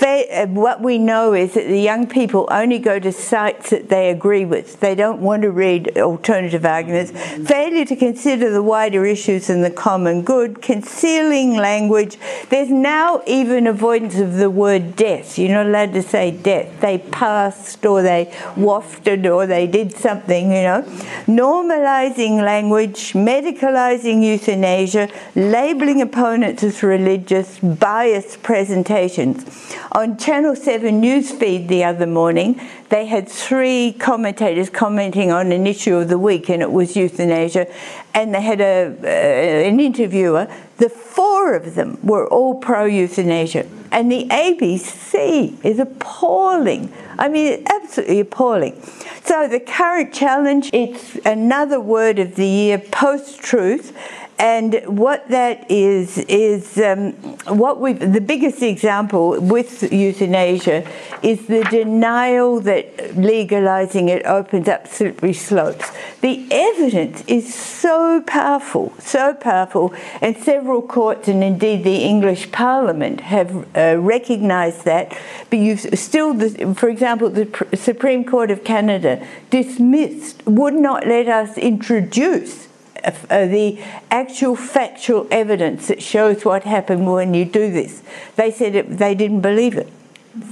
Uh, 0.00 0.46
what 0.46 0.80
we 0.80 0.96
know 0.96 1.34
is 1.34 1.54
that 1.54 1.66
the 1.66 1.80
young 1.80 2.06
people 2.06 2.46
only 2.50 2.78
go 2.78 2.98
to 2.98 3.10
sites 3.10 3.70
that 3.70 3.88
they 3.88 4.10
agree 4.10 4.44
with. 4.44 4.78
They 4.80 4.94
don't 4.94 5.20
want 5.20 5.42
to 5.42 5.50
read 5.50 5.98
alternative 5.98 6.64
arguments. 6.64 7.10
Failure 7.48 7.84
to 7.84 7.96
consider 7.96 8.50
the 8.50 8.62
wider 8.62 9.04
issues 9.04 9.50
and 9.50 9.64
the 9.64 9.70
common 9.70 10.22
good, 10.22 10.62
concealing 10.62 11.56
language. 11.56 12.16
There's 12.48 12.70
now 12.70 13.22
even 13.26 13.66
avoidance 13.66 14.18
of 14.18 14.34
the 14.34 14.50
word 14.50 14.94
death. 14.94 15.38
You're 15.38 15.50
not 15.50 15.66
allowed 15.66 15.92
to 15.94 16.02
say 16.02 16.30
death. 16.30 16.80
They 16.80 16.98
passed 16.98 17.84
or 17.84 18.02
they 18.02 18.32
wafted 18.56 19.26
or 19.26 19.46
they 19.46 19.66
did 19.66 19.92
something, 19.96 20.52
you 20.52 20.62
know. 20.62 20.82
Normalizing 21.26 22.42
language, 22.42 23.14
medicalizing 23.14 24.07
euthanasia, 24.16 25.08
labeling 25.34 26.00
opponents 26.02 26.62
as 26.62 26.82
religious, 26.82 27.58
biased 27.58 28.42
presentations. 28.42 29.44
On 29.92 30.16
Channel 30.16 30.56
7 30.56 31.00
newsfeed 31.00 31.68
the 31.68 31.84
other 31.84 32.06
morning, 32.06 32.60
they 32.88 33.06
had 33.06 33.28
three 33.28 33.94
commentators 33.98 34.70
commenting 34.70 35.30
on 35.30 35.52
an 35.52 35.66
issue 35.66 35.96
of 35.96 36.08
the 36.08 36.18
week, 36.18 36.48
and 36.48 36.62
it 36.62 36.72
was 36.72 36.96
euthanasia, 36.96 37.66
and 38.14 38.34
they 38.34 38.40
had 38.40 38.60
a, 38.60 38.96
uh, 39.02 39.68
an 39.68 39.78
interviewer. 39.78 40.48
The 40.78 40.88
four 40.88 41.54
of 41.54 41.74
them 41.74 41.98
were 42.02 42.26
all 42.28 42.54
pro 42.54 42.84
euthanasia, 42.84 43.66
and 43.90 44.10
the 44.10 44.26
ABC 44.28 45.64
is 45.64 45.78
appalling. 45.80 46.92
I 47.18 47.28
mean, 47.28 47.64
absolutely 47.66 48.20
appalling. 48.20 48.80
So 49.24 49.48
the 49.48 49.58
current 49.58 50.14
challenge, 50.14 50.70
it's 50.72 51.16
another 51.26 51.80
word 51.80 52.20
of 52.20 52.36
the 52.36 52.46
year, 52.46 52.78
post-truth, 52.78 53.92
and 54.38 54.82
what 54.86 55.28
that 55.28 55.68
is 55.68 56.16
is 56.18 56.78
um, 56.78 57.12
what 57.58 57.80
we 57.80 57.92
the 57.92 58.20
biggest 58.20 58.62
example 58.62 59.40
with 59.40 59.92
euthanasia 59.92 60.88
is 61.22 61.46
the 61.46 61.64
denial 61.64 62.60
that 62.60 63.16
legalizing 63.16 64.08
it 64.08 64.24
opens 64.26 64.68
up 64.68 64.86
slippery 64.86 65.32
slopes. 65.32 65.90
The 66.20 66.46
evidence 66.50 67.24
is 67.26 67.52
so 67.52 68.22
powerful, 68.26 68.92
so 69.00 69.34
powerful, 69.34 69.92
and 70.20 70.36
several 70.36 70.82
courts 70.82 71.26
and 71.26 71.42
indeed 71.42 71.82
the 71.82 72.04
English 72.04 72.52
Parliament 72.52 73.20
have 73.22 73.66
uh, 73.76 73.96
recognized 73.98 74.84
that. 74.84 75.18
But 75.50 75.58
you 75.58 75.76
still, 75.76 76.34
the, 76.34 76.74
for 76.74 76.88
example, 76.88 77.30
the 77.30 77.66
Supreme 77.74 78.24
Court 78.24 78.52
of 78.52 78.62
Canada 78.62 79.26
dismissed, 79.50 80.46
would 80.46 80.74
not 80.74 81.06
let 81.06 81.28
us 81.28 81.58
introduce 81.58 82.67
uh, 83.04 83.46
the 83.46 83.82
actual 84.10 84.56
factual 84.56 85.26
evidence 85.30 85.88
that 85.88 86.02
shows 86.02 86.44
what 86.44 86.64
happened 86.64 87.10
when 87.10 87.34
you 87.34 87.44
do 87.44 87.70
this. 87.70 88.02
They 88.36 88.50
said 88.50 88.74
it, 88.74 88.98
they 88.98 89.14
didn't 89.14 89.40
believe 89.40 89.76
it. 89.76 89.88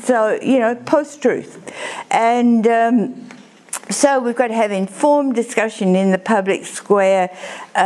So, 0.02 0.38
you 0.42 0.58
know, 0.58 0.74
post 0.74 1.22
truth. 1.22 1.72
And 2.10 2.66
um, 2.66 3.26
so 3.90 4.18
we've 4.18 4.34
got 4.34 4.48
to 4.48 4.54
have 4.54 4.72
informed 4.72 5.36
discussion 5.36 5.94
in 5.94 6.10
the 6.10 6.18
public 6.18 6.66
square, 6.66 7.30
uh, 7.76 7.78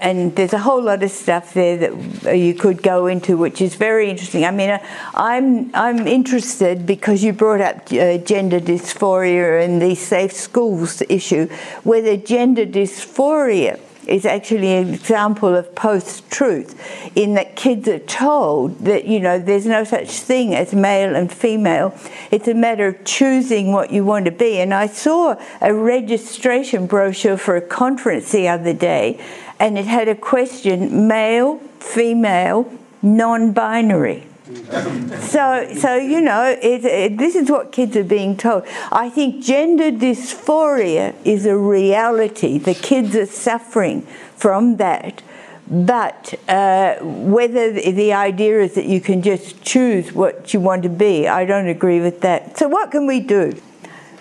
and 0.00 0.36
there's 0.36 0.52
a 0.52 0.58
whole 0.58 0.82
lot 0.82 1.02
of 1.02 1.10
stuff 1.10 1.54
there 1.54 1.76
that 1.78 2.36
you 2.36 2.52
could 2.52 2.82
go 2.82 3.06
into, 3.06 3.38
which 3.38 3.62
is 3.62 3.74
very 3.74 4.10
interesting. 4.10 4.44
I 4.44 4.50
mean, 4.50 4.68
uh, 4.68 4.84
I'm 5.14 5.74
I'm 5.74 6.06
interested 6.06 6.84
because 6.84 7.24
you 7.24 7.32
brought 7.32 7.62
up 7.62 7.76
uh, 7.92 8.18
gender 8.18 8.60
dysphoria 8.60 9.64
and 9.64 9.80
the 9.80 9.94
safe 9.94 10.32
schools 10.32 11.02
issue, 11.08 11.48
whether 11.82 12.18
gender 12.18 12.66
dysphoria 12.66 13.80
is 14.08 14.24
actually 14.24 14.74
an 14.74 14.94
example 14.94 15.54
of 15.54 15.74
post 15.74 16.30
truth, 16.30 16.74
in 17.14 17.34
that 17.34 17.54
kids 17.56 17.86
are 17.86 17.98
told 17.98 18.78
that, 18.80 19.04
you 19.04 19.20
know, 19.20 19.38
there's 19.38 19.66
no 19.66 19.84
such 19.84 20.08
thing 20.08 20.54
as 20.54 20.74
male 20.74 21.14
and 21.14 21.30
female. 21.30 21.96
It's 22.30 22.48
a 22.48 22.54
matter 22.54 22.88
of 22.88 23.04
choosing 23.04 23.72
what 23.72 23.92
you 23.92 24.04
want 24.04 24.24
to 24.24 24.30
be. 24.30 24.58
And 24.60 24.72
I 24.72 24.86
saw 24.86 25.36
a 25.60 25.74
registration 25.74 26.86
brochure 26.86 27.36
for 27.36 27.56
a 27.56 27.60
conference 27.60 28.32
the 28.32 28.48
other 28.48 28.72
day, 28.72 29.22
and 29.60 29.78
it 29.78 29.84
had 29.86 30.08
a 30.08 30.14
question 30.14 31.06
male, 31.06 31.58
female, 31.78 32.72
non 33.02 33.52
binary. 33.52 34.24
so, 35.20 35.68
so 35.74 35.96
you 35.96 36.22
know, 36.22 36.56
it, 36.62 36.84
it, 36.84 37.18
this 37.18 37.34
is 37.34 37.50
what 37.50 37.70
kids 37.70 37.96
are 37.96 38.04
being 38.04 38.36
told. 38.36 38.64
I 38.90 39.10
think 39.10 39.44
gender 39.44 39.90
dysphoria 39.90 41.14
is 41.24 41.44
a 41.44 41.56
reality. 41.56 42.56
The 42.58 42.74
kids 42.74 43.14
are 43.14 43.26
suffering 43.26 44.02
from 44.36 44.78
that. 44.78 45.22
But 45.70 46.32
uh, 46.48 46.96
whether 47.02 47.72
the 47.72 48.14
idea 48.14 48.62
is 48.62 48.74
that 48.74 48.86
you 48.86 49.02
can 49.02 49.20
just 49.20 49.62
choose 49.62 50.14
what 50.14 50.54
you 50.54 50.60
want 50.60 50.82
to 50.84 50.88
be, 50.88 51.28
I 51.28 51.44
don't 51.44 51.68
agree 51.68 52.00
with 52.00 52.22
that. 52.22 52.56
So, 52.56 52.68
what 52.68 52.90
can 52.90 53.06
we 53.06 53.20
do? 53.20 53.60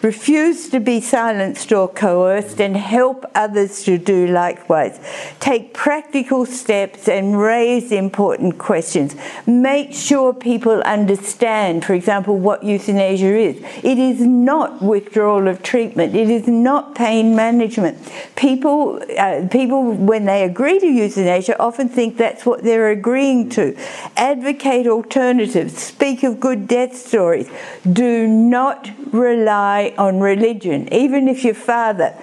Refuse 0.03 0.69
to 0.69 0.79
be 0.79 1.01
silenced 1.01 1.71
or 1.71 1.87
coerced 1.87 2.61
and 2.61 2.77
help 2.77 3.25
others 3.33 3.83
to 3.83 3.97
do 3.97 4.27
likewise. 4.27 4.99
Take 5.39 5.73
practical 5.73 6.45
steps 6.45 7.07
and 7.07 7.39
raise 7.39 7.91
important 7.91 8.59
questions. 8.59 9.15
Make 9.47 9.93
sure 9.93 10.33
people 10.33 10.81
understand, 10.81 11.83
for 11.83 11.95
example, 11.95 12.37
what 12.37 12.63
euthanasia 12.63 13.35
is. 13.35 13.57
It 13.83 13.97
is 13.97 14.21
not 14.21 14.83
withdrawal 14.83 15.47
of 15.47 15.63
treatment, 15.63 16.15
it 16.15 16.29
is 16.29 16.47
not 16.47 16.93
pain 16.93 17.35
management. 17.35 17.97
People, 18.35 19.01
uh, 19.17 19.47
people 19.49 19.93
when 19.93 20.25
they 20.25 20.43
agree 20.43 20.79
to 20.79 20.87
euthanasia, 20.87 21.59
often 21.59 21.89
think 21.89 22.17
that's 22.17 22.45
what 22.45 22.63
they're 22.63 22.91
agreeing 22.91 23.49
to. 23.49 23.75
Advocate 24.15 24.85
alternatives, 24.85 25.81
speak 25.81 26.21
of 26.21 26.39
good 26.39 26.67
death 26.67 26.95
stories. 26.95 27.49
Do 27.91 28.27
not 28.27 28.91
rely 29.11 29.86
on 29.97 30.19
religion, 30.19 30.91
even 30.93 31.27
if 31.27 31.43
your 31.43 31.53
father. 31.53 32.15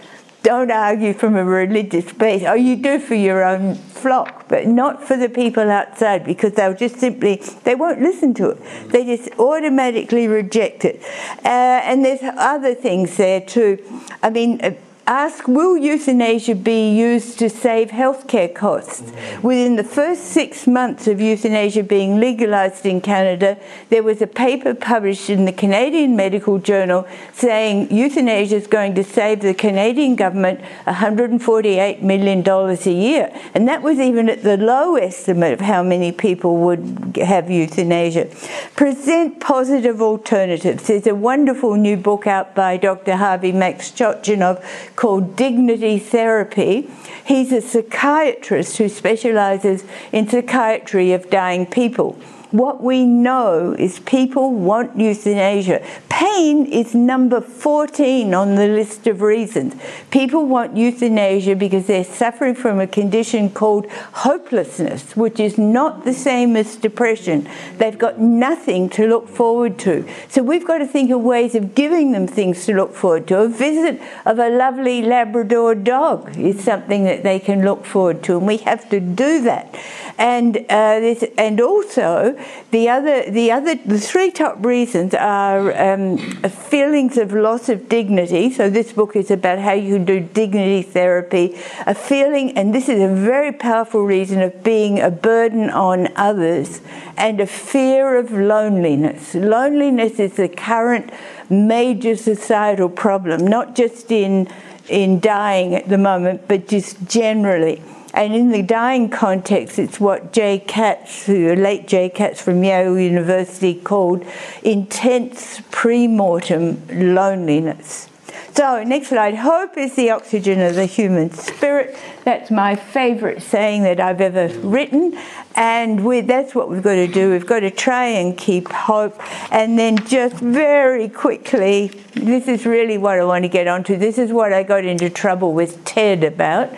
Don't 0.43 0.71
argue 0.71 1.15
from 1.15 1.37
a 1.37 1.45
religious 1.45 2.13
base. 2.13 2.43
Oh, 2.47 2.53
you 2.53 2.77
do 2.77 2.99
for 2.99 3.15
your 3.15 3.43
own 3.43 3.77
flock, 3.77 4.47
but 4.47 4.67
not 4.67 5.03
for 5.03 5.17
the 5.17 5.31
people 5.31 5.71
outside 5.71 6.23
because 6.23 6.53
they'll 6.53 6.75
just 6.75 6.97
simply, 6.97 7.37
they 7.63 7.75
won't 7.75 8.03
listen 8.03 8.35
to 8.35 8.51
it. 8.51 8.91
They 8.91 9.07
just 9.07 9.31
automatically 9.39 10.29
reject 10.29 10.85
it. 10.85 11.03
Uh, 11.43 11.81
and 11.89 12.05
there's 12.05 12.21
other 12.23 12.75
things 12.75 13.17
there 13.17 13.41
too. 13.41 13.79
I 14.23 14.29
mean, 14.29 14.61
uh, 14.63 14.75
ask 15.07 15.47
will 15.47 15.77
euthanasia 15.77 16.55
be 16.55 16.91
used 16.91 17.39
to 17.39 17.51
save 17.51 17.91
healthcare 17.91 18.53
costs? 18.53 19.13
Within 19.43 19.77
the 19.77 19.85
first 19.85 20.25
six 20.25 20.67
months 20.67 21.07
of 21.07 21.21
euthanasia 21.21 21.83
being 21.83 22.19
legalised 22.19 22.87
in 22.87 23.01
Canada, 23.01 23.59
there 23.91 24.03
was 24.03 24.23
a 24.23 24.27
paper 24.27 24.75
published 24.75 25.29
in 25.29 25.45
the 25.45 25.53
Canadian 25.53 26.17
Medical 26.17 26.59
Journal 26.59 27.07
saying 27.33 27.91
euthanasia 27.95 28.57
is 28.57 28.67
going 28.67 28.95
to 28.95 29.05
save 29.05 29.41
the 29.41 29.55
Canadian 29.55 30.17
government 30.17 30.61
$148 30.87 32.01
million 32.03 32.49
a 32.49 32.91
year. 32.91 33.41
And 33.55 33.69
that 33.69 33.83
was 33.83 33.99
even 33.99 34.29
at 34.29 34.43
the 34.43 34.57
low 34.57 34.97
estimate 34.97 35.53
of 35.53 35.61
how 35.61 35.83
many 35.83 36.13
people 36.13 36.57
would 36.59 37.17
have 37.17 37.51
euthanasia. 37.51 38.31
Present 38.75 39.41
positive 39.41 40.01
alternatives. 40.01 40.87
There's 40.87 41.07
a 41.07 41.15
wonderful 41.15 41.75
new 41.75 41.97
book 41.97 42.27
out 42.27 42.55
by 42.55 42.77
Dr. 42.77 43.17
Harvey 43.17 43.53
Max 43.53 43.91
Chochinov 43.91 44.63
called 44.97 45.37
Dignity 45.37 45.99
Therapy. 45.99 46.91
He's 47.25 47.53
a 47.53 47.61
psychiatrist 47.61 48.77
who 48.79 48.89
specializes 48.89 49.85
in 50.13 50.29
psychiatry 50.29 51.13
of 51.13 51.31
dying 51.31 51.67
people. 51.67 52.19
What 52.55 52.85
we 52.85 53.05
know 53.05 53.75
is 53.77 53.99
people 53.99 54.55
want 54.55 54.97
euthanasia. 54.97 55.85
Pain 56.09 56.67
is 56.67 56.95
number 56.95 57.41
14 57.41 58.33
on 58.33 58.55
the 58.55 58.69
list 58.69 59.09
of 59.09 59.23
reasons. 59.23 59.75
People 60.13 60.47
want 60.47 60.77
euthanasia 60.77 61.57
because 61.57 61.89
they're 61.89 62.05
suffering 62.05 62.55
from 62.55 62.79
a 62.79 62.87
condition 62.87 63.51
called 63.51 63.91
hopelessness, 63.91 65.17
which 65.17 65.41
is 65.41 65.59
not 65.59 66.05
the 66.05 66.15
same 66.15 66.55
as 66.55 66.77
depression. 66.77 67.49
They've 67.79 67.99
got 67.99 68.21
nothing 68.21 68.89
to 68.91 69.09
look 69.09 69.29
forward 69.29 69.77
to. 69.81 70.09
So 70.29 70.45
we've 70.45 70.65
got 70.65 70.79
to 70.79 70.87
think 70.87 71.11
of 71.11 71.23
ways 71.23 71.57
of 71.57 71.75
giving 71.75 72.13
them 72.13 72.29
things 72.29 72.67
to 72.67 72.73
look 72.73 72.95
forward 72.95 73.27
to. 73.27 73.39
A 73.41 73.49
visit 73.49 74.01
of 74.25 74.39
a 74.39 74.49
lovely 74.49 75.03
Labrador 75.03 75.75
dog 75.75 76.39
is 76.39 76.63
something 76.63 77.03
that 77.03 77.25
they 77.25 77.41
can 77.41 77.65
look 77.65 77.85
forward 77.85 78.23
to, 78.23 78.37
and 78.37 78.47
we 78.47 78.59
have 78.59 78.89
to 78.91 79.01
do 79.01 79.43
that. 79.43 79.77
And 80.19 80.59
uh, 80.69 81.01
this, 81.01 81.25
and 81.37 81.61
also 81.61 82.39
the 82.71 82.89
other, 82.89 83.31
the 83.31 83.53
other, 83.53 83.77
the 83.77 83.99
three 83.99 84.31
top 84.31 84.65
reasons 84.65 85.15
are 85.15 85.77
um, 85.81 86.19
feelings 86.49 87.17
of 87.17 87.33
loss 87.33 87.69
of 87.69 87.89
dignity. 87.89 88.51
So 88.53 88.69
this 88.69 88.93
book 88.93 89.15
is 89.15 89.31
about 89.31 89.59
how 89.59 89.73
you 89.73 89.99
do 89.99 90.21
dignity 90.21 90.83
therapy. 90.83 91.57
A 91.87 91.95
feeling, 91.95 92.57
and 92.57 92.75
this 92.75 92.89
is 92.89 93.01
a 93.01 93.15
very 93.15 93.53
powerful 93.53 94.03
reason 94.03 94.43
of 94.43 94.63
being 94.65 95.01
a 95.01 95.11
burden 95.11 95.71
on 95.71 96.09
others, 96.17 96.81
and 97.17 97.41
a 97.41 97.47
fear 97.47 98.17
of 98.17 98.33
loneliness. 98.33 99.35
Loneliness 99.35 100.19
is 100.19 100.35
the 100.35 100.49
current 100.49 101.11
major 101.49 102.17
societal 102.17 102.89
problem, 102.89 103.47
not 103.47 103.77
just 103.77 104.11
in 104.11 104.49
in 104.89 105.19
dying 105.21 105.75
at 105.75 105.89
the 105.89 105.97
moment, 105.97 106.47
but 106.47 106.69
just 106.69 107.09
generally. 107.09 107.83
And 108.15 108.33
in 108.33 108.53
the 108.53 108.63
dying 108.63 109.11
context, 109.11 109.77
it's 109.77 109.99
what 109.99 110.33
Jay 110.33 110.61
Katz, 110.61 111.27
who 111.27 111.53
late 111.57 111.89
Jay 111.89 112.09
Katz 112.09 112.41
from 112.41 112.63
Yale 112.63 112.97
University, 112.97 113.75
called 113.75 114.25
intense 114.63 115.61
pre-mortem 115.73 116.81
loneliness. 116.89 118.09
So, 118.55 118.85
next 118.85 119.09
slide. 119.09 119.35
Hope 119.35 119.77
is 119.77 119.97
the 119.97 120.11
oxygen 120.11 120.61
of 120.61 120.77
the 120.77 120.87
human 120.87 121.33
spirit. 121.33 121.97
That's 122.23 122.53
my 122.53 122.77
favourite 122.77 123.43
saying 123.43 123.83
that 123.83 123.99
I've 123.99 124.21
ever 124.21 124.47
written. 124.61 125.19
And 125.57 126.05
we, 126.05 126.21
that's 126.21 126.55
what 126.55 126.71
we've 126.71 126.83
got 126.83 126.95
to 126.95 127.09
do. 127.09 127.33
We've 127.33 127.45
got 127.45 127.61
to 127.61 127.71
try 127.73 128.05
and 128.05 128.39
keep 128.39 128.69
hope. 128.69 129.21
And 129.53 129.77
then, 129.77 129.99
just 130.07 130.37
very 130.37 131.09
quickly, 131.09 131.89
this 132.15 132.47
is 132.47 132.65
really 132.65 132.97
what 132.97 133.19
I 133.19 133.25
want 133.25 133.43
to 133.43 133.49
get 133.49 133.67
onto. 133.67 133.97
This 133.97 134.19
is 134.19 134.31
what 134.31 134.53
I 134.53 134.63
got 134.63 134.85
into 134.85 135.11
trouble 135.11 135.53
with 135.53 135.85
Ted 135.85 136.23
about 136.23 136.73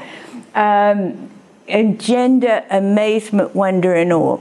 um, 0.57 1.31
engender 1.69 2.65
amazement, 2.71 3.55
wonder, 3.55 3.95
and 3.95 4.13
awe. 4.13 4.41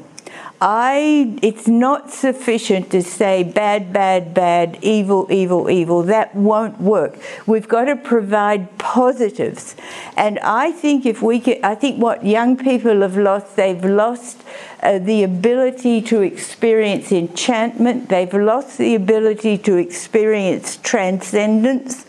I, 0.62 1.38
it's 1.42 1.68
not 1.68 2.12
sufficient 2.12 2.90
to 2.92 3.04
say 3.04 3.44
bad, 3.44 3.92
bad, 3.92 4.34
bad, 4.34 4.80
evil, 4.82 5.28
evil, 5.30 5.70
evil. 5.70 6.04
That 6.04 6.34
won't 6.34 6.80
work. 6.80 7.18
We've 7.46 7.68
got 7.68 7.86
to 7.86 7.98
provide 7.98 8.78
positives. 8.78 9.76
And 10.16 10.40
I 10.40 10.72
think 10.72 11.06
if 11.06 11.22
we 11.22 11.42
can, 11.42 11.64
I 11.64 11.76
think 11.76 12.02
what 12.02 12.26
young 12.26 12.56
people 12.56 13.02
have 13.02 13.18
lost, 13.18 13.58
they've 13.58 13.84
lost 13.84 14.44
uh, 14.82 14.98
the 15.00 15.24
ability 15.24 16.02
to 16.04 16.22
experience 16.22 17.12
enchantment, 17.12 18.08
they've 18.08 18.34
lost 18.34 18.78
the 18.78 18.96
ability 18.96 19.58
to 19.58 19.76
experience 19.76 20.78
transcendence. 20.78 22.05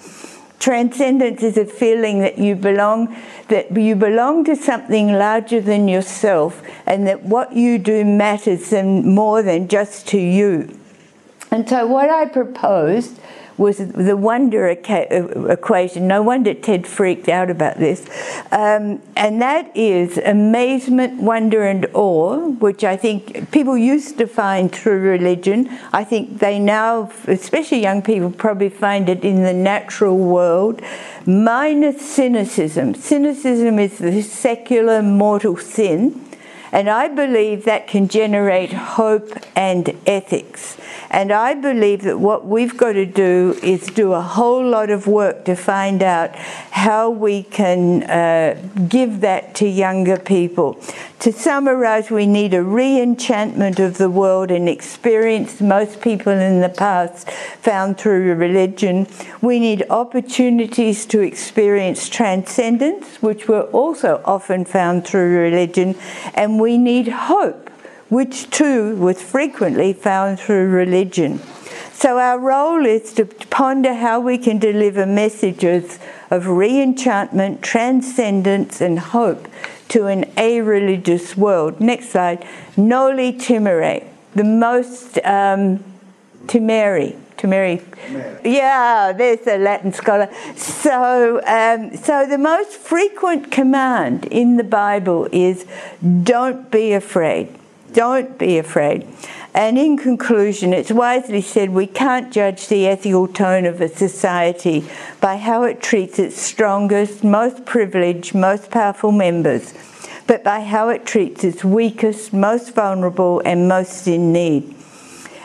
Transcendence 0.58 1.42
is 1.42 1.56
a 1.56 1.66
feeling 1.66 2.20
that 2.20 2.38
you 2.38 2.56
belong 2.56 3.16
that 3.48 3.76
you 3.76 3.94
belong 3.94 4.44
to 4.44 4.56
something 4.56 5.12
larger 5.12 5.60
than 5.60 5.86
yourself 5.86 6.62
and 6.86 7.06
that 7.06 7.22
what 7.22 7.52
you 7.52 7.78
do 7.78 8.04
matters 8.04 8.72
and 8.72 9.04
more 9.04 9.42
than 9.42 9.68
just 9.68 10.08
to 10.08 10.18
you. 10.18 10.76
And 11.50 11.68
so, 11.68 11.86
what 11.86 12.10
I 12.10 12.26
proposed 12.26 13.20
was 13.58 13.78
the 13.78 14.16
wonder 14.16 14.68
equation. 14.68 16.06
No 16.06 16.22
wonder 16.22 16.52
Ted 16.54 16.86
freaked 16.86 17.28
out 17.28 17.50
about 17.50 17.78
this. 17.78 18.06
Um, 18.52 19.00
and 19.16 19.40
that 19.40 19.74
is 19.74 20.18
amazement, 20.18 21.22
wonder, 21.22 21.62
and 21.64 21.86
awe, 21.94 22.50
which 22.50 22.84
I 22.84 22.96
think 22.96 23.50
people 23.50 23.78
used 23.78 24.18
to 24.18 24.26
find 24.26 24.70
through 24.70 25.00
religion. 25.00 25.68
I 25.92 26.04
think 26.04 26.38
they 26.38 26.58
now, 26.58 27.10
especially 27.26 27.80
young 27.80 28.02
people, 28.02 28.30
probably 28.30 28.68
find 28.68 29.08
it 29.08 29.24
in 29.24 29.42
the 29.42 29.54
natural 29.54 30.18
world, 30.18 30.82
minus 31.24 32.00
cynicism. 32.08 32.94
Cynicism 32.94 33.78
is 33.78 33.98
the 33.98 34.22
secular 34.22 35.02
mortal 35.02 35.56
sin. 35.56 36.22
And 36.72 36.90
I 36.90 37.08
believe 37.08 37.64
that 37.64 37.86
can 37.86 38.08
generate 38.08 38.72
hope 38.72 39.32
and 39.54 39.96
ethics. 40.06 40.76
And 41.10 41.32
I 41.32 41.54
believe 41.54 42.02
that 42.02 42.18
what 42.18 42.46
we've 42.46 42.76
got 42.76 42.92
to 42.92 43.06
do 43.06 43.58
is 43.62 43.86
do 43.86 44.12
a 44.12 44.20
whole 44.20 44.66
lot 44.66 44.90
of 44.90 45.06
work 45.06 45.44
to 45.44 45.54
find 45.54 46.02
out 46.02 46.34
how 46.36 47.10
we 47.10 47.42
can 47.42 48.02
uh, 48.04 48.60
give 48.88 49.20
that 49.20 49.54
to 49.56 49.68
younger 49.68 50.18
people. 50.18 50.80
To 51.20 51.32
summarize, 51.32 52.10
we 52.10 52.26
need 52.26 52.52
a 52.52 52.62
re 52.62 53.00
enchantment 53.00 53.80
of 53.80 53.96
the 53.96 54.10
world 54.10 54.50
and 54.50 54.68
experience 54.68 55.60
most 55.60 56.02
people 56.02 56.32
in 56.32 56.60
the 56.60 56.68
past 56.68 57.30
found 57.30 57.96
through 57.98 58.34
religion. 58.34 59.06
We 59.40 59.58
need 59.58 59.84
opportunities 59.88 61.06
to 61.06 61.20
experience 61.20 62.08
transcendence, 62.10 63.22
which 63.22 63.48
were 63.48 63.62
also 63.62 64.20
often 64.24 64.64
found 64.66 65.06
through 65.06 65.38
religion. 65.38 65.96
And 66.34 66.60
we 66.60 66.76
need 66.76 67.08
hope, 67.08 67.70
which 68.08 68.50
too 68.50 68.96
was 68.96 69.22
frequently 69.22 69.92
found 69.92 70.38
through 70.38 70.68
religion. 70.68 71.40
So, 71.92 72.18
our 72.18 72.38
role 72.38 72.84
is 72.84 73.12
to 73.14 73.24
ponder 73.24 73.94
how 73.94 74.20
we 74.20 74.36
can 74.36 74.58
deliver 74.58 75.06
messages 75.06 75.98
of 76.30 76.46
re 76.46 76.80
enchantment, 76.80 77.62
transcendence, 77.62 78.80
and 78.80 78.98
hope 78.98 79.48
to 79.88 80.06
an 80.06 80.30
a 80.36 80.60
religious 80.60 81.36
world. 81.36 81.80
Next 81.80 82.10
slide. 82.10 82.46
Noli 82.76 83.32
timere, 83.32 84.06
the 84.34 84.44
most 84.44 85.18
um, 85.24 85.82
timere. 86.46 87.16
Timere. 87.38 87.82
Yeah, 88.44 89.12
there's 89.12 89.46
a 89.46 89.58
Latin 89.58 89.92
scholar. 89.92 90.30
So, 90.56 91.42
um, 91.46 91.94
so 91.96 92.26
the 92.26 92.38
most 92.38 92.72
frequent 92.72 93.50
command 93.50 94.24
in 94.26 94.56
the 94.56 94.64
Bible 94.64 95.28
is 95.32 95.66
don't 96.22 96.70
be 96.70 96.92
afraid. 96.92 97.48
Don't 97.96 98.36
be 98.36 98.58
afraid. 98.58 99.08
And 99.54 99.78
in 99.78 99.96
conclusion, 99.96 100.74
it's 100.74 100.92
wisely 100.92 101.40
said 101.40 101.70
we 101.70 101.86
can't 101.86 102.30
judge 102.30 102.68
the 102.68 102.86
ethical 102.86 103.26
tone 103.26 103.64
of 103.64 103.80
a 103.80 103.88
society 103.88 104.84
by 105.18 105.38
how 105.38 105.62
it 105.62 105.80
treats 105.80 106.18
its 106.18 106.38
strongest, 106.38 107.24
most 107.24 107.64
privileged, 107.64 108.34
most 108.34 108.70
powerful 108.70 109.12
members, 109.12 109.72
but 110.26 110.44
by 110.44 110.60
how 110.60 110.90
it 110.90 111.06
treats 111.06 111.42
its 111.42 111.64
weakest, 111.64 112.34
most 112.34 112.74
vulnerable, 112.74 113.40
and 113.46 113.66
most 113.66 114.06
in 114.06 114.30
need. 114.30 114.74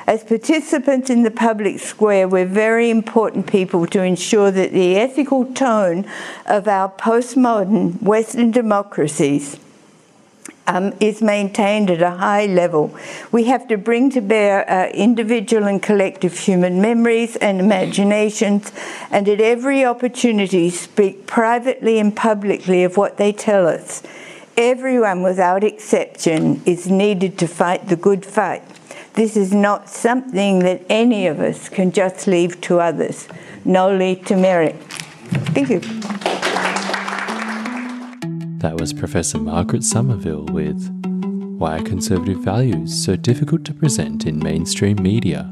As 0.06 0.26
participants 0.26 1.10
in 1.10 1.24
the 1.24 1.32
public 1.32 1.80
square, 1.80 2.28
we're 2.28 2.46
very 2.46 2.90
important 2.90 3.48
people 3.48 3.88
to 3.88 4.04
ensure 4.04 4.52
that 4.52 4.74
the 4.74 4.98
ethical 4.98 5.46
tone 5.54 6.06
of 6.48 6.68
our 6.68 6.92
postmodern 6.92 8.02
Western 8.02 8.52
democracies 8.52 9.58
um, 10.72 10.94
is 11.00 11.22
maintained 11.22 11.90
at 11.90 12.02
a 12.02 12.12
high 12.12 12.46
level. 12.46 12.96
We 13.32 13.46
have 13.46 13.68
to 13.68 13.78
bring 13.78 14.10
to 14.12 14.22
bear 14.22 14.70
our 14.70 14.88
individual 14.88 15.68
and 15.68 15.84
collective 15.84 16.38
human 16.38 16.82
memories 16.82 17.36
and 17.36 17.60
imaginations, 17.60 18.72
and 19.10 19.28
at 19.28 19.42
every 19.42 19.84
opportunity 19.84 20.70
speak 20.70 21.28
privately 21.28 22.00
and 22.00 22.16
publicly 22.16 22.84
of 22.84 22.96
what 22.96 23.18
they 23.18 23.34
tell 23.34 23.68
us. 23.68 24.02
Everyone, 24.56 25.24
without 25.24 25.64
exception, 25.64 26.62
is 26.66 26.88
needed 26.88 27.38
to 27.40 27.48
fight 27.48 27.90
the 27.90 27.96
good 27.96 28.26
fight. 28.26 28.64
This 29.14 29.36
is 29.36 29.54
not 29.54 29.90
something 29.90 30.60
that 30.60 30.84
any 30.90 31.28
of 31.28 31.42
us 31.42 31.68
can 31.68 31.92
just 31.92 32.28
leave 32.28 32.62
to 32.62 32.80
others. 32.80 33.28
Noli 33.66 34.16
timere. 34.16 34.76
Thank 35.54 35.70
you. 35.70 36.71
That 38.62 38.80
was 38.80 38.94
Professor 38.94 39.40
Margaret 39.40 39.84
Somerville 39.84 40.46
with 40.46 40.88
Why 41.58 41.80
Are 41.80 41.84
Conservative 41.84 42.42
Values 42.42 42.94
So 42.94 43.16
Difficult 43.16 43.66
to 43.66 43.74
Present 43.74 44.28
in 44.28 44.38
Mainstream 44.38 45.02
Media? 45.02 45.50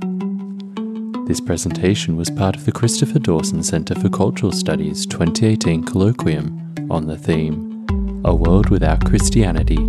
This 1.25 1.41
presentation 1.41 2.17
was 2.17 2.29
part 2.29 2.55
of 2.55 2.65
the 2.65 2.71
Christopher 2.71 3.17
Dawson 3.17 3.63
Centre 3.63 3.95
for 3.95 4.09
Cultural 4.09 4.51
Studies 4.51 5.07
2018 5.07 5.85
colloquium 5.85 6.91
on 6.91 7.07
the 7.07 7.17
theme 7.17 7.83
A 8.25 8.35
World 8.35 8.69
Without 8.69 9.03
Christianity, 9.03 9.83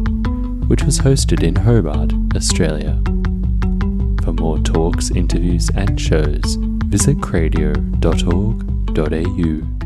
which 0.68 0.84
was 0.84 1.00
hosted 1.00 1.42
in 1.42 1.56
Hobart, 1.56 2.14
Australia. 2.34 2.98
For 4.24 4.32
more 4.32 4.58
talks, 4.60 5.10
interviews, 5.10 5.68
and 5.74 6.00
shows, 6.00 6.56
visit 6.86 7.18
cradio.org.au. 7.18 9.79